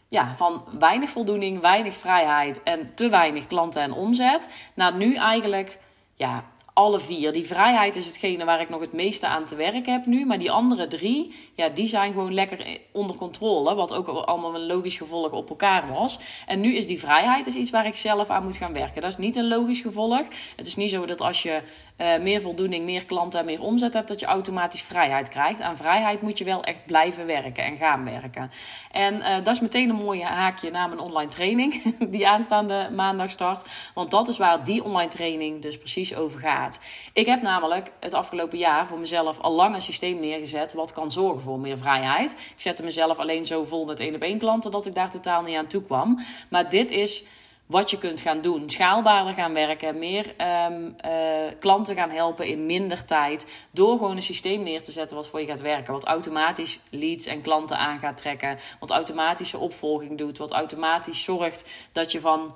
ja, 0.09 0.35
van 0.37 0.65
weinig 0.79 1.11
voldoening, 1.11 1.61
weinig 1.61 1.95
vrijheid 1.95 2.63
en 2.63 2.95
te 2.95 3.09
weinig 3.09 3.47
klanten 3.47 3.83
en 3.83 3.93
omzet. 3.93 4.71
Naar 4.75 4.97
nu 4.97 5.15
eigenlijk 5.15 5.79
ja, 6.17 6.45
alle 6.79 6.99
vier. 6.99 7.33
Die 7.33 7.47
vrijheid 7.47 7.97
is 7.97 8.07
hetgene 8.07 8.45
waar 8.45 8.61
ik 8.61 8.69
nog 8.69 8.81
het 8.81 8.93
meeste 8.93 9.27
aan 9.27 9.45
te 9.45 9.57
werken 9.57 9.93
heb 9.93 10.07
nu. 10.07 10.27
Maar 10.27 10.39
die 10.39 10.51
andere 10.51 10.87
drie, 10.87 11.35
ja, 11.55 11.69
die 11.69 11.87
zijn 11.87 12.13
gewoon 12.13 12.35
lekker 12.35 12.79
onder 12.93 13.17
controle. 13.17 13.75
Wat 13.75 13.95
ook 13.95 14.09
allemaal 14.09 14.55
een 14.55 14.67
logisch 14.67 14.97
gevolg 14.97 15.33
op 15.33 15.49
elkaar 15.49 15.93
was. 15.93 16.19
En 16.47 16.61
nu 16.61 16.75
is 16.75 16.87
die 16.87 16.99
vrijheid 16.99 17.47
is 17.47 17.55
iets 17.55 17.71
waar 17.71 17.87
ik 17.87 17.95
zelf 17.95 18.31
aan 18.31 18.45
moet 18.45 18.57
gaan 18.57 18.73
werken. 18.73 19.01
Dat 19.01 19.11
is 19.11 19.17
niet 19.17 19.37
een 19.37 19.49
logisch 19.49 19.81
gevolg. 19.81 20.27
Het 20.57 20.67
is 20.67 20.77
niet 20.77 20.91
zo 20.91 21.07
dat 21.07 21.21
als 21.21 21.43
je 21.43 21.63
uh, 21.99 22.19
meer 22.19 22.41
voldoening, 22.41 22.85
meer 22.85 23.05
klanten 23.05 23.41
en 23.41 23.47
meer 23.47 23.63
omzet 23.63 23.93
hebt, 23.93 24.09
dat 24.09 24.21
je 24.21 24.27
automatisch 24.27 24.83
vrijheid 24.83 25.29
krijgt. 25.29 25.61
Aan 25.61 25.77
vrijheid 25.77 26.23
moet 26.23 26.39
je 26.39 26.45
wel 26.45 26.65
echt 26.65 26.87
blijven 26.87 27.27
werken 27.27 27.65
en 27.65 27.77
gaan 27.77 28.05
werken. 28.05 28.51
En 28.91 29.15
uh, 29.15 29.35
dat 29.45 29.55
is 29.55 29.61
meteen 29.61 29.89
een 29.89 29.97
mooie 29.97 30.25
haakje 30.25 30.71
naar 30.71 30.89
mijn 30.89 31.01
online 31.01 31.31
training, 31.31 31.95
die 32.15 32.29
aanstaande 32.29 32.89
maandag 32.95 33.31
start. 33.31 33.67
Want 33.95 34.11
dat 34.11 34.29
is 34.29 34.39
waar 34.39 34.65
die 34.65 34.85
online 34.85 35.11
training 35.11 35.63
dus 35.63 35.79
precies 35.79 36.15
over 36.15 36.41
gaat. 36.41 36.81
Ik 37.13 37.27
heb 37.27 37.43
namelijk 37.43 37.91
het 38.01 38.15
afgelopen 38.15 38.59
jaar 38.59 38.87
voor 38.87 38.99
mezelf 38.99 39.39
al 39.39 39.53
lang 39.53 39.75
een 39.75 39.83
systeem 39.83 40.21
neergezet 40.21 40.73
wat 40.73 40.93
kan 40.93 41.13
zorgen 41.13 41.43
voor 41.43 41.59
meer 41.59 41.79
vrijheid. 41.79 42.33
Ik 42.33 42.61
zette 42.61 42.83
mezelf 42.83 43.19
alleen 43.19 43.47
zo 43.47 43.65
vol 43.65 43.85
met 43.85 44.01
één 44.01 44.15
op 44.15 44.23
één 44.23 44.39
klanten 44.39 44.71
dat 44.71 44.87
ik 44.87 44.95
daar 44.95 45.11
totaal 45.11 45.43
niet 45.43 45.57
aan 45.57 45.67
toe 45.67 45.83
kwam. 45.83 46.19
Maar 46.49 46.69
dit 46.71 46.91
is 46.91 47.25
wat 47.69 47.91
je 47.91 47.99
kunt 47.99 48.21
gaan 48.21 48.41
doen. 48.41 48.71
Schaalbaarder 48.71 49.35
gaan 49.35 49.55
werken, 49.55 49.99
meer 49.99 50.35
um, 50.71 50.97
uh, 51.07 51.13
klanten 51.61 51.95
gaan 51.95 52.11
helpen 52.11 52.47
in 52.47 52.67
minder 52.67 53.05
tijd. 53.05 53.67
Door 53.71 53.97
gewoon 53.99 54.17
een 54.17 54.23
systeem 54.23 54.63
neer 54.63 54.83
te 54.83 54.93
zetten 54.93 55.17
wat 55.17 55.29
voor 55.29 55.41
je 55.41 55.47
gaat 55.47 55.61
werken. 55.61 55.93
Wat 55.93 56.05
automatisch 56.05 56.81
leads 56.91 57.27
en 57.27 57.43
klanten 57.43 57.79
aan 57.79 57.99
gaat 57.99 58.17
trekken. 58.17 58.59
Wat 58.81 58.91
automatische 58.91 59.59
opvolging 59.59 60.19
doet. 60.19 60.39
Wat 60.39 60.53
automatisch 60.53 61.25
zorgt 61.25 61.69
dat 61.93 62.13
je 62.13 62.21
van 62.21 62.55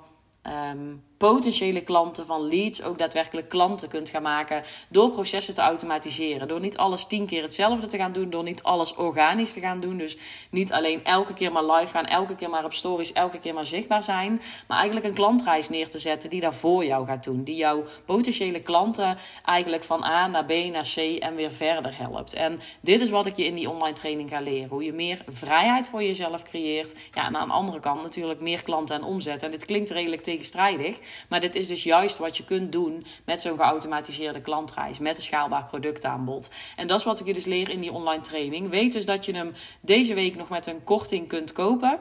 um, 0.71 1.03
potentiële 1.29 1.81
klanten, 1.81 2.25
van 2.25 2.47
leads, 2.47 2.81
ook 2.81 2.97
daadwerkelijk 2.97 3.49
klanten 3.49 3.89
kunt 3.89 4.09
gaan 4.09 4.21
maken. 4.21 4.63
Door 4.89 5.11
processen 5.11 5.53
te 5.53 5.61
automatiseren. 5.61 6.47
Door 6.47 6.59
niet 6.59 6.77
alles 6.77 7.05
tien 7.05 7.25
keer 7.25 7.41
hetzelfde 7.41 7.87
te 7.87 7.97
gaan 7.97 8.11
doen. 8.11 8.29
Door 8.29 8.43
niet 8.43 8.63
alles 8.63 8.95
organisch 8.95 9.53
te 9.53 9.59
gaan 9.59 9.79
doen. 9.79 9.97
Dus 9.97 10.17
niet 10.49 10.71
alleen 10.71 11.03
elke 11.03 11.33
keer 11.33 11.51
maar 11.51 11.65
live 11.65 11.91
gaan, 11.91 12.05
elke 12.05 12.35
keer 12.35 12.49
maar 12.49 12.65
op 12.65 12.73
stories, 12.73 13.13
elke 13.13 13.39
keer 13.39 13.53
maar 13.53 13.65
zichtbaar 13.65 14.03
zijn. 14.03 14.41
Maar 14.67 14.77
eigenlijk 14.77 15.07
een 15.07 15.13
klantreis 15.13 15.69
neer 15.69 15.89
te 15.89 15.99
zetten 15.99 16.29
die 16.29 16.41
daar 16.41 16.53
voor 16.53 16.85
jou 16.85 17.05
gaat 17.05 17.23
doen. 17.23 17.43
Die 17.43 17.55
jouw 17.55 17.83
potentiële 18.05 18.61
klanten 18.61 19.17
eigenlijk 19.45 19.83
van 19.83 20.03
A 20.03 20.27
naar 20.27 20.45
B 20.45 20.51
naar 20.51 20.91
C 20.95 20.97
en 20.97 21.35
weer 21.35 21.51
verder 21.51 21.97
helpt. 21.97 22.33
En 22.33 22.59
dit 22.81 23.01
is 23.01 23.09
wat 23.09 23.25
ik 23.25 23.35
je 23.35 23.45
in 23.45 23.55
die 23.55 23.69
online 23.69 23.95
training 23.95 24.29
ga 24.29 24.41
leren. 24.41 24.69
Hoe 24.69 24.83
je 24.83 24.93
meer 24.93 25.23
vrijheid 25.27 25.87
voor 25.87 26.03
jezelf 26.03 26.43
creëert. 26.43 26.95
Ja, 27.13 27.25
en 27.25 27.35
aan 27.35 27.47
de 27.47 27.53
andere 27.53 27.79
kant 27.79 28.01
natuurlijk 28.01 28.39
meer 28.39 28.63
klanten 28.63 28.95
en 28.95 29.03
omzet. 29.03 29.43
En 29.43 29.51
dit 29.51 29.65
klinkt 29.65 29.89
redelijk 29.89 30.21
tegenstrijdig. 30.21 30.99
Maar 31.29 31.39
dit 31.39 31.55
is 31.55 31.67
dus 31.67 31.83
juist 31.83 32.17
wat 32.17 32.37
je 32.37 32.45
kunt 32.45 32.71
doen 32.71 33.05
met 33.25 33.41
zo'n 33.41 33.57
geautomatiseerde 33.57 34.41
klantreis, 34.41 34.99
met 34.99 35.17
een 35.17 35.23
schaalbaar 35.23 35.65
productaanbod. 35.65 36.49
En 36.75 36.87
dat 36.87 36.99
is 36.99 37.05
wat 37.05 37.19
ik 37.19 37.25
je 37.25 37.33
dus 37.33 37.45
leer 37.45 37.69
in 37.69 37.79
die 37.79 37.91
online 37.91 38.23
training. 38.23 38.69
Weet 38.69 38.93
dus 38.93 39.05
dat 39.05 39.25
je 39.25 39.35
hem 39.35 39.53
deze 39.81 40.13
week 40.13 40.35
nog 40.35 40.49
met 40.49 40.67
een 40.67 40.83
korting 40.83 41.27
kunt 41.27 41.51
kopen. 41.51 41.99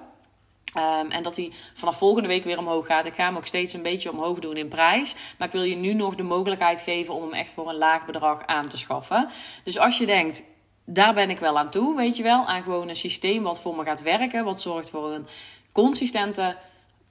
Um, 0.77 1.11
en 1.11 1.23
dat 1.23 1.37
hij 1.37 1.53
vanaf 1.75 1.99
volgende 1.99 2.29
week 2.29 2.45
weer 2.45 2.59
omhoog 2.59 2.87
gaat. 2.87 3.07
Ik 3.07 3.15
ga 3.15 3.25
hem 3.25 3.37
ook 3.37 3.47
steeds 3.47 3.73
een 3.73 3.83
beetje 3.83 4.13
omhoog 4.13 4.39
doen 4.39 4.57
in 4.57 4.69
prijs. 4.69 5.15
Maar 5.39 5.47
ik 5.47 5.53
wil 5.53 5.63
je 5.63 5.77
nu 5.77 5.93
nog 5.93 6.15
de 6.15 6.23
mogelijkheid 6.23 6.81
geven 6.81 7.15
om 7.15 7.23
hem 7.23 7.33
echt 7.33 7.53
voor 7.53 7.69
een 7.69 7.77
laag 7.77 8.07
bedrag 8.07 8.47
aan 8.47 8.69
te 8.69 8.79
schaffen. 8.79 9.29
Dus 9.65 9.79
als 9.79 9.99
je 9.99 10.07
denkt, 10.07 10.45
daar 10.85 11.15
ben 11.15 11.31
ik 11.31 11.39
wel 11.39 11.59
aan 11.59 11.71
toe, 11.71 11.97
weet 11.97 12.17
je 12.17 12.23
wel. 12.23 12.47
Aan 12.47 12.63
gewoon 12.63 12.89
een 12.89 12.97
systeem 12.97 13.43
wat 13.43 13.61
voor 13.61 13.77
me 13.77 13.85
gaat 13.85 14.03
werken. 14.03 14.45
Wat 14.45 14.61
zorgt 14.61 14.91
voor 14.91 15.13
een 15.13 15.27
consistente 15.73 16.57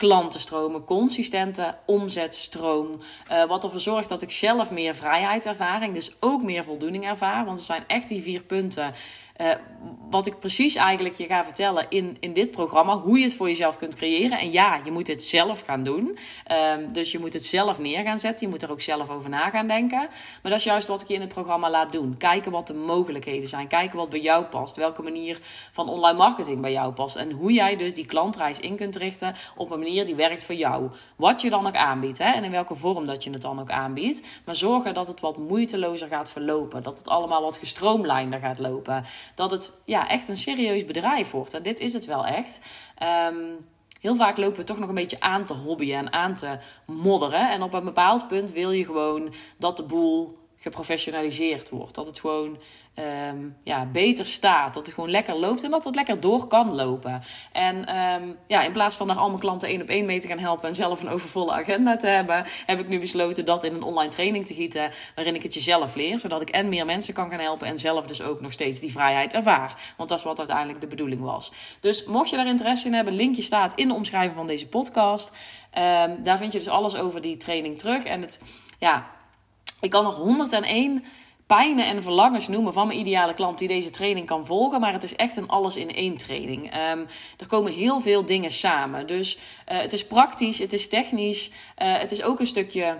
klantenstromen, 0.01 0.83
consistente 0.83 1.77
omzetstroom. 1.85 2.99
Uh, 3.31 3.45
wat 3.45 3.63
ervoor 3.63 3.79
zorgt 3.79 4.09
dat 4.09 4.21
ik 4.21 4.31
zelf 4.31 4.71
meer 4.71 4.95
vrijheid 4.95 5.45
ervaar. 5.45 5.93
dus 5.93 6.11
ook 6.19 6.43
meer 6.43 6.63
voldoening 6.63 7.05
ervaar. 7.05 7.45
Want 7.45 7.57
het 7.57 7.65
zijn 7.65 7.83
echt 7.87 8.07
die 8.07 8.21
vier 8.21 8.43
punten 8.43 8.93
uh, 9.37 9.53
wat 10.09 10.25
ik 10.25 10.39
precies 10.39 10.75
eigenlijk 10.75 11.15
je 11.15 11.25
ga 11.25 11.43
vertellen 11.43 11.85
in, 11.89 12.17
in 12.19 12.33
dit 12.33 12.51
programma, 12.51 12.97
hoe 12.97 13.17
je 13.17 13.23
het 13.23 13.33
voor 13.33 13.47
jezelf 13.47 13.77
kunt 13.77 13.95
creëren. 13.95 14.39
En 14.39 14.51
ja, 14.51 14.79
je 14.83 14.91
moet 14.91 15.07
het 15.07 15.23
zelf 15.23 15.61
gaan 15.61 15.83
doen. 15.83 16.17
Um, 16.77 16.93
dus 16.93 17.11
je 17.11 17.19
moet 17.19 17.33
het 17.33 17.45
zelf 17.45 17.79
neer 17.79 18.03
gaan 18.03 18.19
zetten. 18.19 18.45
Je 18.45 18.51
moet 18.51 18.61
er 18.61 18.71
ook 18.71 18.81
zelf 18.81 19.09
over 19.09 19.29
na 19.29 19.49
gaan 19.49 19.67
denken. 19.67 19.99
Maar 20.41 20.51
dat 20.51 20.53
is 20.53 20.63
juist 20.63 20.87
wat 20.87 21.01
ik 21.01 21.07
je 21.07 21.13
in 21.13 21.21
het 21.21 21.29
programma 21.29 21.69
laat 21.69 21.91
doen. 21.91 22.17
Kijken 22.17 22.51
wat 22.51 22.67
de 22.67 22.73
mogelijkheden 22.73 23.49
zijn. 23.49 23.67
Kijken 23.67 23.97
wat 23.97 24.09
bij 24.09 24.19
jou 24.19 24.45
past. 24.45 24.75
Welke 24.75 25.01
manier 25.01 25.37
van 25.71 25.89
online 25.89 26.17
marketing 26.17 26.61
bij 26.61 26.71
jou 26.71 26.93
past. 26.93 27.15
En 27.15 27.31
hoe 27.31 27.53
jij 27.53 27.75
dus 27.75 27.93
die 27.93 28.05
klantreis 28.05 28.59
in 28.59 28.75
kunt 28.75 28.95
richten 28.95 29.35
op 29.55 29.71
een 29.71 29.79
manier 29.79 30.05
die 30.05 30.15
werkt 30.15 30.43
voor 30.43 30.55
jou. 30.55 30.89
Wat 31.15 31.41
je 31.41 31.49
dan 31.49 31.67
ook 31.67 31.75
aanbiedt. 31.75 32.17
Hè? 32.17 32.31
En 32.31 32.43
in 32.43 32.51
welke 32.51 32.75
vorm 32.75 33.05
dat 33.05 33.23
je 33.23 33.29
het 33.29 33.41
dan 33.41 33.59
ook 33.59 33.71
aanbiedt. 33.71 34.41
Maar 34.45 34.55
zorgen 34.55 34.93
dat 34.93 35.07
het 35.07 35.19
wat 35.19 35.37
moeitelozer 35.37 36.07
gaat 36.07 36.29
verlopen. 36.29 36.83
Dat 36.83 36.97
het 36.97 37.09
allemaal 37.09 37.41
wat 37.41 37.57
gestroomlijnder 37.57 38.39
gaat 38.39 38.59
lopen 38.59 39.03
dat 39.35 39.51
het 39.51 39.73
ja, 39.85 40.07
echt 40.07 40.27
een 40.27 40.37
serieus 40.37 40.85
bedrijf 40.85 41.31
wordt. 41.31 41.53
En 41.53 41.63
dit 41.63 41.79
is 41.79 41.93
het 41.93 42.05
wel 42.05 42.25
echt. 42.25 42.61
Ehm, 42.97 43.35
heel 43.99 44.15
vaak 44.15 44.37
lopen 44.37 44.57
we 44.57 44.63
toch 44.63 44.79
nog 44.79 44.89
een 44.89 44.95
beetje 44.95 45.19
aan 45.19 45.45
te 45.45 45.53
hobbyen 45.53 45.97
en 45.97 46.13
aan 46.13 46.35
te 46.35 46.57
modderen. 46.85 47.51
En 47.51 47.61
op 47.61 47.73
een 47.73 47.85
bepaald 47.85 48.27
punt 48.27 48.51
wil 48.51 48.71
je 48.71 48.85
gewoon 48.85 49.33
dat 49.57 49.77
de 49.77 49.83
boel 49.83 50.40
geprofessionaliseerd 50.61 51.69
wordt. 51.69 51.95
Dat 51.95 52.07
het 52.07 52.19
gewoon 52.19 52.57
um, 53.29 53.57
ja, 53.63 53.85
beter 53.85 54.25
staat. 54.25 54.73
Dat 54.73 54.85
het 54.85 54.95
gewoon 54.95 55.09
lekker 55.09 55.35
loopt 55.35 55.63
en 55.63 55.71
dat 55.71 55.85
het 55.85 55.95
lekker 55.95 56.19
door 56.19 56.47
kan 56.47 56.75
lopen. 56.75 57.21
En 57.51 57.75
um, 57.97 58.37
ja, 58.47 58.63
in 58.63 58.71
plaats 58.71 58.95
van 58.95 59.07
naar 59.07 59.17
al 59.17 59.27
mijn 59.27 59.39
klanten 59.39 59.67
één 59.67 59.81
op 59.81 59.87
één 59.87 60.05
mee 60.05 60.19
te 60.19 60.27
gaan 60.27 60.39
helpen 60.39 60.67
en 60.67 60.75
zelf 60.75 61.01
een 61.01 61.09
overvolle 61.09 61.51
agenda 61.51 61.97
te 61.97 62.07
hebben, 62.07 62.45
heb 62.65 62.79
ik 62.79 62.87
nu 62.87 62.99
besloten 62.99 63.45
dat 63.45 63.63
in 63.63 63.73
een 63.73 63.83
online 63.83 64.11
training 64.11 64.45
te 64.45 64.53
gieten. 64.53 64.91
Waarin 65.15 65.35
ik 65.35 65.43
het 65.43 65.53
jezelf 65.53 65.95
leer. 65.95 66.19
Zodat 66.19 66.41
ik 66.41 66.49
en 66.49 66.69
meer 66.69 66.85
mensen 66.85 67.13
kan 67.13 67.29
gaan 67.29 67.39
helpen 67.39 67.67
en 67.67 67.77
zelf 67.77 68.05
dus 68.05 68.21
ook 68.21 68.41
nog 68.41 68.51
steeds 68.51 68.79
die 68.79 68.91
vrijheid 68.91 69.33
ervaar. 69.33 69.93
Want 69.97 70.09
dat 70.09 70.17
is 70.17 70.23
wat 70.23 70.37
uiteindelijk 70.37 70.79
de 70.79 70.87
bedoeling 70.87 71.21
was. 71.21 71.51
Dus 71.79 72.05
mocht 72.05 72.29
je 72.29 72.35
daar 72.35 72.47
interesse 72.47 72.87
in 72.87 72.93
hebben, 72.93 73.13
linkje 73.13 73.41
staat 73.41 73.73
in 73.75 73.87
de 73.87 73.93
omschrijving 73.93 74.33
van 74.33 74.47
deze 74.47 74.67
podcast. 74.67 75.35
Um, 75.77 76.23
daar 76.23 76.37
vind 76.37 76.51
je 76.51 76.57
dus 76.57 76.67
alles 76.67 76.95
over 76.95 77.21
die 77.21 77.37
training 77.37 77.77
terug. 77.77 78.03
En 78.03 78.21
het, 78.21 78.41
ja, 78.79 79.19
ik 79.81 79.89
kan 79.89 80.03
nog 80.03 80.15
101 80.15 81.03
pijnen 81.55 81.85
en 81.85 82.03
verlangens 82.03 82.47
noemen 82.47 82.73
van 82.73 82.87
mijn 82.87 82.99
ideale 82.99 83.33
klant 83.33 83.57
die 83.57 83.67
deze 83.67 83.89
training 83.89 84.25
kan 84.25 84.45
volgen. 84.45 84.79
Maar 84.79 84.93
het 84.93 85.03
is 85.03 85.15
echt 85.15 85.37
een 85.37 85.47
alles 85.47 85.77
in 85.77 85.95
één 85.95 86.17
training. 86.17 86.63
Um, 86.63 87.07
er 87.37 87.47
komen 87.47 87.71
heel 87.71 88.01
veel 88.01 88.25
dingen 88.25 88.51
samen. 88.51 89.07
Dus 89.07 89.35
uh, 89.35 89.41
het 89.79 89.93
is 89.93 90.07
praktisch, 90.07 90.59
het 90.59 90.73
is 90.73 90.89
technisch, 90.89 91.47
uh, 91.49 91.53
het 91.97 92.11
is 92.11 92.23
ook 92.23 92.39
een 92.39 92.47
stukje 92.47 92.97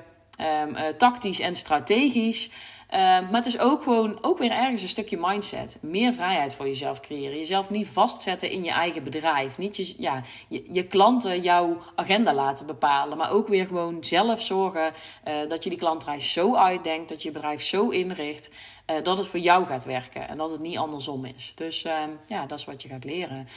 um, 0.63 0.75
uh, 0.75 0.87
tactisch 0.87 1.39
en 1.39 1.55
strategisch. 1.55 2.49
Uh, 2.93 2.99
maar 2.99 3.29
het 3.31 3.45
is 3.45 3.59
ook 3.59 3.83
gewoon 3.83 4.17
ook 4.21 4.37
weer 4.37 4.51
ergens 4.51 4.81
een 4.81 4.87
stukje 4.87 5.17
mindset. 5.19 5.77
Meer 5.81 6.13
vrijheid 6.13 6.55
voor 6.55 6.67
jezelf 6.67 6.99
creëren. 6.99 7.37
Jezelf 7.37 7.69
niet 7.69 7.87
vastzetten 7.87 8.49
in 8.49 8.63
je 8.63 8.71
eigen 8.71 9.03
bedrijf. 9.03 9.57
Niet 9.57 9.75
je, 9.75 9.93
ja, 9.97 10.21
je, 10.47 10.63
je 10.71 10.83
klanten 10.83 11.41
jouw 11.41 11.77
agenda 11.95 12.33
laten 12.33 12.65
bepalen. 12.65 13.17
Maar 13.17 13.31
ook 13.31 13.47
weer 13.47 13.65
gewoon 13.65 14.03
zelf 14.03 14.41
zorgen 14.41 14.91
uh, 15.27 15.33
dat 15.49 15.63
je 15.63 15.69
die 15.69 15.79
klantreis 15.79 16.33
zo 16.33 16.55
uitdenkt. 16.55 17.09
Dat 17.09 17.23
je 17.23 17.31
bedrijf 17.31 17.63
zo 17.63 17.89
inricht. 17.89 18.51
Uh, 18.89 18.95
dat 19.03 19.17
het 19.17 19.27
voor 19.27 19.39
jou 19.39 19.65
gaat 19.65 19.85
werken. 19.85 20.27
En 20.27 20.37
dat 20.37 20.51
het 20.51 20.61
niet 20.61 20.77
andersom 20.77 21.25
is. 21.25 21.51
Dus 21.55 21.85
uh, 21.85 21.93
ja, 22.25 22.45
dat 22.45 22.59
is 22.59 22.65
wat 22.65 22.81
je 22.81 22.87
gaat 22.87 23.03
leren. 23.03 23.47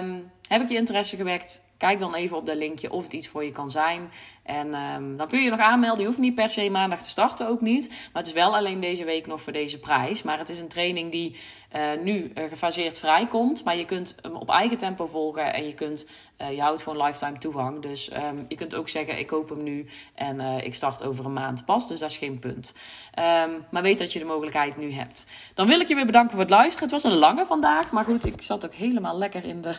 Um, 0.00 0.30
heb 0.48 0.62
ik 0.62 0.68
je 0.68 0.76
interesse 0.76 1.16
gewekt? 1.16 1.62
Kijk 1.76 1.98
dan 1.98 2.14
even 2.14 2.36
op 2.36 2.46
dat 2.46 2.56
linkje 2.56 2.90
of 2.90 3.02
het 3.02 3.12
iets 3.12 3.28
voor 3.28 3.44
je 3.44 3.50
kan 3.50 3.70
zijn. 3.70 4.10
En 4.42 4.74
um, 4.74 5.16
dan 5.16 5.28
kun 5.28 5.42
je 5.42 5.50
nog 5.50 5.58
aanmelden. 5.58 6.00
Je 6.00 6.06
hoeft 6.06 6.18
niet 6.18 6.34
per 6.34 6.50
se 6.50 6.70
maandag 6.70 7.02
te 7.02 7.08
starten, 7.08 7.48
ook 7.48 7.60
niet. 7.60 7.88
Maar 7.88 8.22
het 8.22 8.26
is 8.26 8.32
wel 8.32 8.56
alleen 8.56 8.80
deze 8.80 9.04
week 9.04 9.26
nog 9.26 9.40
voor 9.40 9.52
deze 9.52 9.78
prijs. 9.78 10.22
Maar 10.22 10.38
het 10.38 10.48
is 10.48 10.58
een 10.58 10.68
training 10.68 11.10
die 11.10 11.36
uh, 11.76 11.82
nu 12.02 12.32
uh, 12.34 12.44
gefaseerd 12.48 12.98
vrijkomt. 12.98 13.64
Maar 13.64 13.76
je 13.76 13.84
kunt 13.84 14.14
hem 14.22 14.34
op 14.34 14.50
eigen 14.50 14.78
tempo 14.78 15.06
volgen. 15.06 15.54
En 15.54 15.66
je, 15.66 15.74
kunt, 15.74 16.06
uh, 16.40 16.52
je 16.52 16.60
houdt 16.60 16.82
gewoon 16.82 17.04
lifetime 17.04 17.38
toegang. 17.38 17.82
Dus 17.82 18.12
um, 18.12 18.44
je 18.48 18.56
kunt 18.56 18.74
ook 18.74 18.88
zeggen, 18.88 19.18
ik 19.18 19.26
koop 19.26 19.48
hem 19.48 19.62
nu 19.62 19.86
en 20.14 20.40
ik 20.40 20.74
start 20.74 21.04
over 21.04 21.24
een 21.24 21.32
maand 21.32 21.64
pas. 21.64 21.88
Dus 21.88 21.98
dat 21.98 22.10
is 22.10 22.16
geen 22.16 22.38
punt. 22.38 22.74
Um, 23.18 23.64
maar 23.70 23.82
weet 23.82 23.98
dat 23.98 24.12
je 24.12 24.18
de 24.18 24.24
mogelijkheid 24.24 24.76
nu 24.76 24.92
hebt. 24.92 25.26
Dan 25.54 25.66
wil 25.66 25.80
ik 25.80 25.88
je 25.88 25.94
weer 25.94 26.06
bedanken 26.06 26.30
voor 26.30 26.40
het 26.40 26.50
luisteren. 26.50 26.90
Het 26.90 27.02
was 27.02 27.12
een 27.12 27.18
lange 27.18 27.46
vandaag. 27.46 27.90
Maar 27.90 28.04
goed, 28.04 28.26
ik 28.26 28.42
zat 28.42 28.64
ook 28.64 28.74
helemaal 28.74 29.18
lekker 29.18 29.44
in 29.44 29.60
de 29.60 29.76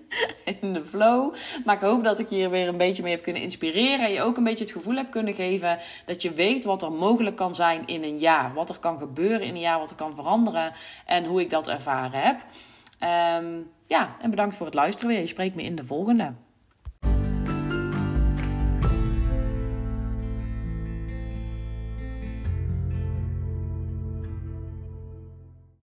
in 0.60 0.72
de 0.72 0.84
flow. 0.84 1.34
Maar 1.64 1.74
ik 1.74 1.80
hoop 1.80 2.04
dat 2.04 2.18
ik 2.18 2.28
hier 2.28 2.50
weer 2.50 2.68
een 2.68 2.76
beetje 2.76 3.02
mee 3.02 3.12
heb 3.12 3.22
kunnen 3.22 3.42
inspireren. 3.42 4.06
En 4.06 4.12
je 4.12 4.22
ook 4.22 4.36
een 4.36 4.44
beetje 4.44 4.64
het 4.64 4.72
gevoel 4.72 4.96
hebt 4.96 5.10
kunnen 5.10 5.34
geven 5.34 5.78
dat 6.06 6.22
je 6.22 6.32
weet 6.32 6.64
wat 6.64 6.82
er 6.82 6.92
mogelijk 6.92 7.36
kan 7.36 7.54
zijn 7.54 7.86
in 7.86 8.02
een 8.02 8.18
jaar. 8.18 8.54
Wat 8.54 8.68
er 8.68 8.78
kan 8.78 8.98
gebeuren 8.98 9.46
in 9.46 9.54
een 9.54 9.60
jaar, 9.60 9.78
wat 9.78 9.90
er 9.90 9.96
kan 9.96 10.14
veranderen. 10.14 10.72
En 11.06 11.24
hoe 11.24 11.40
ik 11.40 11.50
dat 11.50 11.68
ervaren 11.68 12.20
heb. 12.20 12.44
Um, 13.40 13.70
ja, 13.86 14.16
en 14.20 14.30
bedankt 14.30 14.56
voor 14.56 14.66
het 14.66 14.74
luisteren 14.74 15.10
weer. 15.10 15.20
Je 15.20 15.26
spreekt 15.26 15.54
me 15.54 15.62
in 15.62 15.74
de 15.74 15.84
volgende. 15.84 16.32